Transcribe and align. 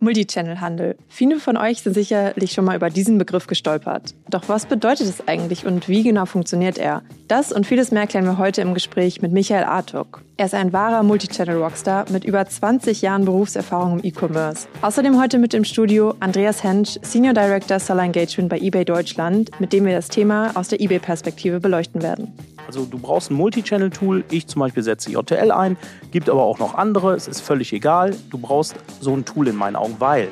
Multichannel-Handel. 0.00 0.96
Viele 1.08 1.40
von 1.40 1.56
euch 1.56 1.82
sind 1.82 1.94
sicherlich 1.94 2.52
schon 2.52 2.64
mal 2.64 2.76
über 2.76 2.90
diesen 2.90 3.18
Begriff 3.18 3.46
gestolpert. 3.46 4.14
Doch 4.30 4.48
was 4.48 4.66
bedeutet 4.66 5.08
es 5.08 5.26
eigentlich 5.26 5.66
und 5.66 5.88
wie 5.88 6.02
genau 6.02 6.26
funktioniert 6.26 6.78
er? 6.78 7.02
Das 7.26 7.52
und 7.52 7.66
vieles 7.66 7.90
mehr 7.90 8.06
klären 8.06 8.24
wir 8.24 8.38
heute 8.38 8.62
im 8.62 8.74
Gespräch 8.74 9.20
mit 9.22 9.32
Michael 9.32 9.64
Artuk. 9.64 10.22
Er 10.36 10.46
ist 10.46 10.54
ein 10.54 10.72
wahrer 10.72 11.02
Multichannel-Rockstar 11.02 12.06
mit 12.10 12.24
über 12.24 12.46
20 12.46 13.02
Jahren 13.02 13.24
Berufserfahrung 13.24 13.98
im 13.98 14.04
E-Commerce. 14.04 14.68
Außerdem 14.82 15.20
heute 15.20 15.38
mit 15.38 15.52
im 15.52 15.64
Studio 15.64 16.14
Andreas 16.20 16.62
Hensch, 16.62 16.98
Senior 17.02 17.34
Director 17.34 17.80
Seller 17.80 18.04
Engagement 18.04 18.48
bei 18.48 18.58
eBay 18.58 18.84
Deutschland, 18.84 19.50
mit 19.58 19.72
dem 19.72 19.84
wir 19.84 19.94
das 19.94 20.08
Thema 20.08 20.52
aus 20.54 20.68
der 20.68 20.80
eBay-Perspektive 20.80 21.58
beleuchten 21.58 22.02
werden. 22.02 22.32
Also 22.68 22.84
du 22.84 22.98
brauchst 22.98 23.30
ein 23.30 23.34
Multichannel-Tool. 23.34 24.24
Ich 24.30 24.46
zum 24.46 24.60
Beispiel 24.60 24.82
setze 24.82 25.10
JTL 25.10 25.52
ein, 25.52 25.78
gibt 26.10 26.28
aber 26.28 26.42
auch 26.42 26.58
noch 26.58 26.74
andere. 26.74 27.14
Es 27.14 27.26
ist 27.26 27.40
völlig 27.40 27.72
egal. 27.72 28.14
Du 28.28 28.36
brauchst 28.36 28.74
so 29.00 29.16
ein 29.16 29.24
Tool 29.24 29.48
in 29.48 29.56
meinen 29.56 29.74
Augen, 29.74 29.96
weil 30.00 30.28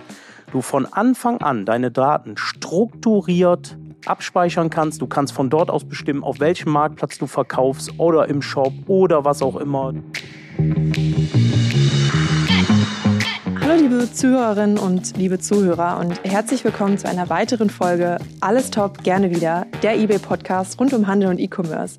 du 0.52 0.60
von 0.60 0.84
Anfang 0.84 1.38
an 1.38 1.64
deine 1.64 1.90
Daten 1.90 2.36
strukturiert 2.36 3.78
abspeichern 4.04 4.68
kannst. 4.68 5.00
Du 5.00 5.06
kannst 5.06 5.32
von 5.32 5.48
dort 5.48 5.70
aus 5.70 5.84
bestimmen, 5.84 6.22
auf 6.22 6.38
welchem 6.38 6.72
Marktplatz 6.72 7.16
du 7.16 7.26
verkaufst 7.26 7.94
oder 7.96 8.28
im 8.28 8.42
Shop 8.42 8.74
oder 8.86 9.24
was 9.24 9.40
auch 9.40 9.56
immer. 9.56 9.94
Hallo 13.62 13.80
liebe 13.80 14.12
Zuhörerinnen 14.12 14.76
und 14.76 15.16
liebe 15.16 15.38
Zuhörer 15.38 15.98
und 15.98 16.22
herzlich 16.22 16.62
willkommen 16.64 16.98
zu 16.98 17.08
einer 17.08 17.30
weiteren 17.30 17.70
Folge 17.70 18.18
Alles 18.40 18.70
Top, 18.70 19.02
gerne 19.04 19.30
wieder, 19.30 19.66
der 19.82 19.98
eBay 19.98 20.18
Podcast 20.18 20.78
rund 20.78 20.92
um 20.92 21.06
Handel 21.06 21.30
und 21.30 21.40
E-Commerce. 21.40 21.98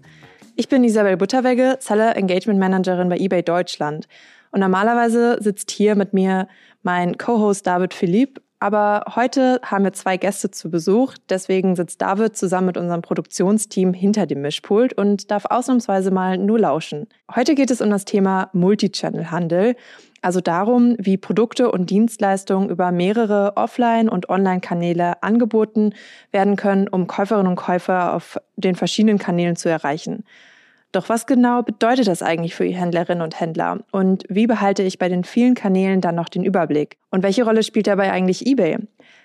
Ich 0.60 0.70
bin 0.70 0.84
Isabel 0.84 1.18
Butterwegge, 1.18 1.78
Seller 1.80 2.16
Engagement 2.18 2.60
Managerin 2.60 3.10
bei 3.10 3.18
eBay 3.20 3.44
Deutschland. 3.44 4.08
Und 4.50 4.60
normalerweise 4.60 5.38
sitzt 5.40 5.70
hier 5.70 5.94
mit 5.94 6.14
mir 6.14 6.48
mein 6.82 7.16
Co-Host 7.20 7.68
David 7.68 7.94
Philipp, 7.94 8.42
aber 8.60 9.04
heute 9.16 9.62
haben 9.62 9.84
wir 9.84 9.94
zwei 9.94 10.18
Gäste 10.18 10.50
zu 10.50 10.72
Besuch. 10.72 11.14
Deswegen 11.30 11.76
sitzt 11.76 12.02
David 12.02 12.36
zusammen 12.36 12.66
mit 12.66 12.78
unserem 12.78 13.04
Produktionsteam 13.04 13.94
hinter 13.94 14.26
dem 14.26 14.42
Mischpult 14.42 14.94
und 14.94 15.30
darf 15.30 15.46
ausnahmsweise 15.46 16.10
mal 16.10 16.40
nur 16.40 16.58
lauschen. 16.58 17.06
Heute 17.36 17.54
geht 17.54 17.70
es 17.70 17.80
um 17.80 17.92
das 17.92 18.06
Thema 18.06 18.50
Multichannel-Handel, 18.54 19.76
also 20.22 20.42
darum, 20.42 20.96
wie 21.00 21.18
Produkte 21.18 21.72
und 21.72 21.90
Dienstleistungen 21.90 22.70
über 22.70 22.92
mehrere 22.92 23.56
Offline- 23.56 24.10
und 24.10 24.30
Online-Kanäle 24.30 25.22
angeboten 25.24 25.94
werden 26.32 26.56
können, 26.56 26.88
um 26.88 27.08
Käuferinnen 27.08 27.48
und 27.48 27.56
Käufer 27.56 28.14
auf 28.14 28.38
den 28.56 28.76
verschiedenen 28.76 29.18
Kanälen 29.18 29.56
zu 29.56 29.70
erreichen. 29.70 30.24
Doch 30.92 31.10
was 31.10 31.26
genau 31.26 31.64
bedeutet 31.64 32.08
das 32.08 32.24
eigentlich 32.24 32.56
für 32.56 32.66
Händlerinnen 32.66 33.22
und 33.22 33.40
Händler? 33.40 33.80
Und 33.92 34.24
wie 34.30 34.48
behalte 34.48 34.84
ich 34.84 34.98
bei 34.98 35.10
den 35.10 35.24
vielen 35.24 35.54
Kanälen 35.54 36.02
dann 36.02 36.16
noch 36.16 36.30
den 36.30 36.44
Überblick? 36.44 36.98
Und 37.12 37.24
welche 37.24 37.44
Rolle 37.44 37.64
spielt 37.64 37.88
dabei 37.88 38.12
eigentlich 38.12 38.48
eBay? 38.48 38.78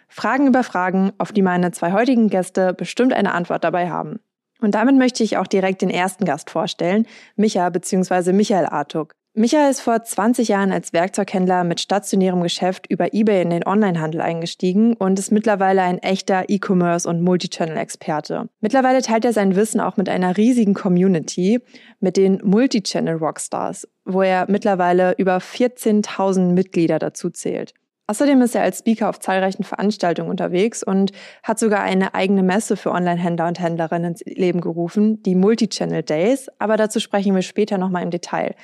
Fragen 0.08 0.46
über 0.46 0.64
Fragen, 0.64 1.12
auf 1.18 1.32
die 1.32 1.40
meine 1.40 1.70
zwei 1.70 1.92
heutigen 1.92 2.28
Gäste 2.28 2.74
bestimmt 2.74 3.12
eine 3.12 3.32
Antwort 3.32 3.64
dabei 3.64 3.88
haben. 3.88 4.20
Und 4.60 4.74
damit 4.74 4.96
möchte 4.96 5.24
ich 5.24 5.38
auch 5.38 5.46
direkt 5.46 5.82
den 5.82 5.90
ersten 5.90 6.24
Gast 6.24 6.50
vorstellen, 6.50 7.06
Micha 7.36 7.68
bzw. 7.70 8.32
Michael 8.32 8.66
Artuk. 8.66 9.14
Michael 9.34 9.70
ist 9.70 9.80
vor 9.80 10.02
20 10.02 10.48
Jahren 10.48 10.72
als 10.72 10.92
Werkzeughändler 10.92 11.64
mit 11.64 11.80
stationärem 11.80 12.42
Geschäft 12.42 12.86
über 12.91 13.14
eBay 13.14 13.41
in 13.41 13.48
den 13.48 13.66
Onlinehandel 13.66 14.20
eingestiegen 14.20 14.92
und 14.92 15.19
ist 15.19 15.33
mittlerweile 15.33 15.80
ein 15.80 16.00
echter 16.00 16.50
E-Commerce- 16.50 17.08
und 17.08 17.22
Multichannel-Experte. 17.22 18.50
Mittlerweile 18.61 19.00
teilt 19.00 19.24
er 19.24 19.33
sein 19.33 19.56
Wissen 19.56 19.80
auch 19.80 19.97
mit 19.97 20.11
einer 20.11 20.36
riesigen 20.36 20.74
Community, 20.74 21.61
mit 21.98 22.19
den 22.19 22.42
Multichannel-Rockstars, 22.44 23.89
wo 24.05 24.20
er 24.20 24.44
mittlerweile 24.50 25.14
über 25.16 25.39
14.000 25.39 26.52
Mitglieder 26.52 26.98
dazu 26.98 27.30
zählt. 27.30 27.72
Außerdem 28.08 28.42
ist 28.42 28.55
er 28.55 28.62
als 28.62 28.80
Speaker 28.80 29.08
auf 29.08 29.20
zahlreichen 29.20 29.64
Veranstaltungen 29.64 30.28
unterwegs 30.28 30.83
und 30.83 31.12
hat 31.42 31.58
sogar 31.58 31.80
eine 31.80 32.14
eigene 32.14 32.42
Messe 32.42 32.77
für 32.77 32.91
Online-Händler 32.91 33.48
und 33.48 33.61
Händlerinnen 33.61 34.12
ins 34.12 34.22
Leben 34.27 34.61
gerufen, 34.61 35.22
die 35.22 35.36
Multichannel 35.36 36.02
Days, 36.02 36.51
aber 36.58 36.77
dazu 36.77 37.01
sprechen 37.01 37.35
wir 37.35 37.40
später 37.40 37.79
nochmal 37.79 38.02
im 38.02 38.11
Detail. 38.11 38.55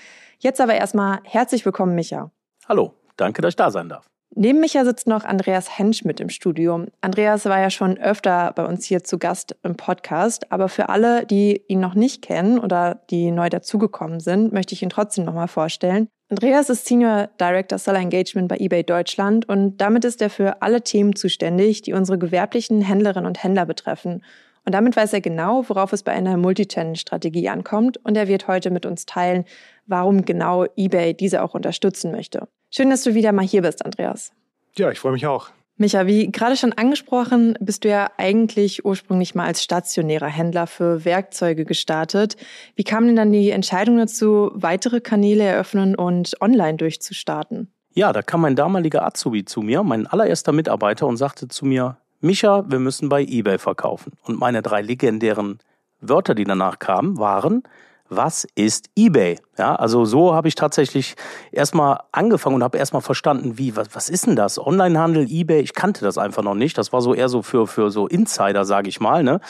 Jetzt 0.40 0.60
aber 0.60 0.74
erstmal 0.74 1.18
herzlich 1.24 1.64
willkommen, 1.64 1.96
Micha. 1.96 2.30
Hallo, 2.68 2.94
danke, 3.16 3.42
dass 3.42 3.50
ich 3.50 3.56
da 3.56 3.72
sein 3.72 3.88
darf. 3.88 4.06
Neben 4.36 4.60
Micha 4.60 4.84
sitzt 4.84 5.08
noch 5.08 5.24
Andreas 5.24 5.78
Hensch 5.78 6.04
mit 6.04 6.20
im 6.20 6.28
Studio. 6.28 6.86
Andreas 7.00 7.46
war 7.46 7.58
ja 7.58 7.70
schon 7.70 7.98
öfter 7.98 8.52
bei 8.54 8.64
uns 8.64 8.84
hier 8.84 9.02
zu 9.02 9.18
Gast 9.18 9.56
im 9.64 9.76
Podcast, 9.76 10.52
aber 10.52 10.68
für 10.68 10.90
alle, 10.90 11.26
die 11.26 11.62
ihn 11.66 11.80
noch 11.80 11.94
nicht 11.94 12.22
kennen 12.22 12.60
oder 12.60 13.02
die 13.10 13.32
neu 13.32 13.48
dazugekommen 13.48 14.20
sind, 14.20 14.52
möchte 14.52 14.74
ich 14.74 14.82
ihn 14.82 14.90
trotzdem 14.90 15.24
nochmal 15.24 15.48
vorstellen. 15.48 16.08
Andreas 16.30 16.70
ist 16.70 16.86
Senior 16.86 17.30
Director 17.40 17.78
Seller 17.78 17.98
Engagement 17.98 18.46
bei 18.46 18.58
eBay 18.58 18.84
Deutschland 18.84 19.48
und 19.48 19.78
damit 19.78 20.04
ist 20.04 20.22
er 20.22 20.30
für 20.30 20.62
alle 20.62 20.82
Themen 20.82 21.16
zuständig, 21.16 21.82
die 21.82 21.94
unsere 21.94 22.18
gewerblichen 22.18 22.80
Händlerinnen 22.80 23.26
und 23.26 23.42
Händler 23.42 23.66
betreffen 23.66 24.22
und 24.68 24.72
damit 24.72 24.96
weiß 24.96 25.14
er 25.14 25.22
genau, 25.22 25.66
worauf 25.66 25.94
es 25.94 26.02
bei 26.02 26.12
einer 26.12 26.36
Multichannel-Strategie 26.36 27.48
ankommt. 27.48 27.96
Und 28.04 28.18
er 28.18 28.28
wird 28.28 28.48
heute 28.48 28.70
mit 28.70 28.84
uns 28.84 29.06
teilen, 29.06 29.46
warum 29.86 30.26
genau 30.26 30.66
eBay 30.76 31.14
diese 31.14 31.42
auch 31.42 31.54
unterstützen 31.54 32.12
möchte. 32.12 32.48
Schön, 32.70 32.90
dass 32.90 33.02
du 33.02 33.14
wieder 33.14 33.32
mal 33.32 33.46
hier 33.46 33.62
bist, 33.62 33.82
Andreas. 33.82 34.30
Ja, 34.76 34.90
ich 34.90 34.98
freue 34.98 35.12
mich 35.12 35.26
auch. 35.26 35.48
Micha, 35.78 36.06
wie 36.06 36.30
gerade 36.30 36.54
schon 36.54 36.74
angesprochen, 36.74 37.56
bist 37.62 37.84
du 37.84 37.88
ja 37.88 38.10
eigentlich 38.18 38.84
ursprünglich 38.84 39.34
mal 39.34 39.46
als 39.46 39.64
stationärer 39.64 40.26
Händler 40.26 40.66
für 40.66 41.06
Werkzeuge 41.06 41.64
gestartet. 41.64 42.36
Wie 42.74 42.84
kam 42.84 43.06
denn 43.06 43.16
dann 43.16 43.32
die 43.32 43.48
Entscheidung 43.48 43.96
dazu, 43.96 44.50
weitere 44.52 45.00
Kanäle 45.00 45.44
eröffnen 45.44 45.94
und 45.94 46.38
online 46.42 46.76
durchzustarten? 46.76 47.72
Ja, 47.94 48.12
da 48.12 48.20
kam 48.20 48.42
mein 48.42 48.54
damaliger 48.54 49.06
Azubi 49.06 49.46
zu 49.46 49.62
mir, 49.62 49.82
mein 49.82 50.06
allererster 50.06 50.52
Mitarbeiter, 50.52 51.06
und 51.06 51.16
sagte 51.16 51.48
zu 51.48 51.64
mir, 51.64 51.96
Micha, 52.20 52.64
wir 52.68 52.80
müssen 52.80 53.08
bei 53.08 53.22
eBay 53.22 53.58
verkaufen. 53.58 54.12
Und 54.24 54.40
meine 54.40 54.60
drei 54.60 54.82
legendären 54.82 55.58
Wörter, 56.00 56.34
die 56.34 56.44
danach 56.44 56.78
kamen, 56.78 57.18
waren, 57.18 57.62
was 58.08 58.46
ist 58.54 58.90
eBay? 58.96 59.38
Ja, 59.58 59.74
also 59.74 60.04
so 60.04 60.34
habe 60.34 60.46
ich 60.46 60.54
tatsächlich 60.54 61.16
erstmal 61.50 61.98
angefangen 62.12 62.56
und 62.56 62.62
habe 62.62 62.78
erstmal 62.78 63.02
verstanden, 63.02 63.58
wie, 63.58 63.74
was, 63.74 63.88
was 63.92 64.08
ist 64.08 64.26
denn 64.26 64.36
das? 64.36 64.58
Onlinehandel, 64.58 65.26
eBay, 65.28 65.60
ich 65.60 65.74
kannte 65.74 66.04
das 66.04 66.16
einfach 66.16 66.44
noch 66.44 66.54
nicht. 66.54 66.78
Das 66.78 66.92
war 66.92 67.00
so 67.00 67.12
eher 67.12 67.28
so 67.28 67.42
für, 67.42 67.66
für 67.66 67.90
so 67.90 68.06
Insider, 68.06 68.64
sage 68.64 68.88
ich 68.88 69.00
mal. 69.00 69.24
Ne? 69.24 69.40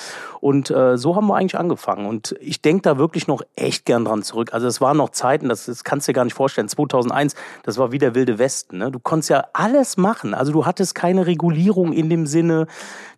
Und 0.41 0.71
äh, 0.71 0.97
so 0.97 1.15
haben 1.15 1.27
wir 1.27 1.37
eigentlich 1.37 1.59
angefangen. 1.59 2.07
Und 2.07 2.35
ich 2.41 2.63
denke 2.63 2.83
da 2.83 2.97
wirklich 2.97 3.29
noch 3.29 3.43
echt 3.55 3.85
gern 3.85 4.07
dran 4.07 4.23
zurück. 4.23 4.55
Also 4.55 4.67
es 4.67 4.81
waren 4.81 4.97
noch 4.97 5.11
Zeiten, 5.11 5.51
das, 5.51 5.67
das 5.67 5.85
kannst 5.85 6.09
du 6.09 6.13
dir 6.13 6.17
gar 6.17 6.25
nicht 6.25 6.35
vorstellen. 6.35 6.69
2001, 6.69 7.35
das 7.65 7.77
war 7.77 7.93
wie 7.93 7.99
der 7.99 8.15
wilde 8.15 8.39
Westen. 8.39 8.79
Ne? 8.79 8.91
Du 8.91 9.01
konntest 9.01 9.29
ja 9.29 9.45
alles 9.53 9.99
machen. 9.99 10.33
Also 10.33 10.53
du 10.53 10.65
hattest 10.65 10.95
keine 10.95 11.27
Regulierung 11.27 11.93
in 11.93 12.09
dem 12.09 12.27
Sinne. 12.27 12.67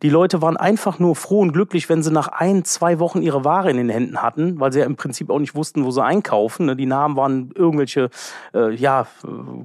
Die 0.02 0.10
Leute 0.10 0.42
waren 0.42 0.56
einfach 0.56 0.98
nur 0.98 1.14
froh 1.14 1.40
und 1.40 1.52
glücklich, 1.52 1.88
wenn 1.88 2.02
sie 2.02 2.10
nach 2.10 2.28
ein, 2.28 2.64
zwei 2.64 2.98
Wochen 2.98 3.22
ihre 3.22 3.44
Ware 3.44 3.70
in 3.70 3.76
den 3.76 3.90
Händen 3.90 4.20
hatten, 4.22 4.58
weil 4.58 4.72
sie 4.72 4.80
ja 4.80 4.86
im 4.86 4.96
Prinzip 4.96 5.29
auch 5.30 5.38
nicht 5.38 5.54
wussten, 5.54 5.84
wo 5.84 5.90
sie 5.90 6.02
einkaufen. 6.02 6.66
Ne? 6.66 6.76
Die 6.76 6.86
Namen 6.86 7.16
waren 7.16 7.52
irgendwelche, 7.54 8.10
äh, 8.54 8.74
ja, 8.74 9.06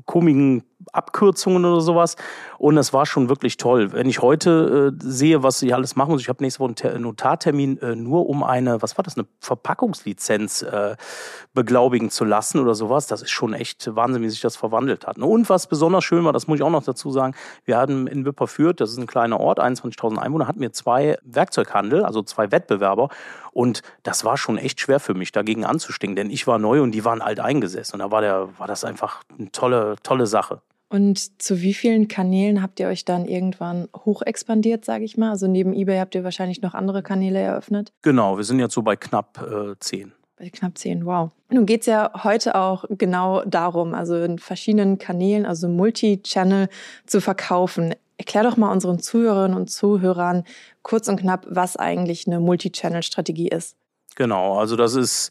komischen 0.05 0.63
Abkürzungen 0.91 1.65
oder 1.65 1.81
sowas. 1.81 2.15
Und 2.57 2.77
es 2.77 2.93
war 2.93 3.05
schon 3.05 3.29
wirklich 3.29 3.57
toll. 3.57 3.91
Wenn 3.93 4.07
ich 4.07 4.21
heute 4.21 4.93
äh, 4.93 5.03
sehe, 5.03 5.43
was 5.43 5.61
ich 5.61 5.73
alles 5.73 5.95
machen 5.95 6.11
muss, 6.11 6.21
ich 6.21 6.29
habe 6.29 6.43
nächste 6.43 6.59
Woche 6.59 6.73
einen 6.89 7.03
Notartermin 7.03 7.77
äh, 7.79 7.95
nur 7.95 8.27
um 8.27 8.43
eine, 8.43 8.81
was 8.81 8.97
war 8.97 9.03
das, 9.03 9.17
eine 9.17 9.27
Verpackungslizenz 9.39 10.61
äh, 10.61 10.95
beglaubigen 11.53 12.09
zu 12.09 12.25
lassen 12.25 12.59
oder 12.59 12.75
sowas. 12.75 13.07
Das 13.07 13.21
ist 13.21 13.31
schon 13.31 13.53
echt 13.53 13.95
Wahnsinn, 13.95 14.21
wie 14.21 14.29
sich 14.29 14.41
das 14.41 14.55
verwandelt 14.55 15.07
hat. 15.07 15.17
Und 15.17 15.49
was 15.49 15.67
besonders 15.67 16.03
schön 16.03 16.23
war, 16.25 16.33
das 16.33 16.47
muss 16.47 16.57
ich 16.57 16.63
auch 16.63 16.69
noch 16.69 16.83
dazu 16.83 17.11
sagen, 17.11 17.35
wir 17.65 17.77
hatten 17.77 18.07
in 18.07 18.25
Wipperfürth, 18.25 18.79
das 18.79 18.91
ist 18.91 18.97
ein 18.97 19.07
kleiner 19.07 19.39
Ort, 19.39 19.59
21.000 19.59 20.17
Einwohner, 20.17 20.47
hatten 20.47 20.61
wir 20.61 20.73
zwei 20.73 21.17
Werkzeughandel, 21.23 22.03
also 22.03 22.21
zwei 22.21 22.51
Wettbewerber. 22.51 23.09
Und 23.51 23.83
das 24.03 24.25
war 24.25 24.37
schon 24.37 24.57
echt 24.57 24.81
schwer 24.81 24.99
für 24.99 25.13
mich, 25.13 25.31
dagegen 25.31 25.65
anzustingen, 25.65 26.15
denn 26.15 26.29
ich 26.29 26.45
war 26.45 26.59
neu 26.59 26.81
und 26.81 26.91
die 26.91 27.05
waren 27.05 27.21
alt 27.21 27.39
eingesessen. 27.39 27.95
Und 27.95 27.99
da 28.05 28.11
war, 28.11 28.21
der, 28.21 28.49
war 28.57 28.67
das 28.67 28.83
einfach 28.83 29.23
eine 29.37 29.51
tolle, 29.51 29.95
tolle 30.03 30.27
Sache. 30.27 30.61
Und 30.95 31.41
zu 31.41 31.61
wie 31.61 31.73
vielen 31.73 32.07
Kanälen 32.07 32.61
habt 32.61 32.79
ihr 32.79 32.87
euch 32.87 33.03
dann 33.03 33.25
irgendwann 33.25 33.89
hoch 34.05 34.21
expandiert, 34.21 34.85
sage 34.85 35.03
ich 35.03 35.17
mal? 35.17 35.31
Also 35.31 35.45
neben 35.45 35.73
eBay 35.73 35.99
habt 35.99 36.15
ihr 36.15 36.23
wahrscheinlich 36.23 36.61
noch 36.61 36.73
andere 36.73 37.03
Kanäle 37.03 37.39
eröffnet? 37.39 37.91
Genau, 38.01 38.37
wir 38.37 38.45
sind 38.45 38.59
jetzt 38.59 38.73
so 38.73 38.81
bei 38.81 38.95
knapp 38.95 39.37
äh, 39.41 39.75
zehn. 39.81 40.13
Bei 40.37 40.49
knapp 40.49 40.77
zehn, 40.77 41.05
wow. 41.05 41.31
Nun 41.49 41.65
geht 41.65 41.81
es 41.81 41.87
ja 41.87 42.23
heute 42.23 42.55
auch 42.55 42.85
genau 42.89 43.43
darum, 43.43 43.93
also 43.93 44.15
in 44.15 44.39
verschiedenen 44.39 44.97
Kanälen, 44.97 45.45
also 45.45 45.67
Multi-Channel 45.67 46.69
zu 47.05 47.19
verkaufen. 47.19 47.93
Erklär 48.15 48.43
doch 48.43 48.55
mal 48.55 48.71
unseren 48.71 48.99
Zuhörerinnen 48.99 49.57
und 49.57 49.69
Zuhörern 49.69 50.45
kurz 50.81 51.09
und 51.09 51.19
knapp, 51.19 51.45
was 51.49 51.75
eigentlich 51.75 52.25
eine 52.25 52.39
Multi-Channel-Strategie 52.39 53.49
ist. 53.49 53.75
Genau, 54.15 54.59
also 54.59 54.77
das 54.77 54.95
ist 54.95 55.29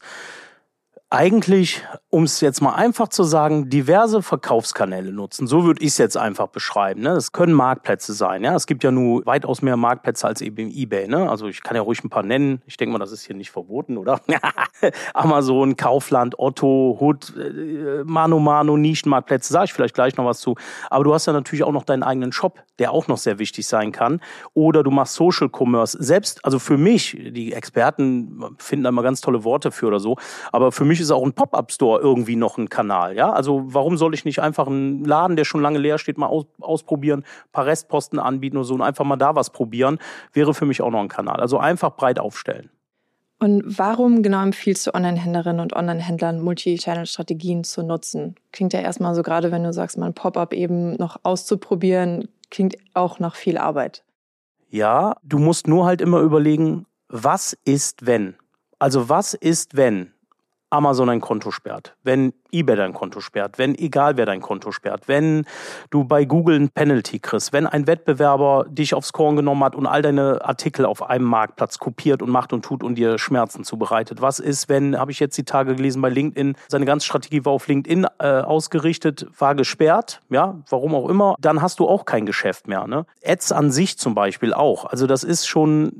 eigentlich, 1.11 1.83
um 2.09 2.23
es 2.23 2.41
jetzt 2.41 2.61
mal 2.61 2.73
einfach 2.73 3.07
zu 3.09 3.23
sagen, 3.23 3.69
diverse 3.69 4.23
Verkaufskanäle 4.23 5.11
nutzen. 5.11 5.45
So 5.45 5.63
würde 5.63 5.81
ich 5.81 5.89
es 5.89 5.97
jetzt 5.97 6.17
einfach 6.17 6.47
beschreiben. 6.47 7.01
Ne? 7.01 7.13
Das 7.13 7.31
können 7.31 7.53
Marktplätze 7.53 8.13
sein. 8.13 8.43
Ja, 8.43 8.55
es 8.55 8.65
gibt 8.65 8.83
ja 8.83 8.91
nur 8.91 9.25
weitaus 9.25 9.61
mehr 9.61 9.77
Marktplätze 9.77 10.25
als 10.27 10.41
eben 10.41 10.71
eBay. 10.71 11.07
Ne? 11.07 11.29
Also 11.29 11.47
ich 11.47 11.61
kann 11.61 11.75
ja 11.75 11.83
ruhig 11.83 12.03
ein 12.03 12.09
paar 12.09 12.23
nennen. 12.23 12.61
Ich 12.65 12.77
denke 12.77 12.93
mal, 12.93 12.99
das 12.99 13.11
ist 13.11 13.23
hier 13.23 13.35
nicht 13.35 13.51
verboten, 13.51 13.97
oder? 13.97 14.19
Amazon, 15.13 15.77
Kaufland, 15.77 16.39
Otto, 16.39 16.97
Hood, 16.99 17.33
äh, 17.37 18.03
Mano 18.03 18.39
Mano, 18.39 18.75
Nischenmarktplätze. 18.75 19.53
Sage 19.53 19.65
ich 19.65 19.73
vielleicht 19.73 19.95
gleich 19.95 20.17
noch 20.17 20.25
was 20.25 20.39
zu. 20.39 20.55
Aber 20.89 21.03
du 21.03 21.13
hast 21.13 21.27
ja 21.27 21.33
natürlich 21.33 21.63
auch 21.63 21.71
noch 21.71 21.85
deinen 21.85 22.03
eigenen 22.03 22.31
Shop, 22.31 22.63
der 22.79 22.91
auch 22.91 23.07
noch 23.07 23.17
sehr 23.17 23.37
wichtig 23.37 23.67
sein 23.67 23.91
kann. 23.91 24.21
Oder 24.53 24.83
du 24.83 24.89
machst 24.89 25.13
Social 25.13 25.49
Commerce. 25.55 25.97
Selbst, 26.01 26.43
also 26.43 26.57
für 26.57 26.77
mich, 26.77 27.15
die 27.31 27.53
Experten 27.53 28.55
finden 28.57 28.83
da 28.83 28.89
immer 28.89 29.03
ganz 29.03 29.21
tolle 29.21 29.43
Worte 29.43 29.71
für 29.71 29.87
oder 29.87 29.99
so. 29.99 30.17
Aber 30.51 30.71
für 30.71 30.83
mich 30.83 30.94
ist 30.99 31.11
auch 31.11 31.23
ein 31.23 31.33
Pop-up-Store 31.33 32.01
irgendwie 32.01 32.35
noch 32.35 32.57
ein 32.57 32.69
Kanal. 32.69 33.15
Ja, 33.15 33.31
also 33.31 33.63
warum 33.65 33.97
soll 33.97 34.13
ich 34.13 34.25
nicht 34.25 34.39
einfach 34.39 34.67
einen 34.67 35.05
Laden, 35.05 35.35
der 35.35 35.45
schon 35.45 35.61
lange 35.61 35.79
leer 35.79 35.97
steht, 35.97 36.17
mal 36.17 36.27
aus, 36.27 36.45
ausprobieren, 36.59 37.19
ein 37.21 37.51
paar 37.51 37.65
Restposten 37.65 38.19
anbieten 38.19 38.57
oder 38.57 38.65
so 38.65 38.73
und 38.73 38.81
einfach 38.81 39.05
mal 39.05 39.17
da 39.17 39.35
was 39.35 39.49
probieren? 39.49 39.99
Wäre 40.33 40.53
für 40.53 40.65
mich 40.65 40.81
auch 40.81 40.91
noch 40.91 41.01
ein 41.01 41.07
Kanal. 41.07 41.39
Also 41.39 41.57
einfach 41.57 41.95
breit 41.95 42.19
aufstellen. 42.19 42.69
Und 43.39 43.77
warum 43.77 44.23
genau 44.23 44.41
empfiehlst 44.41 44.87
du 44.87 44.95
Online-Händlerinnen 44.95 45.59
und 45.59 45.75
Online-Händlern, 45.75 46.41
Multi-Channel-Strategien 46.41 47.63
zu 47.63 47.83
nutzen? 47.83 48.35
Klingt 48.51 48.73
ja 48.73 48.79
erstmal 48.79 49.13
so, 49.13 49.23
gerade 49.23 49.51
wenn 49.51 49.63
du 49.63 49.73
sagst, 49.73 49.97
mal 49.97 50.07
ein 50.07 50.13
Pop-up 50.13 50.53
eben 50.53 50.95
noch 50.95 51.17
auszuprobieren, 51.23 52.29
klingt 52.49 52.77
auch 52.93 53.19
nach 53.19 53.35
viel 53.35 53.57
Arbeit. 53.57 54.03
Ja, 54.69 55.17
du 55.23 55.37
musst 55.37 55.67
nur 55.67 55.85
halt 55.85 56.01
immer 56.01 56.21
überlegen, 56.21 56.85
was 57.09 57.57
ist, 57.65 58.05
wenn? 58.05 58.35
Also 58.79 59.09
was 59.09 59.33
ist, 59.33 59.75
wenn 59.75 60.11
Amazon 60.75 61.09
ein 61.09 61.21
Konto 61.21 61.51
sperrt, 61.51 61.95
wenn 62.03 62.33
eBay 62.51 62.75
dein 62.75 62.93
Konto 62.93 63.21
sperrt, 63.21 63.57
wenn 63.57 63.75
egal 63.75 64.17
wer 64.17 64.25
dein 64.25 64.41
Konto 64.41 64.71
sperrt, 64.71 65.07
wenn 65.07 65.45
du 65.89 66.03
bei 66.03 66.25
Google 66.25 66.59
ein 66.59 66.69
Penalty 66.69 67.19
kriegst, 67.19 67.53
wenn 67.53 67.65
ein 67.65 67.87
Wettbewerber 67.87 68.65
dich 68.69 68.93
aufs 68.93 69.13
Korn 69.13 69.35
genommen 69.35 69.63
hat 69.63 69.75
und 69.75 69.87
all 69.87 70.01
deine 70.01 70.43
Artikel 70.43 70.85
auf 70.85 71.01
einem 71.01 71.25
Marktplatz 71.25 71.79
kopiert 71.79 72.21
und 72.21 72.29
macht 72.29 72.53
und 72.53 72.63
tut 72.63 72.83
und 72.83 72.95
dir 72.95 73.17
Schmerzen 73.17 73.63
zubereitet. 73.63 74.21
Was 74.21 74.39
ist, 74.39 74.69
wenn, 74.69 74.97
habe 74.97 75.11
ich 75.11 75.19
jetzt 75.19 75.37
die 75.37 75.45
Tage 75.45 75.75
gelesen 75.75 76.01
bei 76.01 76.09
LinkedIn, 76.09 76.55
seine 76.67 76.85
ganze 76.85 77.05
Strategie 77.05 77.45
war 77.45 77.53
auf 77.53 77.67
LinkedIn 77.67 78.07
äh, 78.19 78.41
ausgerichtet, 78.41 79.27
war 79.39 79.55
gesperrt, 79.55 80.21
ja, 80.29 80.61
warum 80.69 80.93
auch 80.95 81.09
immer, 81.09 81.35
dann 81.39 81.61
hast 81.61 81.79
du 81.79 81.87
auch 81.87 82.05
kein 82.05 82.25
Geschäft 82.25 82.67
mehr. 82.67 82.85
Ne? 82.87 83.05
Ads 83.25 83.51
an 83.51 83.71
sich 83.71 83.97
zum 83.97 84.13
Beispiel 84.13 84.53
auch. 84.53 84.85
Also 84.85 85.07
das 85.07 85.23
ist 85.23 85.47
schon 85.47 85.91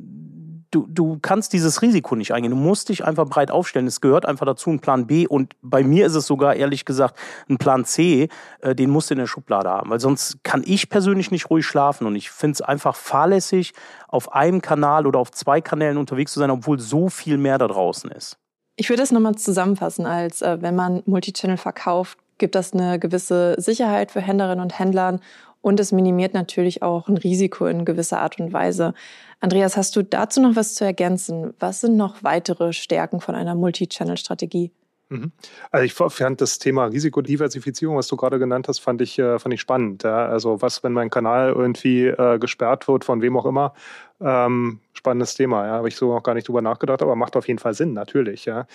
du, 0.75 0.85
du 0.89 1.17
kannst 1.21 1.53
dieses 1.53 1.81
Risiko 1.81 2.15
nicht 2.15 2.33
eingehen. 2.33 2.51
Du 2.51 2.57
musst 2.57 2.89
dich 2.89 3.05
einfach 3.05 3.25
breit 3.25 3.49
aufstellen. 3.49 3.87
Es 3.87 4.01
gehört 4.01 4.25
einfach 4.25 4.45
dazu, 4.45 4.69
ein 4.69 4.79
Plan 4.79 5.07
B. 5.07 5.25
Und 5.25 5.53
bei 5.61 5.83
mir 5.83 6.05
ist 6.05 6.15
es 6.15 6.27
sogar, 6.27 6.55
ehrlich 6.55 6.83
gesagt, 6.83 7.17
ein 7.49 7.57
Plan 7.57 7.85
C, 7.85 8.27
äh, 8.59 8.75
den 8.75 8.89
musst 8.89 9.09
du 9.09 9.13
in 9.13 9.19
der 9.19 9.27
Schublade 9.27 9.69
haben. 9.69 9.89
Weil 9.89 10.01
sonst 10.01 10.43
kann 10.43 10.63
ich 10.65 10.89
persönlich 10.89 11.31
nicht 11.31 11.49
ruhig 11.49 11.65
schlafen. 11.65 12.05
Und 12.05 12.15
ich 12.15 12.29
finde 12.29 12.55
es 12.55 12.61
einfach 12.61 12.95
fahrlässig, 12.95 13.73
auf 14.09 14.33
einem 14.33 14.61
Kanal 14.61 15.07
oder 15.07 15.19
auf 15.19 15.31
zwei 15.31 15.61
Kanälen 15.61 15.97
unterwegs 15.97 16.33
zu 16.33 16.39
sein, 16.39 16.51
obwohl 16.51 16.79
so 16.79 17.09
viel 17.09 17.37
mehr 17.37 17.57
da 17.57 17.67
draußen 17.67 18.11
ist. 18.11 18.37
Ich 18.75 18.89
würde 18.89 19.01
das 19.01 19.11
nochmal 19.11 19.35
zusammenfassen, 19.35 20.05
als 20.05 20.41
äh, 20.41 20.61
wenn 20.61 20.75
man 20.75 21.01
Multichannel 21.05 21.57
verkauft, 21.57 22.17
gibt 22.37 22.55
das 22.55 22.73
eine 22.73 22.99
gewisse 22.99 23.55
Sicherheit 23.57 24.11
für 24.11 24.19
Händlerinnen 24.19 24.61
und 24.61 24.77
Händlern 24.77 25.21
und 25.65 25.79
es 25.79 25.91
minimiert 25.91 26.35
natürlich 26.35 26.83
auch 26.83 27.07
ein 27.07 27.17
Risiko 27.17 27.65
in 27.65 27.85
gewisser 27.85 28.21
Art 28.21 28.39
und 28.39 28.53
Weise. 28.53 28.93
Andreas, 29.39 29.75
hast 29.75 29.95
du 29.95 30.03
dazu 30.03 30.39
noch 30.39 30.55
was 30.55 30.75
zu 30.75 30.85
ergänzen? 30.85 31.55
Was 31.59 31.81
sind 31.81 31.97
noch 31.97 32.21
weitere 32.21 32.71
Stärken 32.71 33.19
von 33.19 33.33
einer 33.33 33.55
Multi-Channel-Strategie? 33.55 34.71
Mhm. 35.09 35.31
Also 35.71 35.85
ich 35.85 35.93
fand 35.93 36.41
das 36.41 36.57
Thema 36.57 36.85
Risikodiversifizierung, 36.85 37.95
was 37.95 38.07
du 38.07 38.15
gerade 38.15 38.39
genannt 38.39 38.67
hast, 38.67 38.79
fand 38.79 39.01
ich, 39.01 39.19
äh, 39.19 39.37
fand 39.37 39.53
ich 39.53 39.61
spannend. 39.61 40.03
Also 40.03 40.61
was, 40.61 40.83
wenn 40.83 40.93
mein 40.93 41.09
Kanal 41.09 41.51
irgendwie 41.51 42.07
äh, 42.07 42.39
gesperrt 42.39 42.87
wird, 42.87 43.05
von 43.05 43.21
wem 43.21 43.37
auch 43.37 43.45
immer, 43.45 43.73
ähm, 44.21 44.79
spannendes 44.93 45.35
Thema, 45.35 45.65
ja. 45.67 45.73
Habe 45.73 45.89
ich 45.89 45.95
so 45.97 46.13
noch 46.13 46.23
gar 46.23 46.33
nicht 46.33 46.47
drüber 46.47 46.61
nachgedacht, 46.61 47.01
aber 47.01 47.15
macht 47.15 47.35
auf 47.35 47.47
jeden 47.47 47.59
Fall 47.59 47.73
Sinn, 47.73 47.93
natürlich, 47.93 48.45
ja. 48.45 48.65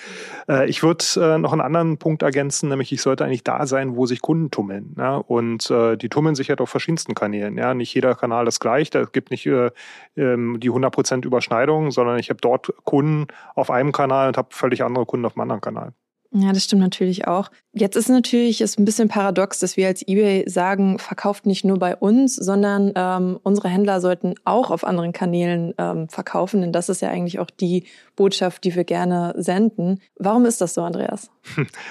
Äh, 0.48 0.68
ich 0.68 0.82
würde 0.82 1.04
äh, 1.16 1.38
noch 1.38 1.52
einen 1.52 1.62
anderen 1.62 1.98
Punkt 1.98 2.22
ergänzen, 2.22 2.68
nämlich 2.68 2.92
ich 2.92 3.02
sollte 3.02 3.24
eigentlich 3.24 3.42
da 3.44 3.66
sein, 3.66 3.96
wo 3.96 4.06
sich 4.06 4.20
Kunden 4.20 4.50
tummeln. 4.50 4.94
Ja? 4.98 5.16
Und 5.16 5.70
äh, 5.70 5.96
die 5.96 6.08
tummeln 6.10 6.34
sich 6.34 6.50
halt 6.50 6.60
auf 6.60 6.70
verschiedensten 6.70 7.14
Kanälen. 7.14 7.56
Ja? 7.56 7.74
Nicht 7.74 7.94
jeder 7.94 8.14
Kanal 8.14 8.46
ist 8.46 8.60
gleich, 8.60 8.90
da 8.90 9.04
gibt 9.04 9.30
nicht 9.30 9.46
äh, 9.46 9.70
ähm, 10.16 10.60
die 10.60 10.70
100% 10.70 11.24
Überschneidung, 11.24 11.90
sondern 11.90 12.18
ich 12.18 12.30
habe 12.30 12.40
dort 12.40 12.72
Kunden 12.84 13.26
auf 13.54 13.70
einem 13.70 13.92
Kanal 13.92 14.28
und 14.28 14.36
habe 14.36 14.48
völlig 14.52 14.84
andere 14.84 15.06
Kunden 15.06 15.26
auf 15.26 15.36
einem 15.36 15.42
anderen 15.42 15.60
Kanal. 15.62 15.94
Ja, 16.32 16.52
das 16.52 16.64
stimmt 16.64 16.82
natürlich 16.82 17.26
auch. 17.26 17.50
Jetzt 17.72 17.96
ist 17.96 18.08
natürlich 18.08 18.60
ist 18.60 18.78
ein 18.78 18.84
bisschen 18.84 19.08
paradox, 19.08 19.58
dass 19.58 19.76
wir 19.76 19.88
als 19.88 20.02
eBay 20.06 20.48
sagen, 20.48 20.98
verkauft 21.00 21.44
nicht 21.44 21.64
nur 21.64 21.78
bei 21.78 21.96
uns, 21.96 22.36
sondern 22.36 22.92
ähm, 22.94 23.40
unsere 23.42 23.68
Händler 23.68 24.00
sollten 24.00 24.34
auch 24.44 24.70
auf 24.70 24.84
anderen 24.84 25.12
Kanälen 25.12 25.74
ähm, 25.76 26.08
verkaufen, 26.08 26.60
denn 26.60 26.72
das 26.72 26.88
ist 26.88 27.02
ja 27.02 27.10
eigentlich 27.10 27.40
auch 27.40 27.50
die 27.50 27.84
Botschaft, 28.14 28.64
die 28.64 28.74
wir 28.74 28.84
gerne 28.84 29.34
senden. 29.38 30.00
Warum 30.16 30.46
ist 30.46 30.60
das 30.60 30.74
so, 30.74 30.82
Andreas? 30.82 31.30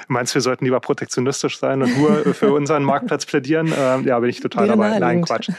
Meinst 0.07 0.33
du, 0.33 0.35
wir 0.35 0.41
sollten 0.41 0.65
lieber 0.65 0.79
protektionistisch 0.79 1.57
sein 1.57 1.81
und 1.81 1.97
nur 1.97 2.33
für 2.33 2.53
unseren 2.53 2.83
Marktplatz 2.83 3.25
plädieren? 3.25 3.73
Ähm, 3.77 4.05
ja, 4.05 4.19
bin 4.19 4.29
ich 4.29 4.39
total 4.39 4.67
Wäre 4.67 4.77
dabei. 4.77 4.99
Nein, 4.99 5.21
Quatsch. 5.23 5.49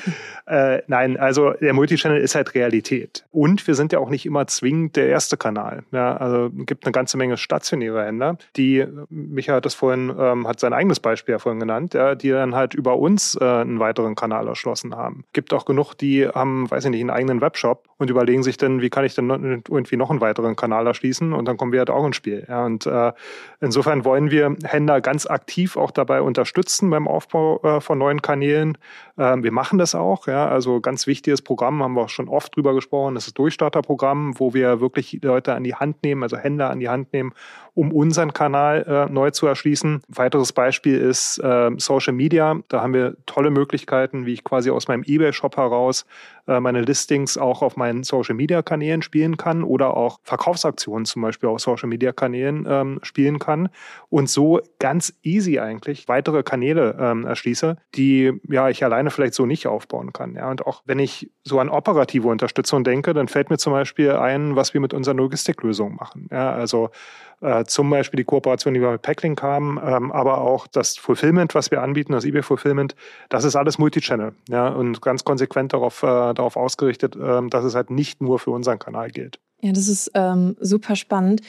Äh, 0.46 0.82
nein, 0.86 1.16
also 1.16 1.50
der 1.52 1.72
Multichannel 1.72 2.20
ist 2.20 2.34
halt 2.34 2.54
Realität. 2.54 3.24
Und 3.30 3.66
wir 3.66 3.74
sind 3.74 3.92
ja 3.92 3.98
auch 3.98 4.10
nicht 4.10 4.26
immer 4.26 4.46
zwingend 4.46 4.96
der 4.96 5.08
erste 5.08 5.36
Kanal. 5.36 5.82
Ja, 5.92 6.16
also 6.16 6.50
es 6.58 6.66
gibt 6.66 6.84
eine 6.84 6.92
ganze 6.92 7.16
Menge 7.16 7.36
stationäre 7.36 8.04
Händler, 8.04 8.36
die, 8.56 8.69
Micha 9.08 9.54
hat 9.54 9.64
das 9.64 9.74
vorhin, 9.74 10.12
ähm, 10.18 10.46
hat 10.46 10.60
sein 10.60 10.72
eigenes 10.72 11.00
Beispiel 11.00 11.32
ja 11.32 11.38
vorhin 11.38 11.60
genannt, 11.60 11.94
ja, 11.94 12.14
die 12.14 12.30
dann 12.30 12.54
halt 12.54 12.74
über 12.74 12.96
uns 12.96 13.36
äh, 13.40 13.44
einen 13.44 13.80
weiteren 13.80 14.14
Kanal 14.14 14.46
erschlossen 14.48 14.94
haben. 14.94 15.24
Gibt 15.32 15.52
auch 15.52 15.64
genug, 15.64 15.94
die 15.94 16.28
haben, 16.28 16.70
weiß 16.70 16.84
ich 16.84 16.90
nicht, 16.90 17.00
einen 17.00 17.10
eigenen 17.10 17.40
Webshop 17.40 17.89
und 18.00 18.08
überlegen 18.08 18.42
sich 18.42 18.56
dann, 18.56 18.80
wie 18.80 18.88
kann 18.88 19.04
ich 19.04 19.14
denn 19.14 19.28
irgendwie 19.68 19.98
noch 19.98 20.08
einen 20.08 20.22
weiteren 20.22 20.56
Kanal 20.56 20.86
erschließen 20.86 21.34
und 21.34 21.46
dann 21.46 21.58
kommen 21.58 21.70
wir 21.70 21.80
halt 21.80 21.90
auch 21.90 22.06
ins 22.06 22.16
Spiel. 22.16 22.46
Ja, 22.48 22.64
und 22.64 22.86
äh, 22.86 23.12
insofern 23.60 24.06
wollen 24.06 24.30
wir 24.30 24.56
Händler 24.64 25.02
ganz 25.02 25.26
aktiv 25.26 25.76
auch 25.76 25.90
dabei 25.90 26.22
unterstützen 26.22 26.88
beim 26.88 27.06
Aufbau 27.06 27.60
äh, 27.62 27.80
von 27.82 27.98
neuen 27.98 28.22
Kanälen. 28.22 28.78
Ähm, 29.18 29.44
wir 29.44 29.52
machen 29.52 29.78
das 29.78 29.94
auch. 29.94 30.26
Ja, 30.26 30.48
also 30.48 30.80
ganz 30.80 31.06
wichtiges 31.06 31.42
Programm, 31.42 31.82
haben 31.82 31.92
wir 31.92 32.04
auch 32.04 32.08
schon 32.08 32.30
oft 32.30 32.56
drüber 32.56 32.72
gesprochen. 32.72 33.16
Das 33.16 33.26
ist 33.26 33.38
Durchstarterprogramm, 33.38 34.40
wo 34.40 34.54
wir 34.54 34.80
wirklich 34.80 35.18
Leute 35.22 35.52
an 35.52 35.62
die 35.62 35.74
Hand 35.74 36.02
nehmen, 36.02 36.22
also 36.22 36.38
Händler 36.38 36.70
an 36.70 36.80
die 36.80 36.88
Hand 36.88 37.12
nehmen, 37.12 37.34
um 37.74 37.92
unseren 37.92 38.32
Kanal 38.32 38.82
äh, 38.88 39.12
neu 39.12 39.30
zu 39.30 39.46
erschließen. 39.46 40.00
Weiteres 40.08 40.54
Beispiel 40.54 40.96
ist 40.96 41.36
äh, 41.38 41.70
Social 41.76 42.14
Media. 42.14 42.58
Da 42.68 42.80
haben 42.80 42.94
wir 42.94 43.16
tolle 43.26 43.50
Möglichkeiten, 43.50 44.24
wie 44.24 44.32
ich 44.32 44.42
quasi 44.42 44.70
aus 44.70 44.88
meinem 44.88 45.02
eBay-Shop 45.06 45.58
heraus 45.58 46.06
äh, 46.46 46.60
meine 46.60 46.80
Listings 46.80 47.36
auch 47.36 47.62
auf 47.62 47.76
meinen 47.76 47.89
Social-Media-Kanälen 48.02 49.02
spielen 49.02 49.36
kann 49.36 49.62
oder 49.62 49.96
auch 49.96 50.20
Verkaufsaktionen 50.22 51.04
zum 51.04 51.22
Beispiel 51.22 51.48
auf 51.48 51.60
Social-Media-Kanälen 51.60 52.66
ähm, 52.68 53.00
spielen 53.02 53.38
kann 53.38 53.68
und 54.08 54.28
so 54.28 54.60
ganz 54.78 55.14
easy 55.22 55.58
eigentlich 55.58 56.08
weitere 56.08 56.42
Kanäle 56.42 56.96
ähm, 56.98 57.24
erschließe, 57.24 57.76
die 57.94 58.32
ja 58.48 58.68
ich 58.68 58.84
alleine 58.84 59.10
vielleicht 59.10 59.34
so 59.34 59.46
nicht 59.46 59.66
aufbauen 59.66 60.12
kann. 60.12 60.34
Ja, 60.34 60.50
und 60.50 60.66
auch 60.66 60.82
wenn 60.86 60.98
ich 60.98 61.30
so 61.44 61.58
an 61.58 61.68
operative 61.68 62.28
Unterstützung 62.28 62.84
denke, 62.84 63.14
dann 63.14 63.28
fällt 63.28 63.50
mir 63.50 63.58
zum 63.58 63.72
Beispiel 63.72 64.12
ein, 64.12 64.56
was 64.56 64.74
wir 64.74 64.80
mit 64.80 64.94
unseren 64.94 65.16
Logistiklösungen 65.16 65.96
machen. 65.96 66.28
Ja, 66.30 66.52
also 66.52 66.90
äh, 67.40 67.64
zum 67.64 67.90
Beispiel 67.90 68.18
die 68.18 68.24
Kooperation, 68.24 68.74
die 68.74 68.80
wir 68.80 68.90
mit 68.90 69.02
Packlink 69.02 69.42
haben, 69.42 69.78
ähm, 69.82 70.12
aber 70.12 70.40
auch 70.40 70.66
das 70.66 70.96
Fulfillment, 70.96 71.54
was 71.54 71.70
wir 71.70 71.82
anbieten, 71.82 72.12
das 72.12 72.24
eBay 72.24 72.42
Fulfillment, 72.42 72.94
das 73.28 73.44
ist 73.44 73.56
alles 73.56 73.78
Multichannel 73.78 74.32
ja, 74.48 74.68
und 74.68 75.00
ganz 75.02 75.24
konsequent 75.24 75.72
darauf, 75.72 76.02
äh, 76.02 76.06
darauf 76.06 76.56
ausgerichtet, 76.56 77.16
äh, 77.16 77.48
dass 77.48 77.64
es 77.64 77.74
halt 77.74 77.90
nicht 77.90 78.20
nur 78.20 78.38
für 78.38 78.50
unseren 78.50 78.78
Kanal 78.78 79.10
gilt. 79.10 79.40
Ja, 79.62 79.72
das 79.72 79.88
ist 79.88 80.10
ähm, 80.14 80.56
super 80.60 80.96
spannend. 80.96 81.42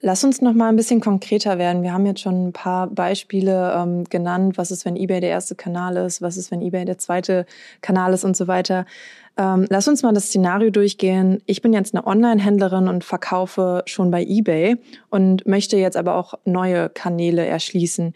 Lass 0.00 0.22
uns 0.22 0.40
noch 0.40 0.52
mal 0.52 0.68
ein 0.68 0.76
bisschen 0.76 1.00
konkreter 1.00 1.58
werden. 1.58 1.82
Wir 1.82 1.92
haben 1.92 2.06
jetzt 2.06 2.20
schon 2.20 2.48
ein 2.48 2.52
paar 2.52 2.86
Beispiele 2.86 3.74
ähm, 3.76 4.04
genannt. 4.04 4.56
Was 4.56 4.70
ist, 4.70 4.84
wenn 4.84 4.94
eBay 4.94 5.20
der 5.20 5.30
erste 5.30 5.56
Kanal 5.56 5.96
ist? 5.96 6.22
Was 6.22 6.36
ist, 6.36 6.52
wenn 6.52 6.62
eBay 6.62 6.84
der 6.84 6.98
zweite 6.98 7.46
Kanal 7.80 8.12
ist 8.12 8.22
und 8.22 8.36
so 8.36 8.46
weiter? 8.46 8.86
Ähm, 9.36 9.66
lass 9.68 9.88
uns 9.88 10.04
mal 10.04 10.12
das 10.12 10.26
Szenario 10.26 10.70
durchgehen. 10.70 11.42
Ich 11.46 11.62
bin 11.62 11.72
jetzt 11.72 11.96
eine 11.96 12.06
Online-Händlerin 12.06 12.86
und 12.86 13.02
verkaufe 13.02 13.82
schon 13.86 14.12
bei 14.12 14.22
eBay 14.22 14.76
und 15.10 15.46
möchte 15.48 15.76
jetzt 15.76 15.96
aber 15.96 16.14
auch 16.14 16.34
neue 16.44 16.90
Kanäle 16.90 17.44
erschließen. 17.44 18.14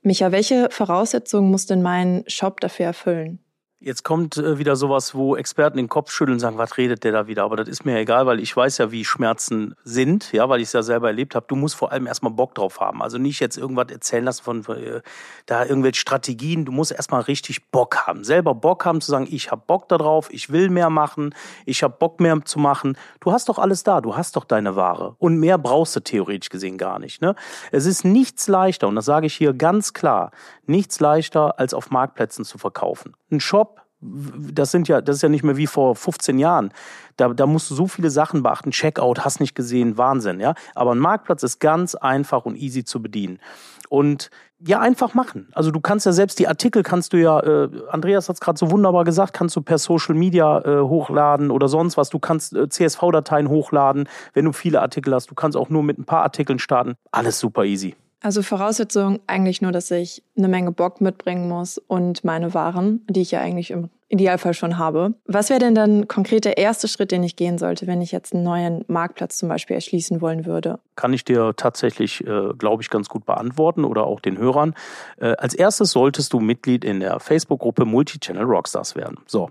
Micha, 0.00 0.32
welche 0.32 0.68
Voraussetzungen 0.70 1.50
muss 1.50 1.66
denn 1.66 1.82
mein 1.82 2.24
Shop 2.26 2.60
dafür 2.60 2.86
erfüllen? 2.86 3.38
Jetzt 3.80 4.02
kommt 4.02 4.36
äh, 4.36 4.58
wieder 4.58 4.74
sowas, 4.74 5.14
wo 5.14 5.36
Experten 5.36 5.76
den 5.76 5.88
Kopf 5.88 6.10
schütteln 6.10 6.34
und 6.34 6.40
sagen, 6.40 6.58
was 6.58 6.78
redet 6.78 7.04
der 7.04 7.12
da 7.12 7.28
wieder? 7.28 7.44
Aber 7.44 7.54
das 7.54 7.68
ist 7.68 7.84
mir 7.84 7.96
egal, 7.96 8.26
weil 8.26 8.40
ich 8.40 8.56
weiß 8.56 8.78
ja, 8.78 8.90
wie 8.90 9.04
Schmerzen 9.04 9.76
sind, 9.84 10.32
ja, 10.32 10.48
weil 10.48 10.60
ich 10.60 10.66
es 10.66 10.72
ja 10.72 10.82
selber 10.82 11.06
erlebt 11.06 11.36
habe. 11.36 11.46
Du 11.48 11.54
musst 11.54 11.76
vor 11.76 11.92
allem 11.92 12.08
erstmal 12.08 12.32
Bock 12.32 12.56
drauf 12.56 12.80
haben. 12.80 13.02
Also 13.02 13.18
nicht 13.18 13.38
jetzt 13.38 13.56
irgendwas 13.56 13.86
erzählen 13.92 14.24
lassen 14.24 14.42
von 14.42 14.66
äh, 14.66 15.00
da 15.46 15.64
irgendwelche 15.64 16.00
Strategien. 16.00 16.64
Du 16.64 16.72
musst 16.72 16.90
erstmal 16.90 17.20
richtig 17.20 17.70
Bock 17.70 18.04
haben. 18.04 18.24
Selber 18.24 18.52
Bock 18.52 18.84
haben 18.84 19.00
zu 19.00 19.12
sagen, 19.12 19.28
ich 19.30 19.52
habe 19.52 19.62
Bock 19.64 19.88
darauf, 19.88 20.28
ich 20.32 20.50
will 20.50 20.70
mehr 20.70 20.90
machen, 20.90 21.32
ich 21.64 21.84
habe 21.84 21.94
Bock 21.96 22.18
mehr 22.18 22.44
zu 22.44 22.58
machen. 22.58 22.98
Du 23.20 23.30
hast 23.30 23.48
doch 23.48 23.60
alles 23.60 23.84
da, 23.84 24.00
du 24.00 24.16
hast 24.16 24.34
doch 24.34 24.44
deine 24.44 24.74
Ware. 24.74 25.14
Und 25.18 25.38
mehr 25.38 25.56
brauchst 25.56 25.94
du 25.94 26.00
theoretisch 26.00 26.48
gesehen 26.48 26.78
gar 26.78 26.98
nicht. 26.98 27.22
Ne? 27.22 27.36
Es 27.70 27.86
ist 27.86 28.04
nichts 28.04 28.48
leichter, 28.48 28.88
und 28.88 28.96
das 28.96 29.04
sage 29.04 29.28
ich 29.28 29.34
hier 29.34 29.52
ganz 29.52 29.92
klar, 29.92 30.32
nichts 30.66 30.98
leichter, 30.98 31.60
als 31.60 31.74
auf 31.74 31.90
Marktplätzen 31.90 32.44
zu 32.44 32.58
verkaufen. 32.58 33.14
Ein 33.30 33.40
Shop, 33.40 33.82
das 34.00 34.70
sind 34.70 34.86
ja, 34.88 35.00
das 35.00 35.16
ist 35.16 35.22
ja 35.22 35.28
nicht 35.28 35.42
mehr 35.42 35.56
wie 35.56 35.66
vor 35.66 35.96
15 35.96 36.38
Jahren. 36.38 36.72
Da, 37.16 37.28
da 37.30 37.46
musst 37.46 37.70
du 37.70 37.74
so 37.74 37.88
viele 37.88 38.10
Sachen 38.10 38.42
beachten. 38.42 38.70
Checkout, 38.70 39.24
hast 39.24 39.40
nicht 39.40 39.54
gesehen, 39.54 39.98
Wahnsinn, 39.98 40.38
ja. 40.40 40.54
Aber 40.74 40.92
ein 40.94 40.98
Marktplatz 40.98 41.42
ist 41.42 41.58
ganz 41.58 41.94
einfach 41.94 42.44
und 42.44 42.56
easy 42.56 42.84
zu 42.84 43.02
bedienen. 43.02 43.40
Und 43.88 44.30
ja, 44.60 44.80
einfach 44.80 45.14
machen. 45.14 45.48
Also 45.52 45.70
du 45.70 45.80
kannst 45.80 46.04
ja 46.06 46.12
selbst 46.12 46.38
die 46.38 46.48
Artikel 46.48 46.82
kannst 46.82 47.12
du 47.12 47.16
ja, 47.16 47.40
äh, 47.40 47.68
Andreas 47.90 48.28
hat 48.28 48.34
es 48.34 48.40
gerade 48.40 48.58
so 48.58 48.70
wunderbar 48.70 49.04
gesagt, 49.04 49.32
kannst 49.32 49.54
du 49.56 49.62
per 49.62 49.78
Social 49.78 50.14
Media 50.14 50.60
äh, 50.60 50.80
hochladen 50.80 51.50
oder 51.50 51.68
sonst 51.68 51.96
was. 51.96 52.10
Du 52.10 52.18
kannst 52.18 52.54
äh, 52.54 52.68
CSV-Dateien 52.68 53.48
hochladen, 53.48 54.08
wenn 54.32 54.44
du 54.44 54.52
viele 54.52 54.80
Artikel 54.80 55.14
hast. 55.14 55.30
Du 55.30 55.34
kannst 55.34 55.56
auch 55.56 55.70
nur 55.70 55.82
mit 55.82 55.98
ein 55.98 56.04
paar 56.04 56.22
Artikeln 56.22 56.58
starten. 56.58 56.94
Alles 57.12 57.38
super 57.38 57.64
easy. 57.64 57.94
Also 58.20 58.42
Voraussetzung 58.42 59.20
eigentlich 59.26 59.62
nur, 59.62 59.70
dass 59.70 59.90
ich 59.90 60.22
eine 60.36 60.48
Menge 60.48 60.72
Bock 60.72 61.00
mitbringen 61.00 61.48
muss 61.48 61.78
und 61.78 62.24
meine 62.24 62.52
Waren, 62.52 63.04
die 63.08 63.20
ich 63.20 63.30
ja 63.30 63.40
eigentlich 63.40 63.70
im 63.70 63.90
Idealfall 64.08 64.54
schon 64.54 64.78
habe. 64.78 65.14
Was 65.26 65.50
wäre 65.50 65.60
denn 65.60 65.74
dann 65.74 66.08
konkret 66.08 66.46
der 66.46 66.56
erste 66.56 66.88
Schritt, 66.88 67.12
den 67.12 67.22
ich 67.22 67.36
gehen 67.36 67.58
sollte, 67.58 67.86
wenn 67.86 68.00
ich 68.00 68.10
jetzt 68.10 68.34
einen 68.34 68.42
neuen 68.42 68.84
Marktplatz 68.88 69.36
zum 69.36 69.50
Beispiel 69.50 69.74
erschließen 69.74 70.20
wollen 70.20 70.46
würde? 70.46 70.78
Kann 70.96 71.12
ich 71.12 71.24
dir 71.24 71.52
tatsächlich, 71.54 72.26
äh, 72.26 72.54
glaube 72.56 72.82
ich, 72.82 72.88
ganz 72.88 73.08
gut 73.08 73.26
beantworten 73.26 73.84
oder 73.84 74.04
auch 74.04 74.20
den 74.20 74.38
Hörern. 74.38 74.74
Äh, 75.18 75.36
als 75.36 75.54
erstes 75.54 75.90
solltest 75.90 76.32
du 76.32 76.40
Mitglied 76.40 76.84
in 76.84 77.00
der 77.00 77.20
Facebook-Gruppe 77.20 77.84
Multichannel 77.84 78.44
Rockstars 78.44 78.96
werden. 78.96 79.18
So. 79.26 79.50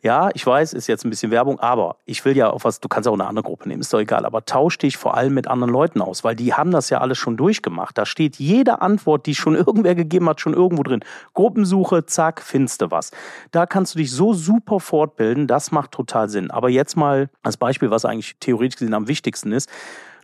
Ja, 0.00 0.30
ich 0.32 0.46
weiß, 0.46 0.74
ist 0.74 0.86
jetzt 0.86 1.04
ein 1.04 1.10
bisschen 1.10 1.32
Werbung, 1.32 1.58
aber 1.58 1.96
ich 2.04 2.24
will 2.24 2.36
ja 2.36 2.50
auf 2.50 2.64
was, 2.64 2.78
du 2.78 2.86
kannst 2.88 3.08
auch 3.08 3.14
eine 3.14 3.26
andere 3.26 3.42
Gruppe 3.42 3.68
nehmen, 3.68 3.80
ist 3.80 3.92
doch 3.92 3.98
egal, 3.98 4.24
aber 4.24 4.44
tausch 4.44 4.78
dich 4.78 4.96
vor 4.96 5.16
allem 5.16 5.34
mit 5.34 5.48
anderen 5.48 5.72
Leuten 5.72 6.00
aus, 6.00 6.22
weil 6.22 6.36
die 6.36 6.54
haben 6.54 6.70
das 6.70 6.88
ja 6.88 6.98
alles 7.00 7.18
schon 7.18 7.36
durchgemacht. 7.36 7.98
Da 7.98 8.06
steht 8.06 8.36
jede 8.36 8.80
Antwort, 8.80 9.26
die 9.26 9.34
schon 9.34 9.54
irgendwer 9.56 9.96
gegeben 9.96 10.28
hat, 10.28 10.40
schon 10.40 10.54
irgendwo 10.54 10.84
drin. 10.84 11.04
Gruppensuche, 11.34 12.06
zack, 12.06 12.40
findest 12.42 12.80
du 12.80 12.92
was. 12.92 13.10
Da 13.50 13.66
kannst 13.66 13.94
du 13.94 13.98
dich 13.98 14.12
so 14.12 14.34
super 14.34 14.78
fortbilden, 14.78 15.48
das 15.48 15.72
macht 15.72 15.90
total 15.90 16.28
Sinn. 16.28 16.52
Aber 16.52 16.68
jetzt 16.68 16.96
mal 16.96 17.28
als 17.42 17.56
Beispiel, 17.56 17.90
was 17.90 18.04
eigentlich 18.04 18.36
theoretisch 18.38 18.78
gesehen 18.78 18.94
am 18.94 19.08
wichtigsten 19.08 19.50
ist. 19.50 19.68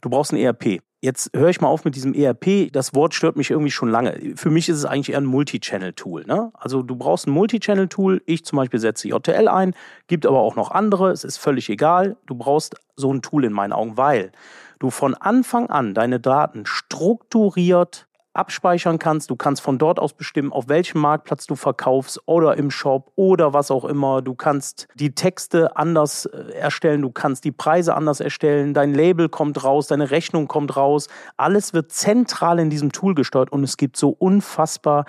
Du 0.05 0.11
brauchst 0.11 0.35
ein 0.35 0.37
ERP. 0.37 0.83
Jetzt 1.01 1.31
höre 1.35 1.49
ich 1.49 1.63
mal 1.63 1.69
auf 1.69 1.87
mit 1.87 1.97
diesem 1.97 2.13
ERP. 2.13 2.71
Das 2.71 2.95
Wort 2.95 3.15
stört 3.15 3.37
mich 3.37 3.51
irgendwie 3.51 3.71
schon 3.71 3.89
lange. 3.89 4.35
Für 4.37 4.51
mich 4.51 4.69
ist 4.69 4.77
es 4.77 4.85
eigentlich 4.85 5.13
eher 5.13 5.17
ein 5.17 5.25
Multi-Channel-Tool. 5.25 6.27
Ne? 6.27 6.53
Also 6.53 6.83
du 6.83 6.95
brauchst 6.95 7.27
ein 7.27 7.31
Multi-Channel-Tool. 7.31 8.21
Ich 8.27 8.45
zum 8.45 8.59
Beispiel 8.59 8.81
setze 8.81 9.09
JTL 9.09 9.49
ein, 9.49 9.73
gibt 10.07 10.27
aber 10.27 10.41
auch 10.41 10.57
noch 10.57 10.73
andere. 10.73 11.11
Es 11.11 11.25
ist 11.25 11.39
völlig 11.39 11.71
egal. 11.71 12.19
Du 12.27 12.35
brauchst 12.35 12.75
so 12.97 13.11
ein 13.15 13.23
Tool 13.23 13.47
in 13.47 13.55
meinen 13.55 13.73
Augen, 13.73 13.97
weil 13.97 14.31
du 14.79 14.91
von 14.91 15.15
Anfang 15.15 15.71
an 15.71 15.95
deine 15.95 16.21
Daten 16.21 16.67
strukturiert 16.67 18.07
abspeichern 18.35 18.99
kannst. 18.99 19.31
Du 19.31 19.37
kannst 19.37 19.63
von 19.63 19.79
dort 19.79 19.99
aus 19.99 20.13
bestimmen, 20.13 20.53
auf 20.53 20.69
welchem 20.69 21.01
Marktplatz 21.01 21.47
du 21.47 21.55
verkaufst 21.55 22.21
oder 22.27 22.57
im 22.57 22.71
Shop 22.71 23.13
oder 23.17 23.53
was 23.53 23.71
auch 23.71 23.85
immer. 23.85 24.23
Du 24.23 24.35
kannst 24.35 24.89
die 24.95 25.15
Texte 25.15 25.77
anders 25.77 26.27
äh, 26.27 26.53
erstellen, 26.53 27.03
du 27.03 27.11
kannst 27.11 27.45
die 27.45 27.53
Preise 27.53 27.95
anders 27.95 28.21
erstellen, 28.21 28.75
dein 28.75 28.93
Label 28.93 29.29
kommt 29.29 29.65
raus, 29.65 29.87
deine 29.87 30.11
Rechnung 30.11 30.49
kommt 30.49 30.77
raus. 30.77 31.09
Alles 31.37 31.73
wird 31.73 31.93
zentral 31.93 32.59
in 32.59 32.71
diesem 32.71 32.93
Tool 32.93 33.15
gesteuert 33.15 33.53
und 33.53 33.65
es 33.65 33.77
gibt 33.77 33.97
so 33.97 34.11
unfassbar 34.11 35.05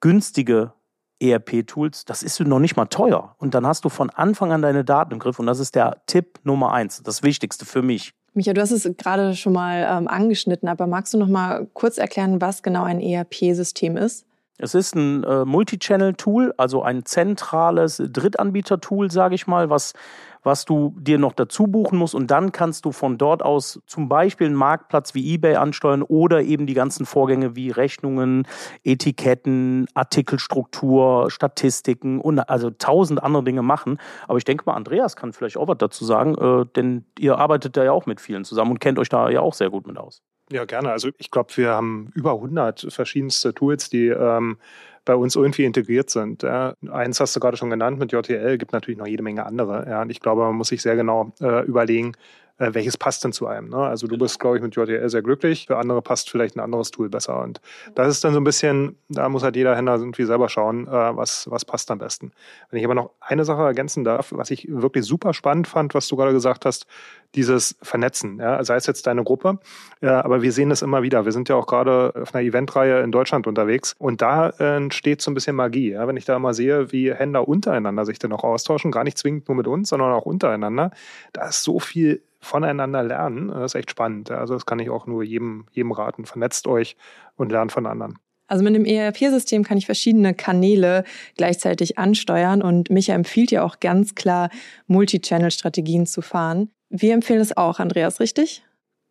günstige 0.00 0.72
ERP-Tools, 1.20 2.04
das 2.04 2.22
ist 2.22 2.40
noch 2.40 2.58
nicht 2.58 2.76
mal 2.76 2.86
teuer. 2.86 3.34
Und 3.38 3.54
dann 3.54 3.66
hast 3.66 3.84
du 3.84 3.88
von 3.88 4.10
Anfang 4.10 4.52
an 4.52 4.62
deine 4.62 4.84
Daten 4.84 5.12
im 5.12 5.18
Griff. 5.18 5.38
Und 5.38 5.46
das 5.46 5.58
ist 5.58 5.74
der 5.74 6.02
Tipp 6.06 6.38
Nummer 6.44 6.72
eins, 6.72 7.02
das 7.02 7.22
Wichtigste 7.22 7.64
für 7.64 7.82
mich. 7.82 8.14
Micha, 8.38 8.52
du 8.52 8.60
hast 8.60 8.70
es 8.70 8.88
gerade 8.96 9.34
schon 9.34 9.52
mal 9.52 9.84
ähm, 9.90 10.06
angeschnitten, 10.06 10.68
aber 10.68 10.86
magst 10.86 11.12
du 11.12 11.18
noch 11.18 11.26
mal 11.26 11.66
kurz 11.74 11.98
erklären, 11.98 12.40
was 12.40 12.62
genau 12.62 12.84
ein 12.84 13.00
ERP-System 13.00 13.96
ist? 13.96 14.27
Es 14.58 14.74
ist 14.74 14.94
ein 14.94 15.24
äh, 15.24 15.44
Multichannel-Tool, 15.44 16.52
also 16.56 16.82
ein 16.82 17.04
zentrales 17.04 18.02
Drittanbieter-Tool, 18.04 19.10
sage 19.10 19.34
ich 19.34 19.46
mal, 19.46 19.70
was 19.70 19.94
was 20.42 20.64
du 20.64 20.94
dir 20.98 21.18
noch 21.18 21.32
dazu 21.32 21.66
buchen 21.66 21.98
musst 21.98 22.14
und 22.14 22.30
dann 22.30 22.52
kannst 22.52 22.84
du 22.84 22.92
von 22.92 23.18
dort 23.18 23.42
aus 23.42 23.80
zum 23.86 24.08
Beispiel 24.08 24.46
einen 24.46 24.56
Marktplatz 24.56 25.14
wie 25.14 25.34
eBay 25.34 25.56
ansteuern 25.56 26.02
oder 26.02 26.42
eben 26.42 26.66
die 26.66 26.74
ganzen 26.74 27.06
Vorgänge 27.06 27.56
wie 27.56 27.70
Rechnungen, 27.70 28.46
Etiketten, 28.84 29.86
Artikelstruktur, 29.94 31.30
Statistiken 31.30 32.20
und 32.20 32.38
also 32.38 32.70
tausend 32.70 33.22
andere 33.22 33.44
Dinge 33.44 33.62
machen. 33.62 33.98
Aber 34.26 34.38
ich 34.38 34.44
denke 34.44 34.64
mal, 34.66 34.74
Andreas 34.74 35.16
kann 35.16 35.32
vielleicht 35.32 35.56
auch 35.56 35.68
was 35.68 35.78
dazu 35.78 36.04
sagen, 36.04 36.34
äh, 36.36 36.66
denn 36.76 37.04
ihr 37.18 37.38
arbeitet 37.38 37.76
da 37.76 37.84
ja 37.84 37.92
auch 37.92 38.06
mit 38.06 38.20
vielen 38.20 38.44
zusammen 38.44 38.72
und 38.72 38.80
kennt 38.80 38.98
euch 38.98 39.08
da 39.08 39.28
ja 39.30 39.40
auch 39.40 39.54
sehr 39.54 39.70
gut 39.70 39.86
mit 39.86 39.98
aus. 39.98 40.22
Ja, 40.50 40.64
gerne. 40.64 40.90
Also 40.90 41.10
ich 41.18 41.30
glaube, 41.30 41.56
wir 41.56 41.70
haben 41.70 42.10
über 42.14 42.32
100 42.32 42.86
verschiedenste 42.90 43.52
Tools, 43.52 43.90
die 43.90 44.08
ähm, 44.08 44.58
bei 45.04 45.14
uns 45.14 45.36
irgendwie 45.36 45.64
integriert 45.64 46.10
sind. 46.10 46.42
Ja. 46.42 46.74
Eins 46.90 47.20
hast 47.20 47.34
du 47.34 47.40
gerade 47.40 47.56
schon 47.56 47.70
genannt 47.70 47.98
mit 47.98 48.12
JTL, 48.12 48.58
gibt 48.58 48.72
natürlich 48.72 48.98
noch 48.98 49.06
jede 49.06 49.22
Menge 49.22 49.44
andere. 49.44 49.86
Ja. 49.88 50.02
Und 50.02 50.10
ich 50.10 50.20
glaube, 50.20 50.42
man 50.42 50.54
muss 50.54 50.68
sich 50.68 50.82
sehr 50.82 50.96
genau 50.96 51.32
äh, 51.40 51.64
überlegen, 51.64 52.14
äh, 52.58 52.74
welches 52.74 52.96
passt 52.96 53.24
denn 53.24 53.32
zu 53.32 53.46
einem. 53.46 53.68
Ne? 53.70 53.76
Also 53.76 54.06
du 54.06 54.18
bist, 54.18 54.38
glaube 54.38 54.56
ich, 54.56 54.62
mit 54.62 54.74
JTL 54.74 55.08
sehr 55.08 55.22
glücklich. 55.22 55.66
Für 55.66 55.78
andere 55.78 56.02
passt 56.02 56.28
vielleicht 56.28 56.56
ein 56.56 56.60
anderes 56.60 56.90
Tool 56.90 57.08
besser. 57.08 57.40
Und 57.40 57.60
das 57.94 58.08
ist 58.08 58.24
dann 58.24 58.32
so 58.32 58.40
ein 58.40 58.44
bisschen, 58.44 58.96
da 59.08 59.28
muss 59.28 59.42
halt 59.42 59.56
jeder 59.56 59.76
Händler 59.76 59.96
irgendwie 59.96 60.24
selber 60.24 60.48
schauen, 60.48 60.86
äh, 60.86 60.90
was, 60.90 61.50
was 61.50 61.64
passt 61.64 61.90
am 61.90 61.98
besten. 61.98 62.32
Wenn 62.70 62.80
ich 62.80 62.84
aber 62.84 62.94
noch 62.94 63.10
eine 63.20 63.44
Sache 63.44 63.62
ergänzen 63.62 64.04
darf, 64.04 64.32
was 64.32 64.50
ich 64.50 64.66
wirklich 64.68 65.04
super 65.04 65.32
spannend 65.32 65.68
fand, 65.68 65.94
was 65.94 66.08
du 66.08 66.16
gerade 66.16 66.32
gesagt 66.32 66.64
hast, 66.64 66.86
dieses 67.34 67.76
Vernetzen, 67.82 68.38
ja, 68.38 68.62
sei 68.64 68.76
es 68.76 68.86
jetzt 68.86 69.06
deine 69.06 69.22
Gruppe, 69.22 69.58
ja, 70.00 70.24
aber 70.24 70.42
wir 70.42 70.52
sehen 70.52 70.70
das 70.70 70.82
immer 70.82 71.02
wieder. 71.02 71.24
Wir 71.24 71.32
sind 71.32 71.48
ja 71.48 71.56
auch 71.56 71.66
gerade 71.66 72.14
auf 72.20 72.34
einer 72.34 72.44
Eventreihe 72.44 73.00
in 73.02 73.12
Deutschland 73.12 73.46
unterwegs 73.46 73.94
und 73.98 74.22
da 74.22 74.50
äh, 74.58 74.76
entsteht 74.76 75.20
so 75.20 75.30
ein 75.30 75.34
bisschen 75.34 75.56
Magie. 75.56 75.90
Ja, 75.90 76.08
wenn 76.08 76.16
ich 76.16 76.24
da 76.24 76.38
mal 76.38 76.54
sehe, 76.54 76.90
wie 76.90 77.12
Händler 77.12 77.46
untereinander 77.46 78.04
sich 78.04 78.18
dann 78.18 78.32
auch 78.32 78.44
austauschen, 78.44 78.90
gar 78.90 79.04
nicht 79.04 79.18
zwingend 79.18 79.48
nur 79.48 79.56
mit 79.56 79.66
uns, 79.66 79.90
sondern 79.90 80.12
auch 80.12 80.26
untereinander, 80.26 80.90
da 81.32 81.48
ist 81.48 81.62
so 81.62 81.78
viel 81.80 82.22
voneinander 82.40 83.02
lernen. 83.02 83.48
Das 83.48 83.72
ist 83.72 83.74
echt 83.74 83.90
spannend. 83.90 84.30
Also 84.30 84.54
das 84.54 84.66
kann 84.66 84.78
ich 84.78 84.90
auch 84.90 85.06
nur 85.06 85.22
jedem, 85.22 85.66
jedem 85.72 85.92
raten. 85.92 86.24
Vernetzt 86.24 86.66
euch 86.66 86.96
und 87.36 87.50
lernt 87.52 87.72
von 87.72 87.86
anderen. 87.86 88.18
Also 88.46 88.64
mit 88.64 88.74
dem 88.74 88.86
ERP-System 88.86 89.62
kann 89.62 89.76
ich 89.76 89.84
verschiedene 89.84 90.32
Kanäle 90.32 91.04
gleichzeitig 91.36 91.98
ansteuern 91.98 92.62
und 92.62 92.88
Micha 92.88 93.12
empfiehlt 93.12 93.50
ja 93.50 93.62
auch 93.62 93.78
ganz 93.78 94.14
klar, 94.14 94.48
Multi-Channel-Strategien 94.86 96.06
zu 96.06 96.22
fahren. 96.22 96.70
Wir 96.90 97.14
empfehlen 97.14 97.40
es 97.40 97.56
auch, 97.56 97.80
Andreas, 97.80 98.20
richtig? 98.20 98.62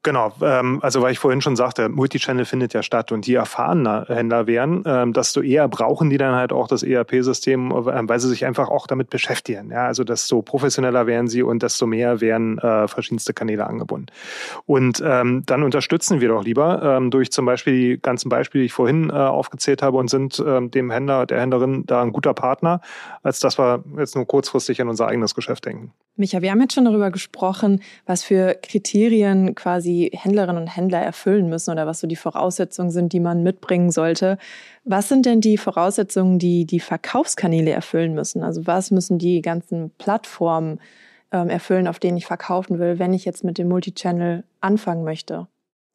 Genau, 0.03 0.31
ähm, 0.41 0.79
also 0.83 1.01
weil 1.01 1.11
ich 1.11 1.19
vorhin 1.19 1.41
schon 1.41 1.55
sagte, 1.55 1.89
Multichannel 1.89 2.45
findet 2.45 2.73
ja 2.73 2.81
statt 2.81 3.11
und 3.11 3.27
je 3.27 3.35
erfahrener 3.35 4.05
Händler 4.07 4.47
wären, 4.47 4.83
ähm, 4.85 5.11
desto 5.11 5.41
eher 5.41 5.67
brauchen 5.67 6.09
die 6.09 6.17
dann 6.17 6.33
halt 6.33 6.53
auch 6.53 6.67
das 6.67 6.83
ERP-System, 6.83 7.71
äh, 7.71 8.07
weil 8.07 8.19
sie 8.19 8.29
sich 8.29 8.45
einfach 8.45 8.69
auch 8.69 8.87
damit 8.87 9.09
beschäftigen. 9.09 9.71
Ja, 9.71 9.87
also 9.87 10.03
desto 10.03 10.41
professioneller 10.41 11.07
werden 11.07 11.27
sie 11.27 11.43
und 11.43 11.61
desto 11.61 11.87
mehr 11.87 12.21
werden 12.21 12.57
äh, 12.59 12.87
verschiedenste 12.87 13.33
Kanäle 13.33 13.67
angebunden. 13.67 14.07
Und 14.65 15.03
ähm, 15.05 15.43
dann 15.45 15.63
unterstützen 15.63 16.21
wir 16.21 16.29
doch 16.29 16.43
lieber 16.43 16.81
ähm, 16.83 17.11
durch 17.11 17.31
zum 17.31 17.45
Beispiel 17.45 17.73
die 17.73 18.01
ganzen 18.01 18.29
Beispiele, 18.29 18.61
die 18.61 18.67
ich 18.67 18.73
vorhin 18.73 19.09
äh, 19.09 19.13
aufgezählt 19.13 19.81
habe 19.81 19.97
und 19.97 20.09
sind 20.09 20.41
ähm, 20.45 20.71
dem 20.71 20.89
Händler, 20.89 21.25
der 21.25 21.41
Händlerin 21.41 21.85
da 21.85 22.01
ein 22.01 22.13
guter 22.13 22.33
Partner, 22.33 22.81
als 23.23 23.39
dass 23.39 23.59
wir 23.59 23.83
jetzt 23.97 24.15
nur 24.15 24.25
kurzfristig 24.25 24.79
an 24.79 24.87
unser 24.87 25.07
eigenes 25.07 25.35
Geschäft 25.35 25.65
denken. 25.65 25.91
Micha, 26.15 26.41
wir 26.41 26.49
haben 26.49 26.61
jetzt 26.61 26.73
schon 26.73 26.85
darüber 26.85 27.11
gesprochen, 27.11 27.81
was 28.05 28.23
für 28.23 28.55
Kriterien 28.63 29.53
quasi 29.53 29.96
Händlerinnen 30.05 30.61
und 30.61 30.67
Händler 30.67 30.99
erfüllen 30.99 31.49
müssen 31.49 31.71
oder 31.71 31.85
was 31.85 31.99
so 31.99 32.07
die 32.07 32.15
Voraussetzungen 32.15 32.91
sind, 32.91 33.13
die 33.13 33.19
man 33.19 33.43
mitbringen 33.43 33.91
sollte. 33.91 34.37
Was 34.83 35.09
sind 35.09 35.25
denn 35.25 35.41
die 35.41 35.57
Voraussetzungen, 35.57 36.39
die 36.39 36.65
die 36.65 36.79
Verkaufskanäle 36.79 37.71
erfüllen 37.71 38.13
müssen? 38.13 38.43
Also 38.43 38.65
was 38.67 38.91
müssen 38.91 39.17
die 39.17 39.41
ganzen 39.41 39.91
Plattformen 39.97 40.79
ähm, 41.31 41.49
erfüllen, 41.49 41.87
auf 41.87 41.99
denen 41.99 42.17
ich 42.17 42.25
verkaufen 42.25 42.79
will, 42.79 42.99
wenn 42.99 43.13
ich 43.13 43.25
jetzt 43.25 43.43
mit 43.43 43.57
dem 43.57 43.67
Multichannel 43.67 44.43
anfangen 44.61 45.03
möchte? 45.03 45.47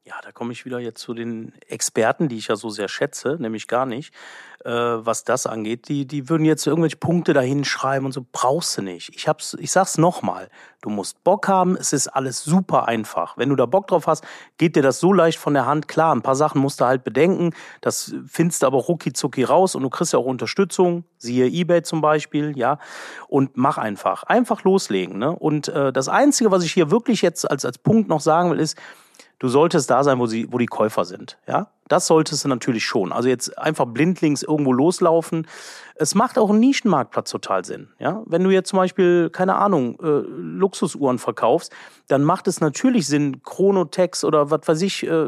Ja, 0.04 0.16
da 0.23 0.32
komme 0.32 0.52
ich 0.52 0.64
wieder 0.64 0.80
jetzt 0.80 1.00
zu 1.00 1.14
den 1.14 1.52
Experten, 1.68 2.28
die 2.28 2.37
ich 2.37 2.49
ja 2.49 2.56
so 2.56 2.71
sehr 2.71 2.88
schätze, 2.88 3.37
nämlich 3.38 3.68
gar 3.68 3.87
nicht. 3.87 4.12
Äh, 4.64 4.71
was 4.71 5.25
das 5.25 5.47
angeht. 5.47 5.88
Die, 5.88 6.07
die 6.07 6.28
würden 6.28 6.45
jetzt 6.45 6.66
irgendwelche 6.66 6.97
Punkte 6.97 7.33
dahin 7.33 7.64
schreiben 7.64 8.07
und 8.07 8.12
so. 8.12 8.25
Brauchst 8.33 8.78
du 8.78 8.83
nicht. 8.83 9.11
Ich, 9.14 9.28
hab's, 9.28 9.57
ich 9.61 9.73
sag's 9.73 9.99
nochmal. 9.99 10.49
Du 10.81 10.90
musst 10.90 11.23
Bock 11.25 11.49
haben. 11.49 11.76
Es 11.76 11.92
ist 11.92 12.09
alles 12.09 12.42
super 12.42 12.88
einfach. 12.88 13.37
Wenn 13.37 13.49
du 13.49 13.57
da 13.57 13.66
Bock 13.66 13.87
drauf 13.87 14.07
hast, 14.07 14.25
geht 14.59 14.76
dir 14.76 14.83
das 14.83 15.00
so 15.00 15.12
leicht 15.12 15.38
von 15.38 15.54
der 15.54 15.66
Hand. 15.66 15.88
Klar, 15.88 16.14
ein 16.14 16.23
paar 16.23 16.35
Sachen 16.35 16.61
musst 16.61 16.81
du 16.81 16.85
halt 16.85 17.04
bedenken. 17.04 17.50
Das 17.81 18.14
findest 18.26 18.62
du 18.62 18.66
aber 18.66 18.78
rucki 18.78 19.45
raus 19.45 19.75
und 19.75 19.83
du 19.83 19.90
kriegst 19.90 20.12
ja 20.12 20.19
auch 20.19 20.25
Unterstützung. 20.25 21.04
Siehe 21.19 21.47
eBay 21.47 21.83
zum 21.83 22.00
Beispiel, 22.00 22.57
ja. 22.57 22.78
Und 23.28 23.57
mach 23.57 23.78
einfach. 23.78 24.25
Einfach 24.25 24.64
loslegen. 24.64 25.19
Ne? 25.19 25.31
Und 25.31 25.69
äh, 25.69 25.92
das 25.92 26.09
Einzige, 26.09 26.50
was 26.50 26.64
ich 26.64 26.73
hier 26.73 26.90
wirklich 26.90 27.23
jetzt 27.23 27.50
als, 27.50 27.64
als 27.64 27.78
Punkt 27.78 28.09
noch 28.09 28.21
sagen 28.21 28.50
will, 28.50 28.61
ist, 28.61 28.76
du 29.38 29.49
solltest 29.49 29.90
da 29.90 30.04
sein, 30.04 30.19
wo, 30.19 30.26
sie, 30.26 30.47
wo 30.50 30.59
die 30.59 30.66
Käufer 30.66 31.04
sind. 31.04 31.38
Ja? 31.47 31.69
Das 31.88 32.06
solltest 32.06 32.44
du 32.44 32.48
natürlich 32.48 32.84
schon. 32.84 33.12
Also 33.12 33.28
jetzt 33.28 33.58
einfach 33.58 33.86
blindlings 33.86 34.42
irgendwo 34.42 34.72
loslaufen. 34.72 35.46
Es 35.94 36.14
macht 36.14 36.38
auch 36.38 36.50
ein 36.50 36.58
Nischenmarktplatz 36.58 37.30
total 37.30 37.64
Sinn. 37.64 37.88
Ja? 37.98 38.22
Wenn 38.24 38.42
du 38.42 38.50
jetzt 38.50 38.70
zum 38.70 38.78
Beispiel, 38.78 39.30
keine 39.30 39.56
Ahnung, 39.56 39.98
äh, 40.02 40.06
Luxusuhren 40.06 41.18
verkaufst, 41.18 41.72
dann 42.08 42.24
macht 42.24 42.48
es 42.48 42.60
natürlich 42.60 43.06
Sinn, 43.06 43.42
Chronotex 43.42 44.24
oder 44.24 44.50
was 44.50 44.60
weiß 44.66 44.82
ich 44.82 45.06
äh, 45.06 45.26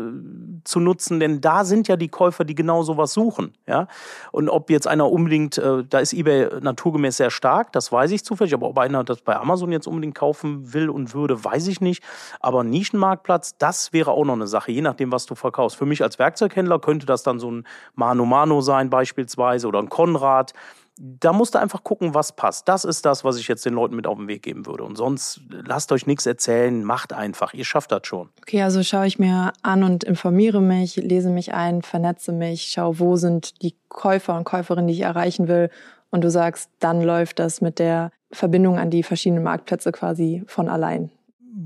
zu 0.64 0.80
nutzen, 0.80 1.20
denn 1.20 1.40
da 1.40 1.64
sind 1.64 1.87
ja 1.87 1.96
die 1.96 2.08
Käufer, 2.08 2.44
die 2.44 2.54
genau 2.54 2.82
sowas 2.82 3.12
suchen. 3.12 3.52
Ja? 3.66 3.88
Und 4.32 4.49
ob 4.49 4.70
jetzt 4.70 4.87
einer 4.87 5.11
unbedingt, 5.11 5.58
äh, 5.58 5.84
da 5.84 5.99
ist 5.99 6.12
eBay 6.12 6.61
naturgemäß 6.61 7.18
sehr 7.18 7.30
stark, 7.30 7.73
das 7.73 7.92
weiß 7.92 8.11
ich 8.12 8.25
zufällig, 8.25 8.54
aber 8.54 8.68
ob 8.68 8.78
einer 8.78 9.04
das 9.04 9.20
bei 9.20 9.37
Amazon 9.37 9.70
jetzt 9.70 9.87
unbedingt 9.87 10.14
kaufen 10.14 10.73
will 10.73 10.88
und 10.88 11.14
würde, 11.14 11.44
weiß 11.44 11.66
ich 11.68 11.80
nicht. 11.80 12.02
Aber 12.40 12.64
Nischenmarktplatz, 12.64 13.56
das 13.58 13.92
wäre 13.92 14.12
auch 14.12 14.25
noch 14.25 14.34
eine 14.34 14.46
Sache, 14.46 14.73
je 14.73 14.80
nachdem, 14.80 15.12
was 15.12 15.26
du 15.26 15.34
verkaufst. 15.34 15.76
Für 15.76 15.87
mich 15.87 16.02
als 16.02 16.18
Werkzeughändler 16.45 16.79
könnte 16.79 17.07
das 17.07 17.23
dann 17.23 17.39
so 17.39 17.51
ein 17.51 17.67
Mano 17.95 18.25
Mano 18.25 18.61
sein 18.61 18.91
beispielsweise 18.91 19.67
oder 19.69 19.81
ein 19.81 19.89
Konrad 19.89 20.53
da 20.97 21.33
musst 21.33 21.57
du 21.57 21.59
einfach 21.59 21.83
gucken, 21.83 22.15
was 22.15 22.37
passt. 22.37 22.69
Das 22.69 22.85
ist 22.85 23.05
das, 23.05 23.25
was 23.25 23.37
ich 23.37 23.49
jetzt 23.49 23.67
den 23.67 23.75
Leuten 23.75 23.97
mit 23.97 24.07
auf 24.07 24.17
den 24.17 24.29
Weg 24.29 24.45
geben 24.45 24.65
würde. 24.65 24.85
Und 24.85 24.95
sonst 24.95 25.41
lasst 25.51 25.91
euch 25.91 26.07
nichts 26.07 26.25
erzählen, 26.25 26.85
macht 26.85 27.13
einfach. 27.13 27.53
Ihr 27.53 27.65
schafft 27.65 27.91
das 27.91 28.07
schon. 28.07 28.29
Okay, 28.43 28.63
also 28.63 28.81
schaue 28.85 29.09
ich 29.09 29.19
mir 29.19 29.53
an 29.63 29.83
und 29.83 30.05
informiere 30.05 30.63
mich, 30.63 30.95
lese 30.95 31.31
mich 31.31 31.53
ein, 31.53 31.83
vernetze 31.83 32.31
mich, 32.31 32.67
schaue, 32.67 33.01
wo 33.01 33.17
sind 33.17 33.61
die 33.63 33.75
Käufer 33.89 34.37
und 34.37 34.45
Käuferinnen, 34.45 34.87
die 34.87 34.95
ich 34.95 35.01
erreichen 35.01 35.49
will. 35.49 35.69
Und 36.11 36.23
du 36.23 36.31
sagst, 36.31 36.71
dann 36.79 37.03
läuft 37.03 37.41
das 37.41 37.61
mit 37.61 37.81
der 37.81 38.13
Verbindung 38.31 38.79
an 38.79 38.91
die 38.91 39.03
verschiedenen 39.03 39.43
Marktplätze 39.43 39.91
quasi 39.91 40.45
von 40.47 40.69
allein 40.69 41.11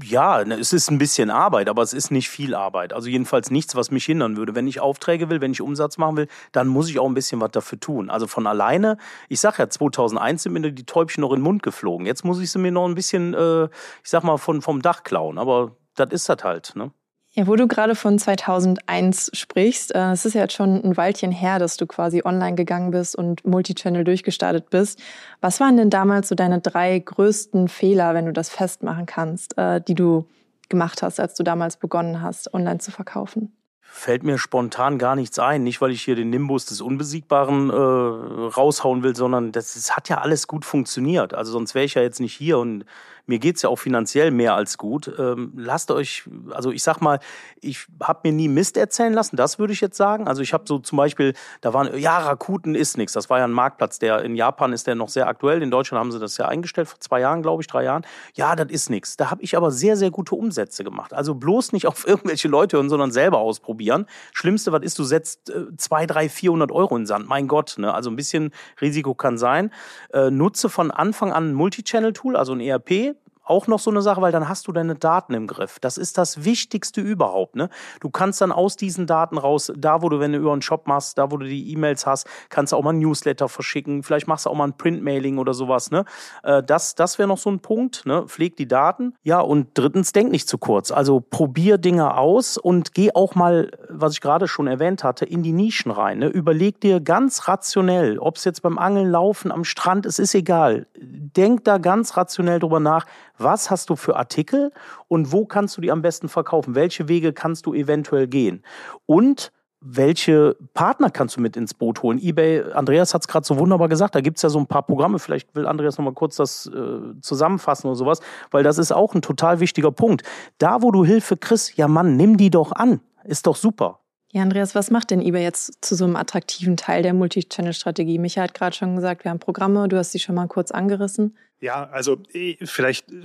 ja, 0.02 0.44
ne, 0.44 0.56
es 0.56 0.72
ist 0.72 0.90
ein 0.90 0.98
bisschen 0.98 1.30
Arbeit, 1.30 1.68
aber 1.68 1.82
es 1.82 1.92
ist 1.92 2.10
nicht 2.10 2.28
viel 2.28 2.54
Arbeit. 2.54 2.92
Also 2.92 3.08
jedenfalls 3.08 3.50
nichts, 3.50 3.74
was 3.74 3.90
mich 3.90 4.04
hindern 4.04 4.36
würde. 4.36 4.54
Wenn 4.54 4.66
ich 4.66 4.80
Aufträge 4.80 5.30
will, 5.30 5.40
wenn 5.40 5.52
ich 5.52 5.62
Umsatz 5.62 5.96
machen 5.96 6.16
will, 6.16 6.28
dann 6.52 6.68
muss 6.68 6.90
ich 6.90 6.98
auch 6.98 7.06
ein 7.06 7.14
bisschen 7.14 7.40
was 7.40 7.52
dafür 7.52 7.80
tun. 7.80 8.10
Also 8.10 8.26
von 8.26 8.46
alleine, 8.46 8.98
ich 9.28 9.40
sag 9.40 9.58
ja, 9.58 9.68
2001 9.68 10.42
sind 10.42 10.52
mir 10.52 10.72
die 10.72 10.84
Täubchen 10.84 11.22
noch 11.22 11.30
in 11.30 11.36
den 11.38 11.44
Mund 11.44 11.62
geflogen. 11.62 12.06
Jetzt 12.06 12.24
muss 12.24 12.40
ich 12.40 12.50
sie 12.50 12.58
mir 12.58 12.72
noch 12.72 12.86
ein 12.86 12.94
bisschen, 12.94 13.34
äh, 13.34 13.64
ich 13.64 13.70
sag 14.10 14.24
mal, 14.24 14.36
von, 14.36 14.60
vom 14.60 14.82
Dach 14.82 15.04
klauen. 15.04 15.38
Aber 15.38 15.76
das 15.94 16.10
ist 16.12 16.28
das 16.28 16.44
halt, 16.44 16.76
ne? 16.76 16.92
Ja, 17.38 17.46
wo 17.46 17.54
du 17.54 17.68
gerade 17.68 17.94
von 17.94 18.18
2001 18.18 19.30
sprichst, 19.32 19.94
äh, 19.94 20.10
es 20.10 20.24
ist 20.24 20.34
ja 20.34 20.40
jetzt 20.40 20.54
schon 20.54 20.82
ein 20.82 20.96
Weilchen 20.96 21.30
her, 21.30 21.60
dass 21.60 21.76
du 21.76 21.86
quasi 21.86 22.22
online 22.24 22.56
gegangen 22.56 22.90
bist 22.90 23.14
und 23.14 23.46
Multichannel 23.46 24.02
durchgestartet 24.02 24.70
bist. 24.70 25.00
Was 25.40 25.60
waren 25.60 25.76
denn 25.76 25.88
damals 25.88 26.26
so 26.26 26.34
deine 26.34 26.60
drei 26.60 26.98
größten 26.98 27.68
Fehler, 27.68 28.12
wenn 28.14 28.26
du 28.26 28.32
das 28.32 28.48
festmachen 28.48 29.06
kannst, 29.06 29.56
äh, 29.56 29.80
die 29.80 29.94
du 29.94 30.26
gemacht 30.68 31.00
hast, 31.00 31.20
als 31.20 31.34
du 31.34 31.44
damals 31.44 31.76
begonnen 31.76 32.22
hast, 32.22 32.52
online 32.52 32.78
zu 32.78 32.90
verkaufen? 32.90 33.52
Fällt 33.80 34.24
mir 34.24 34.36
spontan 34.36 34.98
gar 34.98 35.14
nichts 35.14 35.38
ein. 35.38 35.62
Nicht, 35.62 35.80
weil 35.80 35.92
ich 35.92 36.02
hier 36.02 36.16
den 36.16 36.30
Nimbus 36.30 36.66
des 36.66 36.80
Unbesiegbaren 36.80 37.70
äh, 37.70 37.72
raushauen 37.72 39.04
will, 39.04 39.14
sondern 39.14 39.52
das, 39.52 39.74
das 39.74 39.96
hat 39.96 40.08
ja 40.08 40.18
alles 40.18 40.48
gut 40.48 40.64
funktioniert. 40.64 41.34
Also 41.34 41.52
sonst 41.52 41.76
wäre 41.76 41.84
ich 41.84 41.94
ja 41.94 42.02
jetzt 42.02 42.18
nicht 42.18 42.34
hier 42.34 42.58
und 42.58 42.84
mir 43.28 43.38
geht's 43.38 43.62
ja 43.62 43.68
auch 43.68 43.78
finanziell 43.78 44.30
mehr 44.30 44.54
als 44.54 44.78
gut. 44.78 45.12
Ähm, 45.18 45.52
lasst 45.54 45.90
euch, 45.90 46.24
also 46.50 46.70
ich 46.70 46.82
sag 46.82 47.00
mal, 47.00 47.20
ich 47.60 47.86
habe 48.02 48.20
mir 48.24 48.32
nie 48.32 48.48
Mist 48.48 48.76
erzählen 48.76 49.12
lassen, 49.12 49.36
das 49.36 49.58
würde 49.58 49.72
ich 49.72 49.80
jetzt 49.80 49.96
sagen. 49.96 50.26
Also 50.26 50.40
ich 50.40 50.54
habe 50.54 50.64
so 50.66 50.78
zum 50.78 50.96
Beispiel, 50.96 51.34
da 51.60 51.74
waren, 51.74 51.96
ja, 51.98 52.18
Rakuten 52.18 52.74
ist 52.74 52.96
nichts. 52.96 53.12
Das 53.12 53.28
war 53.28 53.38
ja 53.38 53.44
ein 53.44 53.52
Marktplatz, 53.52 53.98
der 53.98 54.22
in 54.22 54.34
Japan 54.34 54.72
ist 54.72 54.86
der 54.86 54.94
noch 54.94 55.10
sehr 55.10 55.28
aktuell. 55.28 55.62
In 55.62 55.70
Deutschland 55.70 56.00
haben 56.00 56.10
sie 56.10 56.18
das 56.18 56.38
ja 56.38 56.46
eingestellt, 56.48 56.88
vor 56.88 57.00
zwei 57.00 57.20
Jahren, 57.20 57.42
glaube 57.42 57.62
ich, 57.62 57.66
drei 57.66 57.84
Jahren. 57.84 58.06
Ja, 58.34 58.56
das 58.56 58.70
ist 58.70 58.88
nichts. 58.88 59.18
Da 59.18 59.30
habe 59.30 59.42
ich 59.42 59.56
aber 59.56 59.70
sehr, 59.70 59.96
sehr 59.96 60.10
gute 60.10 60.34
Umsätze 60.34 60.82
gemacht. 60.82 61.12
Also 61.12 61.34
bloß 61.34 61.72
nicht 61.72 61.86
auf 61.86 62.06
irgendwelche 62.08 62.48
Leute 62.48 62.78
hören, 62.78 62.88
sondern 62.88 63.12
selber 63.12 63.38
ausprobieren. 63.38 64.06
Schlimmste, 64.32 64.72
was 64.72 64.82
ist, 64.82 64.98
du 64.98 65.04
setzt 65.04 65.50
äh, 65.50 65.66
zwei, 65.76 66.06
drei, 66.06 66.30
vierhundert 66.30 66.72
Euro 66.72 66.96
in 66.96 67.02
den 67.02 67.06
Sand. 67.06 67.28
Mein 67.28 67.46
Gott, 67.46 67.74
ne? 67.76 67.92
Also 67.92 68.08
ein 68.08 68.16
bisschen 68.16 68.52
Risiko 68.80 69.14
kann 69.14 69.36
sein. 69.36 69.70
Äh, 70.14 70.30
nutze 70.30 70.70
von 70.70 70.90
Anfang 70.90 71.30
an 71.32 71.50
ein 71.50 71.54
Multichannel-Tool, 71.54 72.34
also 72.36 72.52
ein 72.52 72.60
ERP 72.60 73.17
auch 73.48 73.66
noch 73.66 73.78
so 73.78 73.90
eine 73.90 74.02
Sache, 74.02 74.20
weil 74.20 74.32
dann 74.32 74.48
hast 74.48 74.66
du 74.68 74.72
deine 74.72 74.94
Daten 74.94 75.34
im 75.34 75.46
Griff. 75.46 75.78
Das 75.80 75.98
ist 75.98 76.18
das 76.18 76.44
Wichtigste 76.44 77.00
überhaupt. 77.00 77.56
Ne? 77.56 77.68
Du 78.00 78.10
kannst 78.10 78.40
dann 78.40 78.52
aus 78.52 78.76
diesen 78.76 79.06
Daten 79.06 79.38
raus, 79.38 79.72
da 79.76 80.02
wo 80.02 80.08
du, 80.08 80.20
wenn 80.20 80.32
du 80.32 80.38
über 80.38 80.52
einen 80.52 80.62
Shop 80.62 80.86
machst, 80.86 81.18
da 81.18 81.30
wo 81.30 81.36
du 81.36 81.46
die 81.46 81.72
E-Mails 81.72 82.06
hast, 82.06 82.26
kannst 82.48 82.72
du 82.72 82.76
auch 82.76 82.82
mal 82.82 82.92
ein 82.92 82.98
Newsletter 82.98 83.48
verschicken. 83.48 84.02
Vielleicht 84.02 84.26
machst 84.26 84.46
du 84.46 84.50
auch 84.50 84.54
mal 84.54 84.64
ein 84.64 84.76
Printmailing 84.76 85.38
oder 85.38 85.54
sowas. 85.54 85.90
Ne? 85.90 86.04
Äh, 86.42 86.62
das 86.62 86.94
das 86.94 87.18
wäre 87.18 87.28
noch 87.28 87.38
so 87.38 87.50
ein 87.50 87.60
Punkt. 87.60 88.06
Ne? 88.06 88.24
Pfleg 88.26 88.56
die 88.56 88.68
Daten. 88.68 89.14
Ja, 89.22 89.40
und 89.40 89.68
drittens, 89.74 90.12
denk 90.12 90.30
nicht 90.30 90.48
zu 90.48 90.58
kurz. 90.58 90.90
Also 90.90 91.20
probier 91.20 91.78
Dinge 91.78 92.16
aus 92.16 92.56
und 92.56 92.94
geh 92.94 93.12
auch 93.14 93.34
mal, 93.34 93.70
was 93.88 94.14
ich 94.14 94.20
gerade 94.20 94.48
schon 94.48 94.66
erwähnt 94.66 95.04
hatte, 95.04 95.24
in 95.24 95.42
die 95.42 95.52
Nischen 95.52 95.90
rein. 95.90 96.18
Ne? 96.18 96.26
Überleg 96.26 96.80
dir 96.80 97.00
ganz 97.00 97.48
rationell, 97.48 98.18
ob 98.18 98.36
es 98.36 98.44
jetzt 98.44 98.62
beim 98.62 98.78
Angeln, 98.78 99.10
Laufen, 99.10 99.52
am 99.52 99.64
Strand, 99.64 100.06
es 100.06 100.18
ist 100.18 100.34
egal. 100.34 100.86
Denk 100.96 101.64
da 101.64 101.78
ganz 101.78 102.16
rationell 102.16 102.58
drüber 102.58 102.80
nach, 102.80 103.06
was 103.38 103.70
hast 103.70 103.90
du 103.90 103.96
für 103.96 104.16
Artikel 104.16 104.72
und 105.08 105.32
wo 105.32 105.46
kannst 105.46 105.76
du 105.76 105.80
die 105.80 105.90
am 105.90 106.02
besten 106.02 106.28
verkaufen? 106.28 106.74
Welche 106.74 107.08
Wege 107.08 107.32
kannst 107.32 107.66
du 107.66 107.74
eventuell 107.74 108.26
gehen? 108.26 108.62
Und 109.06 109.52
welche 109.80 110.56
Partner 110.74 111.08
kannst 111.10 111.36
du 111.36 111.40
mit 111.40 111.56
ins 111.56 111.72
Boot 111.72 112.02
holen? 112.02 112.18
eBay, 112.18 112.72
Andreas 112.72 113.14
hat 113.14 113.22
es 113.22 113.28
gerade 113.28 113.46
so 113.46 113.58
wunderbar 113.58 113.88
gesagt, 113.88 114.14
da 114.14 114.20
gibt 114.20 114.38
es 114.38 114.42
ja 114.42 114.48
so 114.48 114.58
ein 114.58 114.66
paar 114.66 114.82
Programme, 114.82 115.18
vielleicht 115.18 115.54
will 115.54 115.66
Andreas 115.66 115.98
nochmal 115.98 116.14
kurz 116.14 116.36
das 116.36 116.66
äh, 116.66 117.20
zusammenfassen 117.20 117.86
oder 117.86 117.96
sowas, 117.96 118.20
weil 118.50 118.64
das 118.64 118.78
ist 118.78 118.90
auch 118.92 119.14
ein 119.14 119.22
total 119.22 119.60
wichtiger 119.60 119.92
Punkt. 119.92 120.24
Da, 120.58 120.82
wo 120.82 120.90
du 120.90 121.04
Hilfe 121.04 121.36
kriegst, 121.36 121.76
ja 121.76 121.86
Mann, 121.86 122.16
nimm 122.16 122.36
die 122.36 122.50
doch 122.50 122.72
an. 122.72 123.00
Ist 123.24 123.46
doch 123.46 123.56
super. 123.56 124.00
Ja, 124.30 124.42
Andreas, 124.42 124.74
was 124.74 124.90
macht 124.90 125.10
denn 125.10 125.22
eBay 125.22 125.42
jetzt 125.42 125.82
zu 125.82 125.94
so 125.94 126.04
einem 126.04 126.16
attraktiven 126.16 126.76
Teil 126.76 127.02
der 127.02 127.14
Multichannel-Strategie? 127.14 128.18
Micha 128.18 128.42
hat 128.42 128.52
gerade 128.52 128.76
schon 128.76 128.94
gesagt, 128.94 129.24
wir 129.24 129.30
haben 129.30 129.38
Programme, 129.38 129.88
du 129.88 129.96
hast 129.96 130.12
sie 130.12 130.18
schon 130.18 130.34
mal 130.34 130.46
kurz 130.48 130.70
angerissen. 130.70 131.34
Ja, 131.60 131.88
also 131.90 132.18
eh, 132.34 132.56
vielleicht 132.62 133.10
äh, 133.10 133.16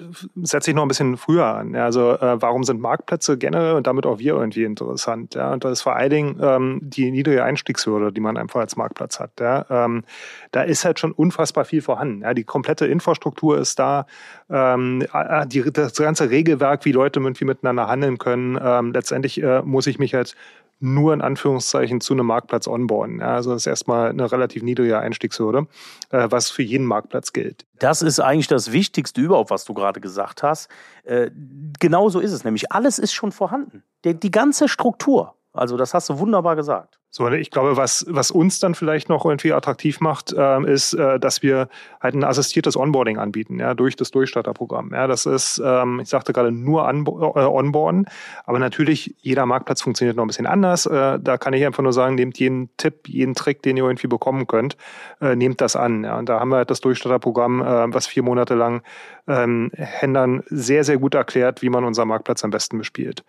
setze 0.41 0.71
ich 0.71 0.75
noch 0.75 0.81
ein 0.81 0.87
bisschen 0.87 1.17
früher 1.17 1.45
an. 1.45 1.75
Also 1.75 2.13
äh, 2.13 2.41
warum 2.41 2.63
sind 2.63 2.81
Marktplätze 2.81 3.37
generell 3.37 3.75
und 3.75 3.85
damit 3.85 4.07
auch 4.07 4.17
wir 4.17 4.33
irgendwie 4.33 4.63
interessant? 4.63 5.35
Ja, 5.35 5.53
und 5.53 5.63
das 5.63 5.73
ist 5.73 5.81
vor 5.83 5.95
allen 5.95 6.09
Dingen 6.09 6.39
ähm, 6.41 6.79
die 6.81 7.11
niedrige 7.11 7.43
Einstiegshürde, 7.43 8.11
die 8.11 8.21
man 8.21 8.37
einfach 8.37 8.61
als 8.61 8.75
Marktplatz 8.75 9.19
hat. 9.19 9.39
Ja, 9.39 9.65
ähm, 9.69 10.03
da 10.51 10.63
ist 10.63 10.83
halt 10.83 10.99
schon 10.99 11.11
unfassbar 11.11 11.65
viel 11.65 11.83
vorhanden. 11.83 12.21
Ja, 12.21 12.33
die 12.33 12.43
komplette 12.43 12.87
Infrastruktur 12.87 13.59
ist 13.59 13.77
da, 13.77 14.07
ähm, 14.49 15.05
die, 15.47 15.71
das 15.71 15.93
ganze 15.93 16.31
Regelwerk, 16.31 16.85
wie 16.85 16.91
Leute 16.91 17.19
irgendwie 17.19 17.45
miteinander 17.45 17.87
handeln 17.87 18.17
können. 18.17 18.57
Ähm, 18.59 18.93
letztendlich 18.93 19.43
äh, 19.43 19.61
muss 19.61 19.85
ich 19.85 19.99
mich 19.99 20.15
halt 20.15 20.35
nur 20.83 21.13
in 21.13 21.21
Anführungszeichen 21.21 22.01
zu 22.01 22.13
einem 22.13 22.25
Marktplatz 22.25 22.67
onboarden. 22.67 23.19
Ja, 23.21 23.35
also 23.35 23.51
das 23.51 23.63
ist 23.63 23.67
erstmal 23.67 24.09
eine 24.09 24.29
relativ 24.31 24.63
niedrige 24.63 24.99
Einstiegshürde, 24.99 25.67
äh, 26.09 26.27
was 26.29 26.51
für 26.51 26.61
jeden 26.61 26.85
Marktplatz 26.85 27.31
gilt. 27.31 27.65
Das 27.79 28.01
ist 28.01 28.19
eigentlich 28.19 28.47
das 28.47 28.73
Wichtigste 28.73 29.21
überhaupt, 29.21 29.49
was 29.49 29.63
du 29.63 29.73
gerade 29.73 30.01
gesagt 30.01 30.43
hast. 30.43 30.69
Äh, 31.03 31.31
genau 31.79 32.09
so 32.09 32.19
ist 32.19 32.33
es 32.33 32.43
nämlich. 32.43 32.71
Alles 32.73 32.99
ist 32.99 33.13
schon 33.13 33.31
vorhanden. 33.31 33.83
Die, 34.03 34.13
die 34.13 34.31
ganze 34.31 34.67
Struktur. 34.67 35.35
Also 35.53 35.77
das 35.77 35.93
hast 35.93 36.09
du 36.09 36.19
wunderbar 36.19 36.57
gesagt. 36.57 36.99
So, 37.15 37.29
ich 37.29 37.51
glaube, 37.51 37.77
was, 37.77 38.07
was 38.09 38.31
uns 38.31 38.59
dann 38.59 38.73
vielleicht 38.73 39.07
noch 39.07 39.23
irgendwie 39.23 39.53
attraktiv 39.53 39.99
macht, 39.99 40.33
ähm, 40.35 40.65
ist, 40.65 40.93
äh, 40.93 41.19
dass 41.19 41.43
wir 41.43 41.69
halt 42.01 42.15
ein 42.15 42.23
assistiertes 42.23 42.75
Onboarding 42.75 43.19
anbieten, 43.19 43.59
ja, 43.59 43.75
durch 43.75 43.95
das 43.95 44.09
Durchstarterprogramm. 44.09 44.89
Ja, 44.91 45.05
das 45.05 45.27
ist, 45.27 45.61
ähm, 45.63 45.99
ich 45.99 46.09
sagte 46.09 46.33
gerade, 46.33 46.51
nur 46.51 46.87
an, 46.87 47.05
äh, 47.05 47.09
onboarden, 47.11 48.07
aber 48.45 48.57
natürlich, 48.57 49.13
jeder 49.21 49.45
Marktplatz 49.45 49.83
funktioniert 49.83 50.17
noch 50.17 50.23
ein 50.23 50.27
bisschen 50.27 50.47
anders. 50.47 50.87
Äh, 50.87 51.19
da 51.21 51.37
kann 51.37 51.53
ich 51.53 51.63
einfach 51.63 51.83
nur 51.83 51.93
sagen, 51.93 52.15
nehmt 52.15 52.39
jeden 52.39 52.75
Tipp, 52.77 53.07
jeden 53.07 53.35
Trick, 53.35 53.61
den 53.61 53.77
ihr 53.77 53.83
irgendwie 53.83 54.07
bekommen 54.07 54.47
könnt, 54.47 54.75
äh, 55.21 55.35
nehmt 55.35 55.61
das 55.61 55.75
an. 55.75 56.05
Ja. 56.05 56.17
Und 56.17 56.29
da 56.29 56.39
haben 56.39 56.49
wir 56.49 56.55
halt 56.55 56.71
das 56.71 56.81
Durchstarterprogramm, 56.81 57.61
äh, 57.61 57.93
was 57.93 58.07
vier 58.07 58.23
Monate 58.23 58.55
lang 58.55 58.81
ähm, 59.27 59.69
Händlern 59.75 60.41
sehr, 60.47 60.83
sehr 60.83 60.97
gut 60.97 61.13
erklärt, 61.13 61.61
wie 61.61 61.69
man 61.69 61.83
unseren 61.83 62.07
Marktplatz 62.07 62.43
am 62.43 62.49
besten 62.49 62.79
bespielt. 62.79 63.23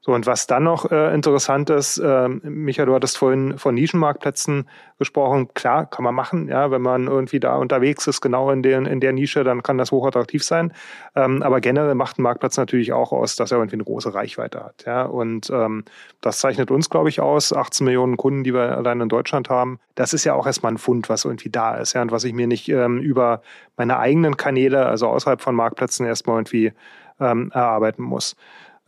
So, 0.00 0.12
und 0.12 0.26
was 0.26 0.46
dann 0.46 0.64
noch 0.64 0.90
äh, 0.90 1.14
interessant 1.14 1.70
ist, 1.70 1.98
äh, 1.98 2.28
Micha, 2.28 2.84
du 2.84 2.94
hattest 2.94 3.18
vorhin 3.18 3.58
von 3.58 3.74
Nischenmarktplätzen 3.74 4.68
gesprochen. 4.98 5.48
Klar, 5.54 5.86
kann 5.86 6.04
man 6.04 6.14
machen, 6.14 6.48
ja, 6.48 6.70
wenn 6.70 6.82
man 6.82 7.06
irgendwie 7.06 7.40
da 7.40 7.56
unterwegs 7.56 8.06
ist, 8.06 8.20
genau 8.20 8.50
in, 8.50 8.62
den, 8.62 8.86
in 8.86 9.00
der 9.00 9.12
Nische, 9.12 9.44
dann 9.44 9.62
kann 9.62 9.78
das 9.78 9.92
hochattraktiv 9.92 10.44
sein. 10.44 10.72
Ähm, 11.14 11.42
aber 11.42 11.60
generell 11.60 11.94
macht 11.94 12.18
ein 12.18 12.22
Marktplatz 12.22 12.56
natürlich 12.56 12.92
auch 12.92 13.12
aus, 13.12 13.36
dass 13.36 13.50
er 13.50 13.58
irgendwie 13.58 13.76
eine 13.76 13.84
große 13.84 14.14
Reichweite 14.14 14.62
hat. 14.64 14.84
Ja, 14.86 15.04
und 15.04 15.50
ähm, 15.50 15.84
das 16.20 16.38
zeichnet 16.38 16.70
uns, 16.70 16.90
glaube 16.90 17.08
ich, 17.08 17.20
aus. 17.20 17.52
18 17.52 17.84
Millionen 17.84 18.16
Kunden, 18.16 18.44
die 18.44 18.54
wir 18.54 18.76
allein 18.76 19.00
in 19.00 19.08
Deutschland 19.08 19.50
haben. 19.50 19.78
Das 19.94 20.12
ist 20.12 20.24
ja 20.24 20.34
auch 20.34 20.46
erstmal 20.46 20.72
ein 20.72 20.78
Fund, 20.78 21.08
was 21.08 21.24
irgendwie 21.24 21.50
da 21.50 21.76
ist, 21.76 21.92
ja, 21.94 22.02
und 22.02 22.12
was 22.12 22.24
ich 22.24 22.32
mir 22.32 22.46
nicht 22.46 22.68
ähm, 22.68 22.98
über 22.98 23.42
meine 23.76 23.98
eigenen 23.98 24.36
Kanäle, 24.36 24.86
also 24.86 25.08
außerhalb 25.08 25.40
von 25.40 25.54
Marktplätzen, 25.54 26.06
erstmal 26.06 26.36
irgendwie 26.36 26.72
ähm, 27.20 27.50
erarbeiten 27.52 28.02
muss. 28.02 28.36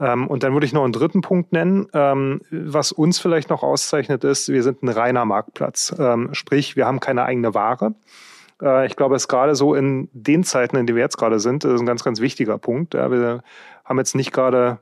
Ähm, 0.01 0.27
und 0.27 0.43
dann 0.43 0.55
würde 0.55 0.67
ich 0.67 0.73
noch 0.73 0.85
einen 0.85 0.93
dritten 0.93 1.21
Punkt 1.21 1.53
nennen, 1.53 1.87
ähm, 1.93 2.41
was 2.51 2.91
uns 2.91 3.19
vielleicht 3.19 3.51
noch 3.51 3.63
auszeichnet 3.63 4.25
ist, 4.25 4.49
wir 4.49 4.63
sind 4.63 4.83
ein 4.83 4.89
reiner 4.89 5.25
Marktplatz. 5.25 5.95
Ähm, 5.99 6.31
sprich, 6.33 6.75
wir 6.75 6.87
haben 6.87 7.01
keine 7.01 7.25
eigene 7.25 7.55
Ware. 7.55 7.95
Äh, 8.63 8.87
ich 8.87 8.97
glaube, 8.97 9.15
es 9.15 9.25
ist 9.25 9.29
gerade 9.29 9.55
so 9.55 9.75
in 9.75 10.09
den 10.13 10.43
Zeiten, 10.43 10.77
in 10.77 10.87
denen 10.87 10.97
wir 10.97 11.05
jetzt 11.05 11.19
gerade 11.19 11.39
sind, 11.39 11.65
ist 11.65 11.81
ein 11.81 11.87
ganz, 11.87 12.03
ganz 12.03 12.21
wichtiger 12.21 12.57
Punkt. 12.59 12.95
wir 12.95 13.43
haben 13.85 13.99
jetzt 13.99 14.15
nicht 14.15 14.33
gerade 14.33 14.79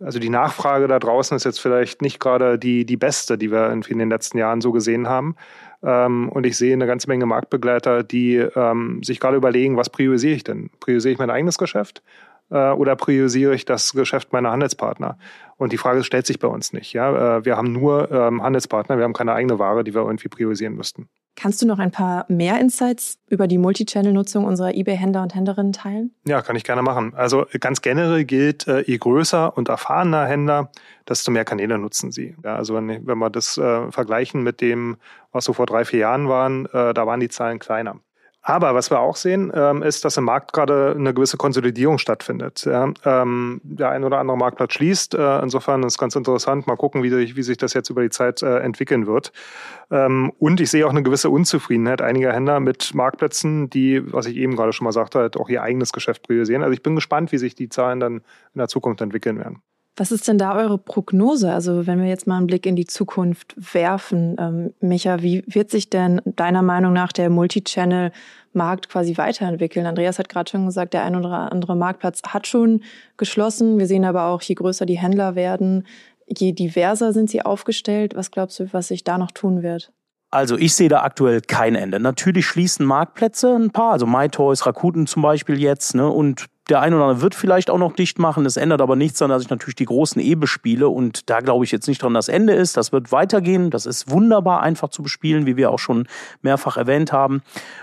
also 0.00 0.18
die 0.18 0.28
Nachfrage 0.28 0.88
da 0.88 0.98
draußen 0.98 1.36
ist 1.36 1.44
jetzt 1.44 1.60
vielleicht 1.60 2.02
nicht 2.02 2.18
gerade 2.18 2.58
die, 2.58 2.84
die 2.84 2.96
beste, 2.96 3.38
die 3.38 3.52
wir 3.52 3.70
in 3.70 3.98
den 3.98 4.10
letzten 4.10 4.38
Jahren 4.38 4.60
so 4.60 4.72
gesehen 4.72 5.08
haben. 5.08 5.36
und 5.80 6.44
ich 6.44 6.58
sehe 6.58 6.72
eine 6.72 6.88
ganze 6.88 7.08
Menge 7.08 7.26
Marktbegleiter, 7.26 8.02
die 8.02 8.36
ähm, 8.36 9.04
sich 9.04 9.20
gerade 9.20 9.36
überlegen, 9.36 9.76
was 9.76 9.90
priorisiere 9.90 10.34
ich 10.34 10.42
denn? 10.42 10.68
Priorisiere 10.80 11.12
ich 11.12 11.18
mein 11.18 11.30
eigenes 11.30 11.58
Geschäft 11.58 12.02
äh, 12.50 12.70
oder 12.70 12.96
priorisiere 12.96 13.54
ich 13.54 13.64
das 13.64 13.92
Geschäft 13.92 14.32
meiner 14.32 14.50
Handelspartner? 14.50 15.18
Und 15.56 15.72
die 15.72 15.78
Frage 15.78 16.02
stellt 16.04 16.26
sich 16.26 16.38
bei 16.38 16.48
uns 16.48 16.72
nicht. 16.72 16.92
Ja? 16.92 17.38
Äh, 17.38 17.44
wir 17.44 17.56
haben 17.56 17.72
nur 17.72 18.10
ähm, 18.10 18.42
Handelspartner, 18.42 18.96
wir 18.96 19.04
haben 19.04 19.12
keine 19.12 19.32
eigene 19.32 19.58
Ware, 19.58 19.84
die 19.84 19.94
wir 19.94 20.02
irgendwie 20.02 20.28
priorisieren 20.28 20.74
müssten. 20.74 21.08
Kannst 21.36 21.60
du 21.60 21.66
noch 21.66 21.80
ein 21.80 21.90
paar 21.90 22.26
mehr 22.28 22.60
Insights 22.60 23.18
über 23.28 23.48
die 23.48 23.58
Multichannel-Nutzung 23.58 24.44
unserer 24.44 24.72
eBay-Händler 24.72 25.22
und 25.22 25.34
Händlerinnen 25.34 25.72
teilen? 25.72 26.14
Ja, 26.26 26.42
kann 26.42 26.54
ich 26.54 26.62
gerne 26.62 26.82
machen. 26.82 27.12
Also 27.14 27.46
ganz 27.58 27.82
generell 27.82 28.24
gilt, 28.24 28.68
äh, 28.68 28.82
je 28.82 28.98
größer 28.98 29.56
und 29.56 29.68
erfahrener 29.68 30.26
Händler, 30.26 30.70
desto 31.08 31.32
mehr 31.32 31.44
Kanäle 31.44 31.76
nutzen 31.78 32.12
sie. 32.12 32.36
Ja, 32.44 32.54
also 32.54 32.74
wenn, 32.74 33.04
wenn 33.06 33.18
wir 33.18 33.30
das 33.30 33.58
äh, 33.58 33.90
vergleichen 33.90 34.44
mit 34.44 34.60
dem, 34.60 34.96
was 35.32 35.44
so 35.44 35.52
vor 35.52 35.66
drei, 35.66 35.84
vier 35.84 36.00
Jahren 36.00 36.28
waren, 36.28 36.66
äh, 36.66 36.94
da 36.94 37.06
waren 37.06 37.18
die 37.18 37.28
Zahlen 37.28 37.58
kleiner. 37.58 37.96
Aber 38.46 38.74
was 38.74 38.90
wir 38.90 39.00
auch 39.00 39.16
sehen, 39.16 39.50
ähm, 39.54 39.82
ist, 39.82 40.04
dass 40.04 40.18
im 40.18 40.24
Markt 40.24 40.52
gerade 40.52 40.94
eine 40.98 41.14
gewisse 41.14 41.38
Konsolidierung 41.38 41.96
stattfindet. 41.96 42.66
Ja, 42.66 42.92
ähm, 43.06 43.62
der 43.64 43.88
ein 43.88 44.04
oder 44.04 44.18
andere 44.18 44.36
Marktplatz 44.36 44.74
schließt. 44.74 45.14
Äh, 45.14 45.40
insofern 45.40 45.82
ist 45.82 45.94
es 45.94 45.98
ganz 45.98 46.14
interessant. 46.14 46.66
Mal 46.66 46.76
gucken, 46.76 47.02
wie 47.02 47.08
sich, 47.08 47.36
wie 47.36 47.42
sich 47.42 47.56
das 47.56 47.72
jetzt 47.72 47.88
über 47.88 48.02
die 48.02 48.10
Zeit 48.10 48.42
äh, 48.42 48.58
entwickeln 48.58 49.06
wird. 49.06 49.32
Ähm, 49.90 50.30
und 50.38 50.60
ich 50.60 50.70
sehe 50.70 50.86
auch 50.86 50.90
eine 50.90 51.02
gewisse 51.02 51.30
Unzufriedenheit 51.30 52.02
einiger 52.02 52.34
Händler 52.34 52.60
mit 52.60 52.94
Marktplätzen, 52.94 53.70
die, 53.70 54.12
was 54.12 54.26
ich 54.26 54.36
eben 54.36 54.56
gerade 54.56 54.74
schon 54.74 54.84
mal 54.84 54.92
sagte, 54.92 55.20
halt 55.20 55.38
auch 55.38 55.48
ihr 55.48 55.62
eigenes 55.62 55.94
Geschäft 55.94 56.24
priorisieren. 56.24 56.62
Also 56.62 56.74
ich 56.74 56.82
bin 56.82 56.94
gespannt, 56.96 57.32
wie 57.32 57.38
sich 57.38 57.54
die 57.54 57.70
Zahlen 57.70 57.98
dann 57.98 58.16
in 58.16 58.58
der 58.58 58.68
Zukunft 58.68 59.00
entwickeln 59.00 59.38
werden. 59.38 59.62
Was 59.96 60.10
ist 60.10 60.26
denn 60.26 60.38
da 60.38 60.56
eure 60.56 60.76
Prognose? 60.76 61.52
Also 61.52 61.86
wenn 61.86 62.00
wir 62.00 62.08
jetzt 62.08 62.26
mal 62.26 62.38
einen 62.38 62.48
Blick 62.48 62.66
in 62.66 62.74
die 62.74 62.86
Zukunft 62.86 63.54
werfen, 63.56 64.36
ähm, 64.40 64.74
Micha, 64.80 65.22
wie 65.22 65.44
wird 65.46 65.70
sich 65.70 65.88
denn 65.88 66.20
deiner 66.24 66.62
Meinung 66.62 66.92
nach 66.92 67.12
der 67.12 67.30
Multichannel-Markt 67.30 68.88
quasi 68.88 69.16
weiterentwickeln? 69.16 69.86
Andreas 69.86 70.18
hat 70.18 70.28
gerade 70.28 70.50
schon 70.50 70.66
gesagt, 70.66 70.94
der 70.94 71.04
ein 71.04 71.14
oder 71.14 71.52
andere 71.52 71.76
Marktplatz 71.76 72.22
hat 72.26 72.48
schon 72.48 72.82
geschlossen. 73.16 73.78
Wir 73.78 73.86
sehen 73.86 74.04
aber 74.04 74.24
auch, 74.26 74.42
je 74.42 74.56
größer 74.56 74.84
die 74.84 74.98
Händler 74.98 75.36
werden, 75.36 75.86
je 76.26 76.50
diverser 76.50 77.12
sind 77.12 77.30
sie 77.30 77.42
aufgestellt. 77.42 78.16
Was 78.16 78.32
glaubst 78.32 78.58
du, 78.58 78.72
was 78.72 78.88
sich 78.88 79.04
da 79.04 79.16
noch 79.16 79.30
tun 79.30 79.62
wird? 79.62 79.92
Also 80.34 80.56
ich 80.56 80.74
sehe 80.74 80.88
da 80.88 81.02
aktuell 81.02 81.40
kein 81.40 81.76
Ende. 81.76 82.00
Natürlich 82.00 82.46
schließen 82.46 82.84
Marktplätze 82.84 83.54
ein 83.54 83.70
paar, 83.70 83.92
also 83.92 84.06
MyToys, 84.06 84.66
Rakuten 84.66 85.06
zum 85.06 85.22
Beispiel 85.22 85.60
jetzt, 85.60 85.94
ne, 85.94 86.08
und 86.08 86.46
der 86.70 86.80
eine 86.80 86.96
oder 86.96 87.04
andere 87.06 87.20
wird 87.20 87.34
vielleicht 87.34 87.68
auch 87.68 87.78
noch 87.78 87.94
dicht 87.94 88.18
machen. 88.18 88.44
Das 88.44 88.56
ändert 88.56 88.80
aber 88.80 88.96
nichts 88.96 89.18
daran, 89.18 89.30
dass 89.30 89.42
ich 89.42 89.50
natürlich 89.50 89.74
die 89.74 89.84
großen 89.84 90.20
E 90.22 90.34
bespiele. 90.34 90.88
Und 90.88 91.28
da 91.28 91.40
glaube 91.40 91.64
ich 91.64 91.72
jetzt 91.72 91.88
nicht 91.88 92.02
dran, 92.02 92.14
dass 92.14 92.28
Ende 92.28 92.54
ist. 92.54 92.76
Das 92.76 92.90
wird 92.90 93.12
weitergehen. 93.12 93.70
Das 93.70 93.84
ist 93.84 94.10
wunderbar 94.10 94.62
einfach 94.62 94.88
zu 94.88 95.02
bespielen, 95.02 95.44
wie 95.44 95.56
wir 95.56 95.70
auch 95.70 95.78
schon 95.78 96.08
mehrfach 96.40 96.78
erwähnt 96.78 97.12
haben. 97.12 97.42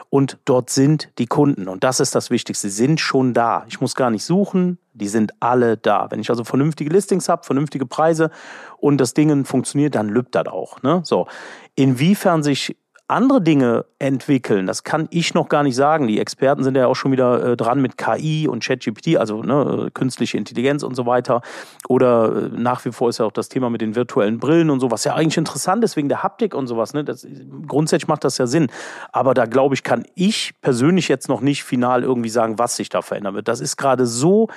Und 0.09 0.39
dort 0.45 0.71
sind 0.71 1.09
die 1.19 1.27
Kunden. 1.27 1.67
Und 1.67 1.83
das 1.83 1.99
ist 1.99 2.15
das 2.15 2.31
Wichtigste. 2.31 2.69
Sie 2.69 2.75
sind 2.75 2.99
schon 2.99 3.35
da. 3.35 3.65
Ich 3.67 3.81
muss 3.81 3.93
gar 3.93 4.09
nicht 4.09 4.23
suchen. 4.23 4.79
Die 4.93 5.07
sind 5.07 5.33
alle 5.39 5.77
da. 5.77 6.07
Wenn 6.09 6.19
ich 6.19 6.31
also 6.31 6.43
vernünftige 6.43 6.89
Listings 6.89 7.29
habe, 7.29 7.43
vernünftige 7.43 7.85
Preise 7.85 8.31
und 8.77 8.97
das 8.97 9.13
Ding 9.13 9.45
funktioniert, 9.45 9.93
dann 9.93 10.09
lübt 10.09 10.33
das 10.33 10.47
auch. 10.47 10.81
Ne? 10.81 11.01
So. 11.03 11.27
Inwiefern 11.75 12.41
sich 12.41 12.75
andere 13.11 13.41
Dinge 13.41 13.85
entwickeln, 13.99 14.65
das 14.65 14.83
kann 14.83 15.07
ich 15.11 15.33
noch 15.33 15.49
gar 15.49 15.63
nicht 15.63 15.75
sagen. 15.75 16.07
Die 16.07 16.19
Experten 16.19 16.63
sind 16.63 16.75
ja 16.75 16.87
auch 16.87 16.95
schon 16.95 17.11
wieder 17.11 17.51
äh, 17.51 17.57
dran 17.57 17.81
mit 17.81 17.97
KI 17.97 18.47
und 18.47 18.63
ChatGPT, 18.63 19.17
also 19.17 19.43
ne, 19.43 19.87
äh, 19.87 19.91
künstliche 19.91 20.37
Intelligenz 20.37 20.83
und 20.83 20.95
so 20.95 21.05
weiter. 21.05 21.41
Oder 21.87 22.45
äh, 22.45 22.49
nach 22.49 22.83
wie 22.85 22.91
vor 22.91 23.09
ist 23.09 23.19
ja 23.19 23.25
auch 23.25 23.31
das 23.31 23.49
Thema 23.49 23.69
mit 23.69 23.81
den 23.81 23.95
virtuellen 23.95 24.39
Brillen 24.39 24.69
und 24.69 24.79
so, 24.79 24.91
was 24.91 25.03
ja 25.03 25.13
eigentlich 25.13 25.37
interessant 25.37 25.83
ist 25.83 25.95
wegen 25.95 26.09
der 26.09 26.23
Haptik 26.23 26.55
und 26.55 26.67
sowas. 26.67 26.93
Ne? 26.93 27.03
Das, 27.03 27.27
grundsätzlich 27.67 28.07
macht 28.07 28.23
das 28.23 28.37
ja 28.37 28.47
Sinn. 28.47 28.67
Aber 29.11 29.33
da 29.33 29.45
glaube 29.45 29.75
ich, 29.75 29.83
kann 29.83 30.05
ich 30.15 30.53
persönlich 30.61 31.07
jetzt 31.07 31.27
noch 31.27 31.41
nicht 31.41 31.63
final 31.63 32.03
irgendwie 32.03 32.29
sagen, 32.29 32.57
was 32.59 32.75
sich 32.75 32.89
da 32.89 33.01
verändern 33.01 33.35
wird. 33.35 33.47
Das 33.47 33.59
ist 33.59 33.77
gerade 33.77 34.05
so 34.05 34.47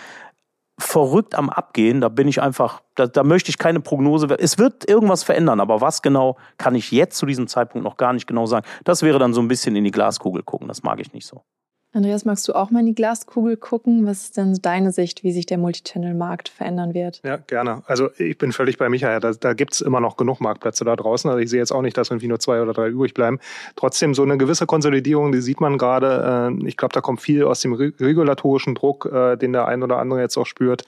verrückt 0.79 1.35
am 1.35 1.51
Abgehen. 1.51 2.01
Da 2.01 2.09
bin 2.09 2.29
ich 2.29 2.43
einfach, 2.43 2.83
da, 2.95 3.07
da 3.07 3.23
möchte 3.23 3.51
ich 3.51 3.59
keine 3.59 3.81
Prognose. 3.81 4.27
Es 4.39 4.59
wird 4.59 4.89
irgendwas 4.89 5.23
verändern, 5.23 5.61
aber 5.61 5.81
was 5.81 6.03
genau, 6.03 6.37
kann 6.59 6.75
ich 6.75 6.91
jetzt 6.91 7.17
zu 7.17 7.27
diesem 7.27 7.47
Zeitpunkt 7.47 7.85
noch 7.85 7.97
gar 7.97 8.13
nicht 8.13 8.27
genau 8.27 8.47
sagen. 8.47 8.67
Das 8.85 9.03
wäre 9.03 9.19
dann 9.19 9.35
so 9.35 9.41
ein 9.41 9.49
bisschen 9.49 9.77
in 9.77 9.85
die 9.85 9.91
Glaskugel 9.91 10.43
gucken. 10.43 10.69
Das 10.69 10.83
mag 10.83 11.01
ich 11.01 11.13
nicht 11.13 11.27
so. 11.27 11.45
Andreas, 11.95 12.25
magst 12.25 12.49
du 12.49 12.55
auch 12.55 12.73
mal 12.73 12.81
in 12.81 12.87
die 12.87 12.95
Glaskugel 12.95 13.57
gucken? 13.57 14.05
Was 14.05 14.25
ist 14.25 14.37
denn 14.37 14.59
deine 14.61 14.91
Sicht, 14.91 15.23
wie 15.23 15.31
sich 15.31 15.47
der 15.47 15.59
Multichannel-Markt 15.59 16.49
verändern 16.49 16.93
wird? 16.93 17.21
Ja, 17.23 17.37
gerne. 17.37 17.85
Also 17.87 18.11
ich 18.19 18.37
bin 18.37 18.51
völlig 18.51 18.79
bei 18.79 18.89
Michael. 18.89 19.21
Da, 19.21 19.31
da 19.31 19.53
gibt 19.53 19.75
es 19.75 19.81
immer 19.81 20.01
noch 20.01 20.17
genug 20.17 20.41
Marktplätze 20.41 20.85
da 20.85 20.97
draußen. 20.97 21.31
Also 21.31 21.41
ich 21.41 21.49
sehe 21.49 21.61
jetzt 21.61 21.71
auch 21.71 21.83
nicht, 21.83 21.97
dass 21.97 22.11
irgendwie 22.11 22.27
nur 22.27 22.41
zwei 22.41 22.61
oder 22.61 22.73
drei 22.73 22.89
übrig 22.89 23.15
bleiben. 23.15 23.39
Trotzdem 23.77 24.13
so 24.13 24.25
eine 24.25 24.37
gewisse 24.37 24.67
Konsolidierung, 24.67 25.31
die 25.31 25.41
sieht 25.41 25.61
man 25.61 25.79
gerade. 25.79 26.51
Äh, 26.61 26.67
ich 26.67 26.77
glaube, 26.77 26.93
da 26.93 27.01
kommt 27.01 27.21
viel 27.21 27.45
aus 27.45 27.61
dem 27.61 27.75
regulatorischen 27.75 28.75
Druck, 28.75 29.07
äh, 29.07 29.37
den 29.37 29.53
der 29.53 29.69
ein 29.69 29.85
oder 29.85 29.99
andere 29.99 30.21
jetzt 30.21 30.37
auch 30.37 30.47
spürt 30.47 30.85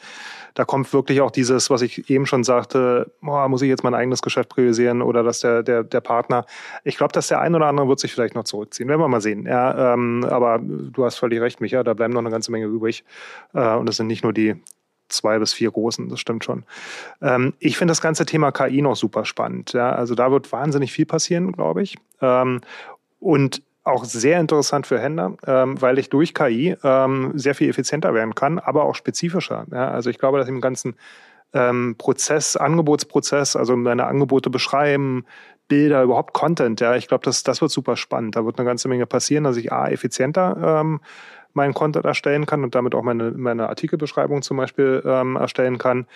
da 0.56 0.64
kommt 0.64 0.90
wirklich 0.94 1.20
auch 1.20 1.30
dieses, 1.30 1.68
was 1.68 1.82
ich 1.82 2.08
eben 2.08 2.24
schon 2.24 2.42
sagte, 2.42 3.12
oh, 3.22 3.48
muss 3.48 3.60
ich 3.60 3.68
jetzt 3.68 3.84
mein 3.84 3.94
eigenes 3.94 4.22
Geschäft 4.22 4.48
priorisieren 4.48 5.02
oder 5.02 5.22
dass 5.22 5.40
der, 5.40 5.62
der, 5.62 5.84
der 5.84 6.00
Partner. 6.00 6.46
Ich 6.82 6.96
glaube, 6.96 7.12
dass 7.12 7.28
der 7.28 7.42
ein 7.42 7.54
oder 7.54 7.66
andere 7.66 7.88
wird 7.88 8.00
sich 8.00 8.12
vielleicht 8.14 8.34
noch 8.34 8.44
zurückziehen. 8.44 8.88
Werden 8.88 9.00
wir 9.00 9.08
mal 9.08 9.20
sehen. 9.20 9.44
Ja, 9.46 9.92
ähm, 9.92 10.26
aber 10.28 10.60
du 10.96 11.04
hast 11.04 11.16
völlig 11.16 11.40
recht, 11.40 11.61
Micha, 11.61 11.82
da 11.82 11.94
bleiben 11.94 12.12
noch 12.12 12.20
eine 12.20 12.30
ganze 12.30 12.50
Menge 12.50 12.66
übrig. 12.66 13.04
Äh, 13.54 13.74
und 13.74 13.88
es 13.88 13.96
sind 13.96 14.06
nicht 14.06 14.24
nur 14.24 14.32
die 14.32 14.56
zwei 15.09 15.38
bis 15.38 15.52
vier 15.52 15.70
großen, 15.70 16.09
das 16.09 16.20
stimmt 16.20 16.44
schon. 16.44 16.64
Ähm, 17.22 17.54
ich 17.59 17.76
finde 17.76 17.92
das 17.92 18.00
ganze 18.00 18.26
Thema 18.26 18.50
KI 18.50 18.82
noch 18.82 18.96
super 18.96 19.24
spannend. 19.24 19.72
Ja? 19.72 19.92
Also 19.92 20.14
da 20.14 20.30
wird 20.30 20.50
wahnsinnig 20.52 20.92
viel 20.92 21.06
passieren, 21.06 21.52
glaube 21.52 21.82
ich. 21.82 21.96
Ähm, 22.20 22.61
und 23.20 23.62
auch 23.85 24.04
sehr 24.04 24.40
interessant 24.40 24.87
für 24.87 24.98
Händler, 24.98 25.37
ähm, 25.46 25.80
weil 25.80 25.98
ich 25.98 26.11
durch 26.11 26.35
KI 26.35 26.76
ähm, 26.82 27.32
sehr 27.37 27.54
viel 27.54 27.68
effizienter 27.68 28.14
werden 28.14 28.35
kann, 28.35 28.59
aber 28.59 28.85
auch 28.85 28.96
spezifischer. 28.96 29.64
Ja? 29.70 29.90
Also 29.90 30.11
ich 30.11 30.18
glaube, 30.18 30.38
dass 30.38 30.48
im 30.48 30.61
ganzen 30.61 30.96
ähm, 31.52 31.94
Prozess, 31.96 32.56
Angebotsprozess, 32.56 33.54
also 33.54 33.76
meine 33.76 34.06
Angebote 34.06 34.50
beschreiben, 34.50 35.24
Bilder, 35.68 36.02
überhaupt 36.02 36.33
Content, 36.33 36.81
ja, 36.81 36.94
ich 36.96 37.09
glaube, 37.09 37.24
das, 37.24 37.42
das 37.42 37.61
wird 37.61 37.70
super 37.70 37.96
spannend. 37.96 38.37
Da 38.37 38.44
wird 38.44 38.59
eine 38.59 38.66
ganze 38.66 38.88
Menge 38.88 39.07
passieren, 39.07 39.44
dass 39.44 39.57
ich 39.57 39.72
A, 39.72 39.88
effizienter 39.88 40.81
ähm, 40.81 41.00
meinen 41.52 41.74
Content 41.74 42.05
erstellen 42.05 42.46
kann 42.46 42.62
und 42.62 42.74
damit 42.74 42.94
auch 42.94 43.02
meine, 43.02 43.33
meine 43.33 43.68
Artikelbeschreibung 43.68 44.42
zum 44.42 44.59
Beispiel 44.59 45.02
ähm, 45.05 45.37
erstellen 45.37 45.79
kann. 45.79 46.07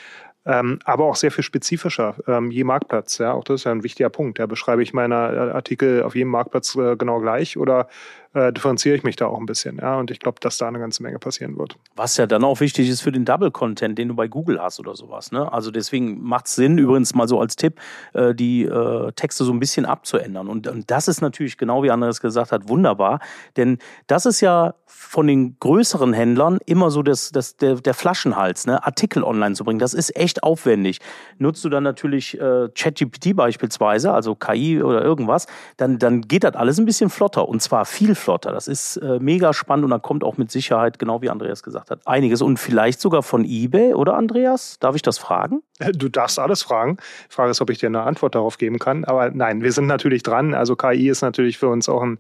Ähm, 0.47 0.79
aber 0.85 1.05
auch 1.05 1.17
sehr 1.17 1.31
viel 1.31 1.45
spezifischer, 1.45 2.15
ähm, 2.27 2.51
je 2.51 2.65
Marktplatz. 2.65 3.19
Ja, 3.19 3.33
auch 3.33 3.45
das 3.45 3.61
ist 3.61 3.65
ja 3.65 3.73
ein 3.73 3.83
wichtiger 3.83 4.09
Punkt. 4.09 4.39
Ja, 4.39 4.47
beschreibe 4.47 4.83
ich 4.83 4.95
meine 4.95 5.15
äh, 5.15 5.51
Artikel 5.53 6.03
auf 6.03 6.15
jedem 6.15 6.31
Marktplatz 6.31 6.77
äh, 6.77 6.97
genau 6.97 7.21
gleich 7.21 7.59
oder 7.59 7.89
äh, 8.33 8.53
differenziere 8.53 8.95
ich 8.95 9.03
mich 9.03 9.17
da 9.17 9.27
auch 9.27 9.39
ein 9.39 9.47
bisschen. 9.47 9.79
Ja, 9.79 9.99
und 9.99 10.11
ich 10.11 10.21
glaube, 10.21 10.39
dass 10.41 10.59
da 10.59 10.69
eine 10.69 10.79
ganze 10.79 11.03
Menge 11.03 11.19
passieren 11.19 11.59
wird. 11.59 11.77
Was 11.97 12.17
ja 12.17 12.27
dann 12.27 12.45
auch 12.45 12.61
wichtig 12.61 12.89
ist 12.89 13.01
für 13.01 13.11
den 13.11 13.25
Double-Content, 13.25 13.99
den 13.99 14.09
du 14.09 14.15
bei 14.15 14.29
Google 14.29 14.61
hast 14.63 14.79
oder 14.79 14.95
sowas. 14.95 15.33
Ne? 15.33 15.53
Also 15.53 15.71
deswegen 15.71 16.23
macht 16.23 16.47
es 16.47 16.55
Sinn, 16.55 16.79
übrigens 16.79 17.15
mal 17.15 17.27
so 17.27 17.41
als 17.41 17.57
Tipp, 17.57 17.81
äh, 18.15 18.35
die 18.35 18.65
äh, 18.65 19.13
Texte 19.13 19.45
so 19.45 19.53
ein 19.53 19.59
bisschen 19.59 19.85
abzuändern. 19.85 20.49
Und, 20.49 20.69
und 20.69 20.91
das 20.91 21.09
ist 21.09 21.21
natürlich 21.21 21.59
genau 21.59 21.83
wie 21.83 21.91
Andres 21.91 22.21
gesagt 22.21 22.53
hat, 22.53 22.69
wunderbar. 22.69 23.19
Denn 23.57 23.79
das 24.07 24.27
ist 24.27 24.41
ja 24.41 24.75
von 24.87 25.27
den 25.27 25.57
größeren 25.59 26.13
Händlern 26.13 26.59
immer 26.67 26.91
so 26.91 27.03
das, 27.03 27.33
das, 27.33 27.57
der, 27.57 27.77
der 27.77 27.95
Flaschenhals, 27.95 28.67
ne? 28.67 28.85
Artikel 28.85 29.25
online 29.25 29.55
zu 29.55 29.65
bringen. 29.65 29.79
Das 29.79 29.95
ist 29.95 30.15
echt 30.15 30.43
aufwendig. 30.43 30.99
Nutzt 31.39 31.65
du 31.65 31.69
dann 31.69 31.83
natürlich 31.83 32.39
äh, 32.41 32.69
ChatGPT 32.75 33.35
beispielsweise, 33.35 34.13
also 34.13 34.35
KI 34.35 34.83
oder 34.83 35.03
irgendwas, 35.03 35.47
dann, 35.79 35.99
dann 35.99 36.23
geht 36.23 36.45
das 36.45 36.55
alles 36.55 36.79
ein 36.79 36.85
bisschen 36.85 37.11
flotter 37.11 37.49
und 37.49 37.63
zwar 37.63 37.87
viel 37.87 38.15
flotter. 38.21 38.53
Das 38.53 38.69
ist 38.69 38.97
äh, 38.99 39.19
mega 39.19 39.53
spannend 39.53 39.85
und 39.85 39.91
da 39.91 39.99
kommt 39.99 40.25
auch 40.25 40.37
mit 40.37 40.51
Sicherheit, 40.51 40.99
genau 40.99 41.23
wie 41.23 41.31
Andreas 41.31 41.63
gesagt 41.63 41.91
hat, 41.91 42.01
einiges. 42.07 42.43
Und 42.43 42.59
vielleicht 42.59 43.01
sogar 43.01 43.23
von 43.23 43.45
eBay, 43.45 43.95
oder 43.95 44.15
Andreas? 44.15 44.79
Darf 44.79 44.95
ich 44.97 45.03
das 45.03 45.19
fragen? 45.19 45.63
Du 45.95 46.09
darfst 46.09 46.39
alles 46.39 46.63
fragen. 46.63 46.99
Die 47.31 47.35
Frage 47.35 47.51
ist, 47.51 47.61
ob 47.61 47.71
ich 47.71 47.79
dir 47.79 47.87
eine 47.87 48.03
Antwort 48.03 48.35
darauf 48.35 48.59
geben 48.59 48.79
kann. 48.79 49.05
Aber 49.05 49.31
nein, 49.31 49.63
wir 49.63 49.73
sind 49.73 49.87
natürlich 49.87 50.23
dran. 50.23 50.55
Also 50.55 50.77
KI 50.77 51.09
ist 51.09 51.23
natürlich 51.23 51.59
für 51.59 51.69
uns 51.69 51.89
auch 51.89 52.03
ein 52.03 52.19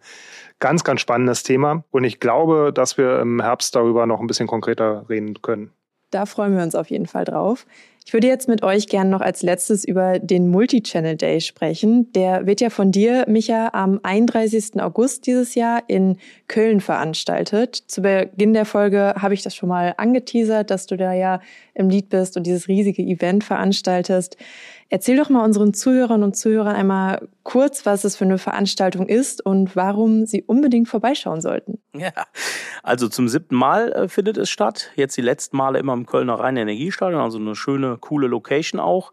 ganz, 0.58 0.84
ganz 0.84 1.00
spannendes 1.00 1.42
Thema. 1.42 1.84
Und 1.90 2.04
ich 2.04 2.20
glaube, 2.20 2.72
dass 2.72 2.96
wir 2.96 3.20
im 3.20 3.40
Herbst 3.42 3.74
darüber 3.76 4.06
noch 4.06 4.20
ein 4.20 4.26
bisschen 4.26 4.46
konkreter 4.46 5.04
reden 5.08 5.40
können. 5.42 5.72
Da 6.10 6.26
freuen 6.26 6.56
wir 6.56 6.62
uns 6.62 6.74
auf 6.74 6.90
jeden 6.90 7.06
Fall 7.06 7.24
drauf. 7.24 7.66
Ich 8.04 8.12
würde 8.12 8.26
jetzt 8.26 8.48
mit 8.48 8.64
euch 8.64 8.88
gerne 8.88 9.10
noch 9.10 9.20
als 9.20 9.42
letztes 9.42 9.84
über 9.84 10.18
den 10.18 10.48
Multichannel 10.48 11.16
Day 11.16 11.40
sprechen. 11.40 12.10
Der 12.12 12.46
wird 12.46 12.60
ja 12.60 12.70
von 12.70 12.90
dir, 12.90 13.24
Micha, 13.28 13.70
am 13.72 14.00
31. 14.02 14.80
August 14.80 15.26
dieses 15.26 15.54
Jahr 15.54 15.84
in 15.86 16.16
Köln 16.48 16.80
veranstaltet. 16.80 17.76
Zu 17.86 18.02
Beginn 18.02 18.52
der 18.52 18.64
Folge 18.64 19.14
habe 19.16 19.34
ich 19.34 19.42
das 19.42 19.54
schon 19.54 19.68
mal 19.68 19.94
angeteasert, 19.96 20.70
dass 20.70 20.86
du 20.86 20.96
da 20.96 21.12
ja 21.12 21.40
im 21.74 21.88
Lied 21.88 22.08
bist 22.08 22.36
und 22.36 22.44
dieses 22.44 22.66
riesige 22.66 23.02
Event 23.02 23.44
veranstaltest. 23.44 24.36
Erzähl 24.92 25.16
doch 25.16 25.30
mal 25.30 25.44
unseren 25.44 25.72
Zuhörern 25.72 26.24
und 26.24 26.36
Zuhörern 26.36 26.74
einmal 26.74 27.28
kurz, 27.44 27.86
was 27.86 28.02
es 28.02 28.16
für 28.16 28.24
eine 28.24 28.38
Veranstaltung 28.38 29.06
ist 29.06 29.44
und 29.44 29.76
warum 29.76 30.26
sie 30.26 30.42
unbedingt 30.42 30.88
vorbeischauen 30.88 31.40
sollten. 31.40 31.78
Ja, 31.96 32.10
also 32.82 33.08
zum 33.08 33.28
siebten 33.28 33.54
Mal 33.54 33.92
äh, 33.92 34.08
findet 34.08 34.36
es 34.36 34.50
statt. 34.50 34.90
Jetzt 34.96 35.16
die 35.16 35.22
letzten 35.22 35.56
Male 35.56 35.78
immer 35.78 35.92
im 35.92 36.06
Kölner 36.06 36.34
Rhein-Energiestadion, 36.40 37.20
also 37.20 37.38
eine 37.38 37.54
schöne, 37.54 37.98
coole 37.98 38.26
Location 38.26 38.80
auch. 38.80 39.12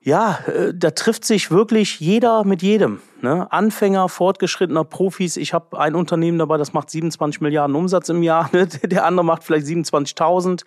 Ja, 0.00 0.38
äh, 0.46 0.72
da 0.72 0.92
trifft 0.92 1.24
sich 1.24 1.50
wirklich 1.50 1.98
jeder 1.98 2.44
mit 2.44 2.62
jedem. 2.62 3.00
Ne? 3.20 3.50
Anfänger, 3.50 4.08
fortgeschrittener 4.08 4.84
Profis. 4.84 5.36
Ich 5.36 5.52
habe 5.52 5.78
ein 5.78 5.96
Unternehmen 5.96 6.38
dabei, 6.38 6.56
das 6.56 6.72
macht 6.72 6.88
27 6.90 7.40
Milliarden 7.40 7.74
Umsatz 7.74 8.08
im 8.08 8.22
Jahr. 8.22 8.48
Ne? 8.52 8.66
Der 8.82 9.04
andere 9.04 9.24
macht 9.24 9.42
vielleicht 9.42 9.66
27.000. 9.66 10.64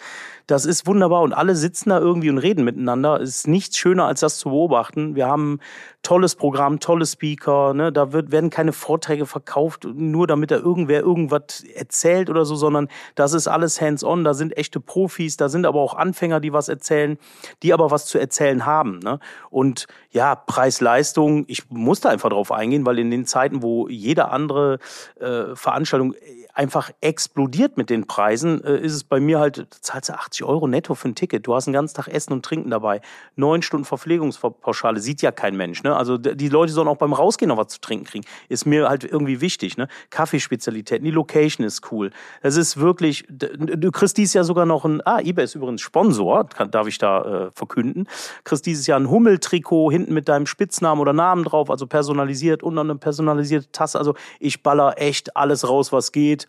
Das 0.47 0.65
ist 0.65 0.85
wunderbar 0.85 1.21
und 1.21 1.31
alle 1.31 1.55
sitzen 1.55 1.91
da 1.91 1.99
irgendwie 1.99 2.29
und 2.29 2.37
reden 2.37 2.65
miteinander. 2.65 3.21
Es 3.21 3.29
ist 3.29 3.47
nichts 3.47 3.77
schöner, 3.77 4.05
als 4.05 4.19
das 4.19 4.37
zu 4.37 4.49
beobachten. 4.49 5.15
Wir 5.15 5.27
haben 5.27 5.59
tolles 6.03 6.35
Programm, 6.35 6.79
tolle 6.81 7.05
Speaker. 7.05 7.73
Ne? 7.73 7.93
Da 7.93 8.11
wird, 8.11 8.31
werden 8.31 8.49
keine 8.49 8.73
Vorträge 8.73 9.25
verkauft, 9.25 9.85
nur 9.85 10.27
damit 10.27 10.51
da 10.51 10.57
irgendwer 10.57 10.99
irgendwas 10.99 11.63
erzählt 11.73 12.29
oder 12.29 12.43
so, 12.43 12.55
sondern 12.55 12.89
das 13.15 13.33
ist 13.33 13.47
alles 13.47 13.79
hands-on. 13.79 14.25
Da 14.25 14.33
sind 14.33 14.57
echte 14.57 14.81
Profis, 14.81 15.37
da 15.37 15.47
sind 15.47 15.65
aber 15.65 15.79
auch 15.79 15.95
Anfänger, 15.95 16.41
die 16.41 16.51
was 16.51 16.67
erzählen, 16.67 17.17
die 17.63 17.73
aber 17.73 17.91
was 17.91 18.07
zu 18.07 18.17
erzählen 18.17 18.65
haben. 18.65 18.99
Ne? 18.99 19.19
Und 19.49 19.87
ja, 20.09 20.35
Preis-Leistung, 20.35 21.45
ich 21.47 21.69
muss 21.69 22.01
da 22.01 22.09
einfach 22.09 22.29
drauf 22.29 22.40
eingehen, 22.49 22.85
weil 22.85 22.97
in 22.97 23.11
den 23.11 23.25
Zeiten, 23.25 23.61
wo 23.61 23.87
jede 23.87 24.29
andere 24.29 24.79
äh, 25.19 25.55
Veranstaltung 25.55 26.15
einfach 26.53 26.91
explodiert 27.01 27.77
mit 27.77 27.89
den 27.89 28.07
Preisen, 28.07 28.63
äh, 28.63 28.77
ist 28.77 28.93
es 28.93 29.03
bei 29.03 29.19
mir 29.19 29.39
halt, 29.39 29.67
zahlst 29.81 30.09
du 30.09 30.13
80 30.13 30.43
Euro 30.45 30.67
netto 30.67 30.95
für 30.95 31.09
ein 31.09 31.15
Ticket. 31.15 31.47
Du 31.47 31.55
hast 31.55 31.67
einen 31.67 31.73
ganzen 31.73 31.95
Tag 31.95 32.07
Essen 32.07 32.33
und 32.33 32.45
Trinken 32.45 32.69
dabei. 32.69 33.01
Neun 33.35 33.61
Stunden 33.61 33.85
Verpflegungspauschale, 33.85 34.99
sieht 34.99 35.21
ja 35.21 35.31
kein 35.31 35.55
Mensch. 35.55 35.83
Ne? 35.83 35.95
Also 35.95 36.17
die 36.17 36.49
Leute 36.49 36.73
sollen 36.73 36.87
auch 36.87 36.97
beim 36.97 37.13
Rausgehen 37.13 37.49
noch 37.49 37.57
was 37.57 37.67
zu 37.67 37.81
trinken 37.81 38.05
kriegen. 38.05 38.25
Ist 38.49 38.65
mir 38.65 38.89
halt 38.89 39.03
irgendwie 39.03 39.41
wichtig. 39.41 39.77
Ne? 39.77 39.87
Kaffeespezialitäten, 40.09 41.05
die 41.05 41.11
Location 41.11 41.65
ist 41.65 41.91
cool. 41.91 42.11
Das 42.41 42.55
ist 42.55 42.77
wirklich, 42.77 43.25
du 43.29 43.91
kriegst 43.91 44.17
dieses 44.17 44.33
Jahr 44.33 44.43
sogar 44.43 44.65
noch 44.65 44.85
ein, 44.85 45.01
ah, 45.05 45.19
eBay 45.19 45.45
ist 45.45 45.55
übrigens 45.55 45.81
Sponsor, 45.81 46.47
kann, 46.47 46.71
darf 46.71 46.87
ich 46.87 46.97
da 46.97 47.47
äh, 47.47 47.51
verkünden. 47.51 48.07
Kriegst 48.43 48.65
dieses 48.65 48.87
Jahr 48.87 48.99
ein 48.99 49.09
Hummeltrikot 49.09 49.91
hinten 49.91 50.13
mit 50.13 50.29
deinem 50.29 50.45
Spitznamen 50.45 51.01
oder 51.01 51.13
Namen 51.13 51.43
drauf, 51.43 51.69
also 51.69 51.87
personalisiert 51.87 52.63
und 52.63 52.75
noch 52.75 52.83
eine 52.83 52.95
personalisierte 52.95 53.71
Tasse. 53.71 53.97
Also 53.97 54.15
ich 54.39 54.63
baller 54.63 54.95
echt 54.97 55.35
alles 55.35 55.67
raus, 55.67 55.91
was 55.91 56.11
geht. 56.11 56.47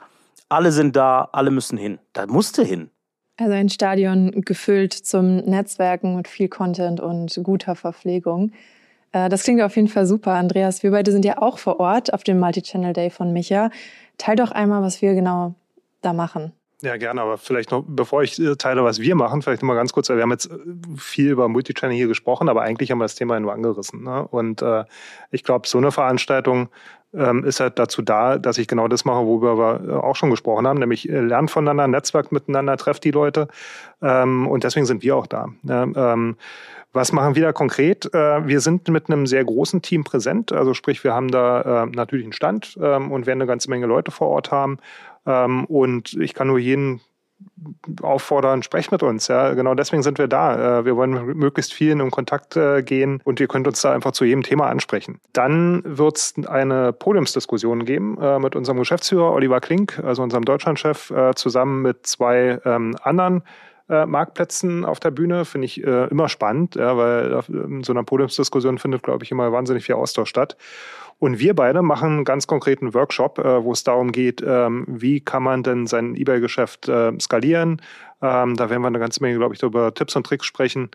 Alle 0.53 0.71
sind 0.71 0.97
da, 0.97 1.31
alle 1.33 1.51
müssen 1.51 1.79
hin. 1.79 1.99
Da 2.13 2.27
musste 2.27 2.63
hin. 2.63 2.91
Also 3.39 3.55
ein 3.55 3.71
Stadion 3.71 4.43
gefüllt 4.43 4.93
zum 4.93 5.37
Netzwerken 5.37 6.15
mit 6.15 6.29
viel 6.29 6.49
Content 6.49 7.01
und 7.01 7.41
guter 7.43 7.75
Verpflegung. 7.75 8.53
Äh, 9.13 9.31
das 9.31 9.45
klingt 9.45 9.63
auf 9.63 9.77
jeden 9.77 9.89
Fall 9.89 10.05
super, 10.05 10.33
Andreas. 10.33 10.83
Wir 10.83 10.91
beide 10.91 11.11
sind 11.11 11.25
ja 11.25 11.41
auch 11.41 11.57
vor 11.57 11.81
Ort 11.81 12.13
auf 12.13 12.23
dem 12.23 12.39
Multi-Channel 12.39 12.93
Day 12.93 13.09
von 13.09 13.33
Micha. 13.33 13.71
Teil 14.19 14.37
doch 14.37 14.51
einmal, 14.51 14.83
was 14.83 15.01
wir 15.01 15.15
genau 15.15 15.55
da 16.03 16.13
machen. 16.13 16.53
Ja, 16.83 16.99
gerne, 16.99 17.23
aber 17.23 17.39
vielleicht 17.39 17.71
noch, 17.71 17.83
bevor 17.87 18.23
ich 18.23 18.39
äh, 18.39 18.57
teile, 18.57 18.85
was 18.85 19.01
wir 19.01 19.15
machen, 19.15 19.41
vielleicht 19.41 19.63
noch 19.63 19.69
mal 19.69 19.75
ganz 19.75 19.95
kurz, 19.95 20.11
wir 20.11 20.21
haben 20.21 20.33
jetzt 20.33 20.51
äh, 20.51 20.57
viel 20.99 21.31
über 21.31 21.49
Multichannel 21.49 21.97
hier 21.97 22.09
gesprochen, 22.09 22.51
aber 22.51 22.61
eigentlich 22.61 22.91
haben 22.91 22.99
wir 22.99 23.05
das 23.05 23.15
Thema 23.15 23.41
nur 23.41 23.55
angerissen. 23.55 24.03
Ne? 24.03 24.27
Und 24.29 24.61
äh, 24.61 24.85
ich 25.31 25.45
glaube, 25.45 25.67
so 25.67 25.79
eine 25.79 25.93
Veranstaltung 25.93 26.69
ähm, 27.15 27.45
ist 27.45 27.61
halt 27.61 27.79
dazu 27.79 28.03
da, 28.03 28.39
dass 28.39 28.59
ich 28.59 28.69
genau 28.69 28.89
das 28.89 29.05
mache, 29.05 29.25
worüber 29.27 29.59
wir 29.59 29.89
äh, 29.89 29.93
auch 29.95 30.17
schon 30.17 30.31
gesprochen 30.31 30.67
haben, 30.67 30.79
nämlich 30.79 31.09
äh, 31.09 31.21
lernt 31.21 31.51
voneinander, 31.51 31.89
Netzwerk 31.89 32.33
miteinander, 32.33 32.77
trefft 32.77 33.05
die 33.05 33.11
Leute. 33.11 33.49
Ähm, 34.01 34.47
und 34.47 34.65
deswegen 34.65 34.87
sind 34.87 35.03
wir 35.03 35.17
auch 35.17 35.27
da. 35.27 35.49
Ne? 35.63 35.93
Ähm, 35.95 36.37
was 36.93 37.13
machen 37.13 37.35
wir 37.35 37.43
da 37.43 37.53
konkret? 37.53 38.13
Äh, 38.15 38.47
wir 38.47 38.61
sind 38.61 38.89
mit 38.89 39.09
einem 39.09 39.27
sehr 39.27 39.45
großen 39.45 39.83
Team 39.83 40.05
präsent. 40.05 40.53
Also 40.53 40.75
sprich, 40.75 41.03
wir 41.05 41.15
haben 41.15 41.31
da 41.31 41.87
natürlich 41.91 42.27
einen 42.27 42.35
Stand 42.35 42.79
ähm, 42.83 43.11
und 43.11 43.27
werden 43.27 43.41
eine 43.41 43.49
ganze 43.49 43.71
Menge 43.71 43.87
Leute 43.87 44.11
vor 44.11 44.29
Ort 44.29 44.51
haben. 44.51 44.79
Ähm, 45.27 45.65
und 45.67 46.15
ich 46.15 46.35
kann 46.35 46.49
nur 46.49 46.59
jeden 46.59 47.01
auffordern, 48.03 48.63
sprecht 48.63 48.93
mit 48.93 49.03
uns. 49.03 49.29
Ja, 49.29 49.55
genau 49.55 49.75
deswegen 49.75 50.03
sind 50.03 50.19
wir 50.19 50.29
da. 50.29 50.81
Äh, 50.81 50.85
wir 50.85 50.97
wollen 50.97 51.27
möglichst 51.37 51.73
vielen 51.73 52.01
in 52.01 52.11
Kontakt 52.11 52.57
äh, 52.57 52.83
gehen 52.83 53.21
und 53.25 53.41
ihr 53.41 53.49
könnt 53.49 53.67
uns 53.67 53.81
da 53.81 53.93
einfach 53.93 54.13
zu 54.13 54.25
jedem 54.25 54.43
Thema 54.43 54.67
ansprechen. 54.69 55.21
Dann 55.33 55.83
wird 55.85 56.17
es 56.17 56.35
eine 56.47 56.93
Podiumsdiskussion 56.93 57.85
geben 57.85 58.19
äh, 58.21 58.39
mit 58.39 58.57
unserem 58.57 58.79
Geschäftsführer 58.79 59.33
Oliver 59.33 59.61
Klink, 59.61 60.01
also 60.05 60.23
unserem 60.23 60.45
Deutschlandchef, 60.45 61.13
zusammen 61.35 61.83
mit 61.83 62.07
zwei 62.07 62.61
ähm, 62.65 62.97
anderen 63.03 63.43
Marktplätzen 63.89 64.85
auf 64.85 65.01
der 65.01 65.11
Bühne 65.11 65.45
finde 65.45 65.67
ich 65.67 65.85
äh, 65.85 66.07
immer 66.07 66.29
spannend, 66.29 66.77
ja, 66.77 66.97
weil 66.97 67.43
in 67.49 67.85
so 67.85 67.93
einer 67.93 68.05
Podiumsdiskussion 68.05 68.79
findet, 68.79 69.03
glaube 69.03 69.25
ich, 69.25 69.31
immer 69.31 69.53
wahnsinnig 69.53 69.85
viel 69.85 69.97
Austausch 69.97 70.31
statt. 70.31 70.57
Und 71.23 71.39
wir 71.39 71.55
beide 71.55 71.83
machen 71.83 72.09
einen 72.09 72.25
ganz 72.25 72.49
konkreten 72.49 72.95
Workshop, 72.95 73.39
äh, 73.39 73.63
wo 73.63 73.71
es 73.71 73.85
darum 73.85 74.11
geht, 74.11 74.43
ähm, 74.45 74.85
wie 74.89 75.21
kann 75.21 75.45
man 75.45 75.63
denn 75.63 75.87
sein 75.87 76.17
eBay-Geschäft 76.17 76.89
äh, 76.89 77.13
skalieren. 77.21 77.81
Ähm, 78.21 78.57
da 78.57 78.71
werden 78.71 78.83
wir 78.83 78.89
eine 78.89 78.99
ganze 78.99 79.23
Menge, 79.23 79.39
glaube 79.39 79.55
ich, 79.55 79.63
über 79.63 79.95
Tipps 79.95 80.17
und 80.17 80.27
Tricks 80.27 80.47
sprechen. 80.47 80.91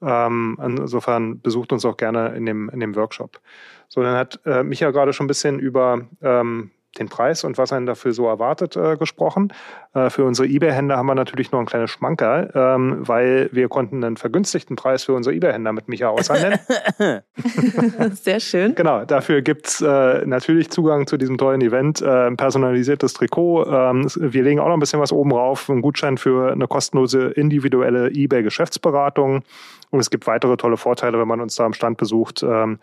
Ähm, 0.00 0.56
insofern 0.64 1.40
besucht 1.40 1.72
uns 1.72 1.84
auch 1.84 1.96
gerne 1.96 2.28
in 2.36 2.46
dem, 2.46 2.68
in 2.68 2.78
dem 2.78 2.94
Workshop. 2.94 3.40
So, 3.88 4.04
dann 4.04 4.14
hat 4.14 4.38
äh, 4.46 4.62
Micha 4.62 4.92
gerade 4.92 5.12
schon 5.12 5.24
ein 5.24 5.26
bisschen 5.26 5.58
über 5.58 6.02
ähm, 6.22 6.70
den 6.98 7.08
Preis 7.08 7.44
und 7.44 7.58
was 7.58 7.72
einen 7.72 7.86
dafür 7.86 8.12
so 8.12 8.26
erwartet 8.26 8.76
äh, 8.76 8.96
gesprochen. 8.96 9.52
Äh, 9.94 10.10
für 10.10 10.24
unsere 10.24 10.46
eBay-Händler 10.48 10.96
haben 10.96 11.06
wir 11.06 11.14
natürlich 11.14 11.50
noch 11.52 11.60
ein 11.60 11.66
kleines 11.66 11.90
Schmankerl, 11.90 12.50
ähm, 12.54 12.98
weil 13.00 13.48
wir 13.52 13.68
konnten 13.68 14.04
einen 14.04 14.16
vergünstigten 14.16 14.76
Preis 14.76 15.04
für 15.04 15.14
unsere 15.14 15.34
eBay-Händler 15.34 15.72
mit 15.72 15.88
Micha 15.88 16.08
aushandeln. 16.10 16.58
Sehr 18.12 18.40
schön. 18.40 18.74
Genau, 18.74 19.04
dafür 19.04 19.42
gibt's 19.42 19.80
äh, 19.80 20.26
natürlich 20.26 20.70
Zugang 20.70 21.06
zu 21.06 21.16
diesem 21.16 21.38
tollen 21.38 21.60
Event, 21.62 22.02
äh, 22.02 22.26
ein 22.26 22.36
personalisiertes 22.36 23.14
Trikot. 23.14 23.66
Ähm, 23.66 24.06
wir 24.14 24.42
legen 24.42 24.60
auch 24.60 24.68
noch 24.68 24.74
ein 24.74 24.80
bisschen 24.80 25.00
was 25.00 25.12
oben 25.12 25.30
drauf, 25.30 25.70
einen 25.70 25.82
Gutschein 25.82 26.18
für 26.18 26.52
eine 26.52 26.66
kostenlose 26.66 27.28
individuelle 27.28 28.10
eBay-Geschäftsberatung. 28.10 29.42
Und 29.90 30.00
es 30.00 30.10
gibt 30.10 30.26
weitere 30.26 30.56
tolle 30.56 30.76
Vorteile, 30.76 31.18
wenn 31.18 31.28
man 31.28 31.40
uns 31.40 31.54
da 31.54 31.64
am 31.64 31.74
Stand 31.74 31.98
besucht. 31.98 32.42
Ähm, 32.42 32.78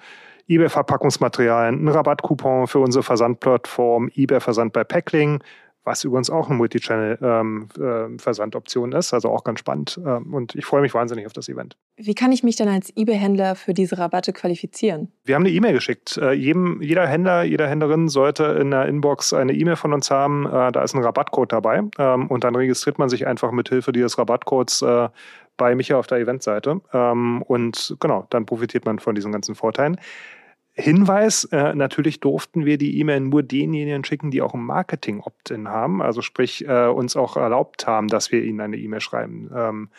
eBay-Verpackungsmaterialien, 0.50 1.86
ein 1.86 1.88
Rabattcoupon 1.88 2.68
für 2.68 2.80
unsere 2.80 3.04
Versandplattform, 3.04 4.12
eBay-Versand 4.16 4.74
bei 4.74 4.84
Packling, 4.84 5.42
was 5.86 6.04
übrigens 6.04 6.30
auch 6.30 6.50
eine 6.50 6.58
Multichannel-Versandoption 6.58 8.92
ähm, 8.92 8.96
äh, 8.96 9.00
ist, 9.00 9.14
also 9.14 9.30
auch 9.30 9.44
ganz 9.44 9.60
spannend. 9.60 10.00
Ähm, 10.06 10.32
und 10.34 10.56
ich 10.56 10.66
freue 10.66 10.82
mich 10.82 10.94
wahnsinnig 10.94 11.26
auf 11.26 11.34
das 11.34 11.50
Event. 11.50 11.76
Wie 11.96 12.14
kann 12.14 12.32
ich 12.32 12.44
mich 12.44 12.58
dann 12.58 12.68
als 12.68 12.96
eBay-Händler 12.96 13.56
für 13.56 13.74
diese 13.74 13.98
Rabatte 13.98 14.32
qualifizieren? 14.34 15.12
Wir 15.24 15.34
haben 15.36 15.44
eine 15.44 15.52
E-Mail 15.52 15.74
geschickt. 15.74 16.18
Äh, 16.18 16.34
jedem, 16.34 16.82
jeder 16.82 17.08
Händler, 17.08 17.44
jeder 17.44 17.68
Händlerin 17.68 18.10
sollte 18.10 18.44
in 18.46 18.72
der 18.72 18.88
Inbox 18.88 19.34
eine 19.34 19.54
E-Mail 19.54 19.78
von 19.78 19.94
uns 19.94 20.12
haben. 20.12 20.46
Äh, 20.46 20.72
da 20.72 20.84
ist 20.84 20.94
ein 20.94 21.04
Rabattcode 21.04 21.54
dabei. 21.54 21.82
Ähm, 21.98 22.28
und 22.28 22.44
dann 22.44 22.56
registriert 22.56 23.00
man 23.00 23.10
sich 23.10 23.26
einfach 23.26 23.52
mit 23.52 23.70
Hilfe 23.70 23.92
dieses 23.92 24.16
Rabattcodes 24.18 24.82
äh, 24.82 25.10
bei 25.58 25.76
Micha 25.76 25.98
auf 25.98 26.08
der 26.08 26.20
Eventseite. 26.20 26.82
Ähm, 26.94 27.42
und 27.44 27.96
genau, 28.00 28.28
dann 28.30 28.46
profitiert 28.46 28.86
man 28.86 29.00
von 29.00 29.16
diesen 29.16 29.32
ganzen 29.32 29.56
Vorteilen. 29.56 29.98
Hinweis, 30.80 31.44
äh, 31.46 31.76
natürlich 31.76 32.22
durften 32.22 32.66
wir 32.66 32.78
die 32.78 33.00
E-Mail 33.00 33.20
nur 33.20 33.44
denjenigen 33.44 34.06
schicken, 34.06 34.32
die 34.32 34.42
auch 34.42 34.54
ein 34.54 34.64
Marketing-Opt-in 34.64 35.68
haben, 35.68 36.02
also 36.02 36.22
sprich 36.22 36.68
äh, 36.68 36.88
uns 36.88 37.18
auch 37.18 37.36
erlaubt 37.36 37.86
haben, 37.86 38.08
dass 38.08 38.32
wir 38.32 38.44
ihnen 38.44 38.62
eine 38.62 38.78
E-Mail 38.78 39.02
schreiben 39.02 39.52
ähm, 39.54 39.90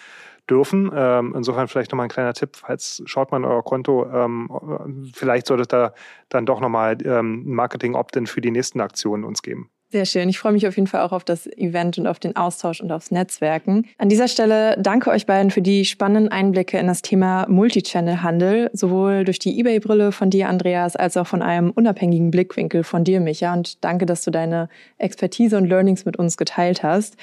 dürfen. 0.49 0.91
Ähm, 0.95 1.35
insofern 1.37 1.69
vielleicht 1.69 1.93
nochmal 1.93 2.07
ein 2.07 2.11
kleiner 2.11 2.33
Tipp, 2.33 2.57
falls 2.57 3.03
schaut 3.05 3.31
man 3.31 3.45
euer 3.45 3.63
Konto, 3.63 4.11
ähm, 4.11 5.11
vielleicht 5.15 5.47
solltet 5.47 5.75
ihr 5.75 5.93
dann 6.31 6.47
doch 6.47 6.61
nochmal 6.61 6.97
ähm, 7.05 7.45
ein 7.47 7.55
Marketing-Opt-in 7.55 8.27
für 8.27 8.41
die 8.41 8.51
nächsten 8.51 8.81
Aktionen 8.81 9.25
uns 9.25 9.43
geben. 9.43 9.71
Sehr 9.93 10.05
schön. 10.05 10.29
Ich 10.29 10.39
freue 10.39 10.53
mich 10.53 10.69
auf 10.69 10.77
jeden 10.77 10.87
Fall 10.87 11.01
auch 11.01 11.11
auf 11.11 11.25
das 11.25 11.49
Event 11.49 11.99
und 11.99 12.07
auf 12.07 12.21
den 12.21 12.37
Austausch 12.37 12.81
und 12.81 12.93
aufs 12.93 13.11
Netzwerken. 13.11 13.87
An 13.99 14.09
dieser 14.09 14.29
Stelle 14.29 14.77
danke 14.79 15.11
euch 15.11 15.27
beiden 15.27 15.51
für 15.51 15.63
die 15.63 15.85
spannenden 15.85 16.31
Einblicke 16.31 16.79
in 16.79 16.87
das 16.87 17.03
Thema 17.03 17.47
Multichannel-Handel, 17.49 18.71
sowohl 18.73 19.25
durch 19.25 19.41
die 19.41 19.59
eBay-Brille 19.59 20.13
von 20.13 20.31
dir, 20.31 20.49
Andreas, 20.49 20.95
als 20.95 21.17
auch 21.17 21.27
von 21.27 21.43
einem 21.43 21.71
unabhängigen 21.71 22.31
Blickwinkel 22.31 22.85
von 22.85 23.03
dir, 23.03 23.19
Micha. 23.19 23.53
Und 23.53 23.83
danke, 23.83 24.07
dass 24.07 24.23
du 24.23 24.31
deine 24.31 24.69
Expertise 24.99 25.57
und 25.57 25.65
Learnings 25.65 26.05
mit 26.05 26.17
uns 26.17 26.37
geteilt 26.37 26.85
hast. 26.85 27.17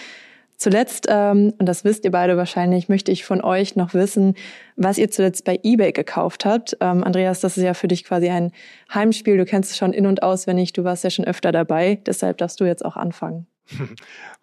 Zuletzt, 0.58 1.06
ähm, 1.08 1.54
und 1.60 1.67
das 1.67 1.84
wisst 1.84 2.04
ihr 2.04 2.12
beide 2.12 2.36
wahrscheinlich, 2.36 2.89
möchte 2.89 3.12
ich 3.12 3.26
von 3.26 3.43
euch 3.43 3.76
noch 3.76 3.93
wissen, 3.93 4.34
was 4.76 4.98
ihr 4.98 5.12
zuletzt 5.12 5.46
bei 5.46 5.60
eBay 5.62 5.91
gekauft 5.91 6.46
habt. 6.46 6.76
Ähm, 6.82 7.04
Andreas, 7.04 7.41
das 7.41 7.58
ist 7.58 7.63
ja 7.63 7.76
für 7.76 7.88
dich 7.88 8.04
quasi 8.04 8.30
ein 8.30 8.52
Heimspiel. 8.91 9.38
Du 9.38 9.46
kennst 9.46 9.72
es 9.72 9.78
schon 9.78 9.93
in- 9.93 10.08
und 10.08 10.24
auswendig. 10.24 10.74
Du 10.74 10.84
warst 10.84 11.04
ja 11.04 11.12
schon 11.12 11.26
öfter 11.26 11.52
dabei. 11.52 12.00
Deshalb 12.08 12.39
darfst 12.39 12.60
du 12.60 12.65
jetzt 12.65 12.84
auch 12.84 12.98
anfangen. 12.98 13.46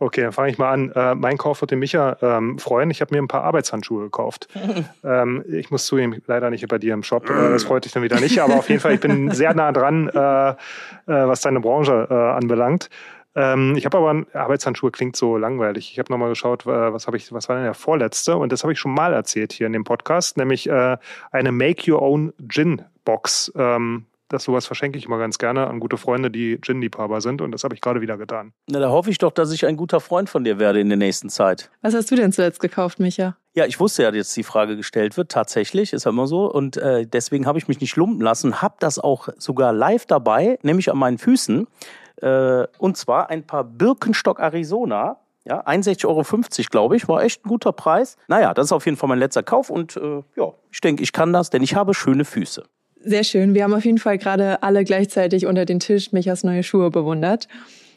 Okay, 0.00 0.22
dann 0.22 0.32
fange 0.32 0.50
ich 0.50 0.58
mal 0.58 0.72
an. 0.72 0.90
Äh, 0.90 1.14
mein 1.14 1.38
Kauf 1.38 1.60
wird 1.60 1.70
den 1.70 1.78
Micha 1.78 2.16
ähm, 2.20 2.58
freuen. 2.58 2.90
Ich 2.90 3.00
habe 3.00 3.14
mir 3.14 3.22
ein 3.22 3.28
paar 3.28 3.44
Arbeitshandschuhe 3.44 4.02
gekauft. 4.02 4.48
ähm, 5.04 5.44
ich 5.48 5.70
muss 5.70 5.86
zugeben, 5.86 6.20
leider 6.26 6.50
nicht 6.50 6.66
bei 6.68 6.78
dir 6.78 6.94
im 6.94 7.02
Shop. 7.02 7.30
Äh, 7.30 7.50
das 7.50 7.64
freut 7.64 7.84
dich 7.84 7.92
dann 7.92 8.02
wieder 8.02 8.20
nicht. 8.20 8.40
Aber 8.40 8.56
auf 8.56 8.68
jeden 8.68 8.80
Fall, 8.80 8.94
ich 8.94 9.00
bin 9.00 9.30
sehr 9.30 9.54
nah 9.54 9.72
dran, 9.72 10.08
äh, 10.08 10.50
äh 10.50 10.54
was 11.06 11.40
deine 11.40 11.60
Branche 11.60 12.08
äh, 12.10 12.14
anbelangt. 12.14 12.90
Ähm, 13.34 13.74
ich 13.76 13.84
habe 13.84 13.98
aber 13.98 14.24
Arbeitshandschuhe 14.32 14.90
klingt 14.90 15.16
so 15.16 15.36
langweilig. 15.36 15.90
Ich 15.92 15.98
habe 15.98 16.12
nochmal 16.12 16.28
geschaut, 16.28 16.66
was 16.66 17.06
habe 17.06 17.16
ich, 17.16 17.32
was 17.32 17.48
war 17.48 17.56
denn 17.56 17.64
der 17.64 17.74
vorletzte? 17.74 18.36
Und 18.36 18.52
das 18.52 18.62
habe 18.62 18.72
ich 18.72 18.78
schon 18.78 18.94
mal 18.94 19.12
erzählt 19.12 19.52
hier 19.52 19.66
in 19.66 19.72
dem 19.72 19.84
Podcast, 19.84 20.36
nämlich 20.36 20.68
äh, 20.68 20.96
eine 21.30 21.52
Make 21.52 21.90
Your 21.90 22.02
Own 22.02 22.32
Gin 22.48 22.82
Box. 23.04 23.52
Ähm, 23.56 24.06
das 24.28 24.44
sowas 24.44 24.66
verschenke 24.66 24.98
ich 24.98 25.06
immer 25.06 25.18
ganz 25.18 25.38
gerne 25.38 25.66
an 25.66 25.80
gute 25.80 25.96
Freunde, 25.96 26.30
die 26.30 26.58
Gin-Liebhaber 26.60 27.20
sind. 27.20 27.40
Und 27.40 27.52
das 27.52 27.62
habe 27.62 27.74
ich 27.74 27.80
gerade 27.80 28.00
wieder 28.00 28.16
getan. 28.16 28.52
Na, 28.66 28.80
da 28.80 28.90
hoffe 28.90 29.10
ich 29.10 29.18
doch, 29.18 29.30
dass 29.30 29.52
ich 29.52 29.66
ein 29.66 29.76
guter 29.76 30.00
Freund 30.00 30.30
von 30.30 30.44
dir 30.44 30.58
werde 30.58 30.80
in 30.80 30.88
der 30.88 30.98
nächsten 30.98 31.28
Zeit. 31.28 31.70
Was 31.82 31.94
hast 31.94 32.10
du 32.10 32.16
denn 32.16 32.32
zuletzt 32.32 32.60
gekauft, 32.60 33.00
Micha? 33.00 33.36
Ja, 33.54 33.66
ich 33.66 33.78
wusste 33.78 34.02
ja, 34.02 34.10
dass 34.10 34.16
jetzt 34.16 34.36
die 34.36 34.42
Frage 34.42 34.76
gestellt 34.76 35.16
wird. 35.16 35.30
Tatsächlich, 35.30 35.92
ist 35.92 36.04
ja 36.04 36.10
immer 36.10 36.26
so. 36.26 36.50
Und 36.50 36.76
äh, 36.78 37.06
deswegen 37.06 37.46
habe 37.46 37.58
ich 37.58 37.68
mich 37.68 37.80
nicht 37.80 37.96
lumpen 37.96 38.20
lassen, 38.20 38.62
habe 38.62 38.74
das 38.80 38.98
auch 38.98 39.28
sogar 39.36 39.72
live 39.72 40.06
dabei, 40.06 40.58
nämlich 40.62 40.90
an 40.90 40.98
meinen 40.98 41.18
Füßen. 41.18 41.68
Äh, 42.20 42.66
und 42.78 42.96
zwar 42.96 43.30
ein 43.30 43.46
paar 43.46 43.64
Birkenstock 43.64 44.38
Arizona. 44.40 45.18
Ja, 45.46 45.62
61,50 45.66 46.06
Euro, 46.06 46.22
glaube 46.70 46.96
ich, 46.96 47.06
war 47.06 47.22
echt 47.22 47.44
ein 47.44 47.48
guter 47.48 47.72
Preis. 47.72 48.16
Naja, 48.28 48.54
das 48.54 48.66
ist 48.66 48.72
auf 48.72 48.86
jeden 48.86 48.96
Fall 48.96 49.10
mein 49.10 49.18
letzter 49.18 49.42
Kauf 49.42 49.68
und 49.68 49.94
äh, 49.96 50.22
ja, 50.36 50.52
ich 50.70 50.80
denke, 50.80 51.02
ich 51.02 51.12
kann 51.12 51.34
das, 51.34 51.50
denn 51.50 51.62
ich 51.62 51.74
habe 51.74 51.92
schöne 51.92 52.24
Füße. 52.24 52.64
Sehr 53.04 53.24
schön. 53.24 53.52
Wir 53.52 53.64
haben 53.64 53.74
auf 53.74 53.84
jeden 53.84 53.98
Fall 53.98 54.16
gerade 54.16 54.62
alle 54.62 54.84
gleichzeitig 54.84 55.44
unter 55.44 55.66
den 55.66 55.80
Tisch 55.80 56.12
Michas 56.12 56.44
neue 56.44 56.62
Schuhe 56.62 56.90
bewundert. 56.90 57.48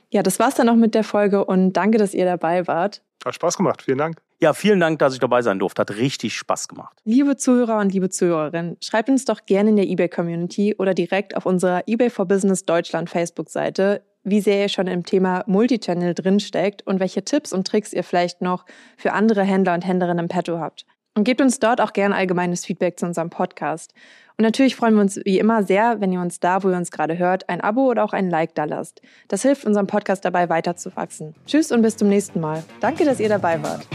Ja, 0.10 0.23
das 0.23 0.39
war's 0.39 0.56
dann 0.56 0.67
auch 0.67 0.75
mit 0.75 0.93
der 0.93 1.06
Folge 1.06 1.45
und 1.45 1.73
danke, 1.73 1.97
dass 1.97 2.13
ihr 2.13 2.25
dabei 2.25 2.67
wart. 2.67 3.01
Hat 3.25 3.36
Spaß 3.36 3.56
gemacht. 3.56 3.82
Vielen 3.82 3.97
Dank. 3.97 4.21
Ja, 4.39 4.54
vielen 4.54 4.80
Dank, 4.80 5.00
dass 5.00 5.13
ich 5.13 5.19
dabei 5.19 5.41
sein 5.41 5.58
durfte. 5.58 5.82
Hat 5.82 5.91
richtig 5.91 6.36
Spaß 6.36 6.67
gemacht. 6.67 6.95
Liebe 7.06 7.38
Zuhörer 7.38 7.80
und 7.80 7.91
liebe 7.91 8.10
Zuhörerinnen, 8.10 8.78
schreibt 8.82 9.10
uns 9.10 9.26
doch 9.26 9.45
gerne 9.47 9.71
in 9.71 9.76
der 9.78 9.88
eBay-Community 9.88 10.76
oder 10.78 10.93
direkt 10.93 11.36
auf 11.36 11.47
unserer 11.47 11.84
eBay 11.88 12.12
for 12.12 12.28
Business 12.28 12.63
Deutschland 12.63 13.10
Facebook-Seite, 13.10 14.04
wie 14.23 14.41
sehr 14.41 14.62
ihr 14.62 14.69
schon 14.69 14.86
im 14.88 15.04
Thema 15.04 15.43
Multichannel 15.47 16.13
drinsteckt 16.13 16.86
und 16.86 17.00
welche 17.00 17.23
Tipps 17.23 17.52
und 17.52 17.65
Tricks 17.65 17.93
ihr 17.93 18.04
vielleicht 18.04 18.41
noch 18.41 18.65
für 18.95 19.13
andere 19.13 19.43
Händler 19.43 19.73
und 19.73 19.88
Händlerinnen 19.88 20.26
im 20.26 20.30
Petto 20.30 20.60
habt. 20.60 20.86
Und 21.15 21.23
gebt 21.23 21.41
uns 21.41 21.58
dort 21.58 21.82
auch 21.82 21.93
gerne 21.93 22.13
allgemeines 22.13 22.63
Feedback 22.63 23.00
zu 23.00 23.08
unserem 23.08 23.32
Podcast. 23.32 23.95
Und 24.38 24.43
natürlich 24.43 24.76
freuen 24.76 24.93
wir 24.93 25.02
uns 25.02 25.19
wie 25.26 25.39
immer 25.39 25.63
sehr, 25.63 26.00
wenn 26.00 26.12
ihr 26.12 26.21
uns 26.21 26.39
da, 26.39 26.62
wo 26.62 26.69
ihr 26.69 26.78
uns 26.78 26.91
gerade 26.91 27.17
hört, 27.17 27.50
ein 27.50 27.60
Abo 27.60 27.89
oder 27.89 28.04
auch 28.04 28.13
ein 28.13 28.30
Like 28.30 28.54
da 28.54 28.65
lasst. 28.65 29.02
Das 29.30 29.41
hilft 29.41 29.65
unserem 29.65 29.88
Podcast 29.88 30.23
dabei 30.26 30.47
weiterzuwachsen. 30.47 31.34
Tschüss 31.47 31.71
und 31.71 31.82
bis 31.82 31.97
zum 31.97 32.10
nächsten 32.10 32.39
Mal. 32.39 32.63
Danke, 32.82 33.04
dass 33.04 33.19
ihr 33.19 33.30
dabei 33.30 33.63
wart. 33.63 33.88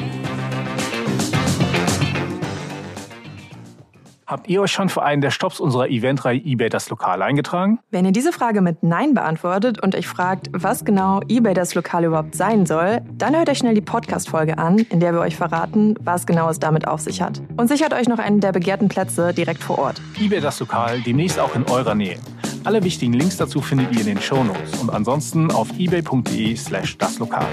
Habt 4.27 4.49
ihr 4.49 4.63
euch 4.63 4.71
schon 4.71 4.89
für 4.89 5.03
einen 5.03 5.21
der 5.21 5.31
Stops 5.31 5.61
unserer 5.61 5.89
Eventreihe 5.89 6.39
eBay 6.39 6.69
das 6.69 6.89
Lokal 6.91 7.23
eingetragen? 7.23 7.81
Wenn 7.91 8.05
ihr 8.05 8.13
diese 8.13 8.33
Frage 8.33 8.61
mit 8.61 8.83
Nein 8.83 9.15
beantwortet 9.15 9.83
und 9.83 9.95
euch 9.95 10.07
fragt, 10.07 10.49
was 10.53 10.85
genau 10.85 11.21
eBay 11.29 11.55
das 11.55 11.75
Lokal 11.75 12.05
überhaupt 12.05 12.35
sein 12.35 12.67
soll, 12.67 13.01
dann 13.19 13.35
hört 13.37 13.49
euch 13.49 13.59
schnell 13.59 13.75
die 13.75 13.81
Podcast-Folge 13.81 14.59
an, 14.59 14.79
in 14.79 15.01
der 15.01 15.13
wir 15.13 15.21
euch 15.21 15.37
verraten, 15.37 15.97
was 16.03 16.27
genau 16.27 16.49
es 16.49 16.61
damit 16.61 16.87
auf 16.87 17.01
sich 17.01 17.21
hat. 17.21 17.43
Und 17.57 17.69
sichert 17.69 17.93
euch 17.93 18.09
noch 18.09 18.19
einen 18.19 18.41
der 18.41 18.53
begehrten 18.53 18.89
Plätze 18.89 19.35
direkt 19.35 19.63
vor 19.63 19.79
Ort. 19.79 20.01
eBay 20.21 20.41
das 20.41 20.61
Lokal 20.61 21.01
demnächst 21.01 21.39
auch 21.39 21.55
in 21.55 21.65
eurer 21.65 21.95
Nähe. 21.95 22.19
Alle 22.65 22.85
wichtigen 22.85 23.15
Links 23.15 23.37
dazu 23.39 23.61
findet 23.61 23.93
ihr 23.93 24.01
in 24.01 24.07
den 24.07 24.21
Shownotes 24.21 24.81
und 24.81 24.91
ansonsten 24.91 25.51
auf 25.51 25.69
ebay.de 25.79 26.55
slash 26.55 26.97
das 26.97 27.19
Lokal. 27.19 27.49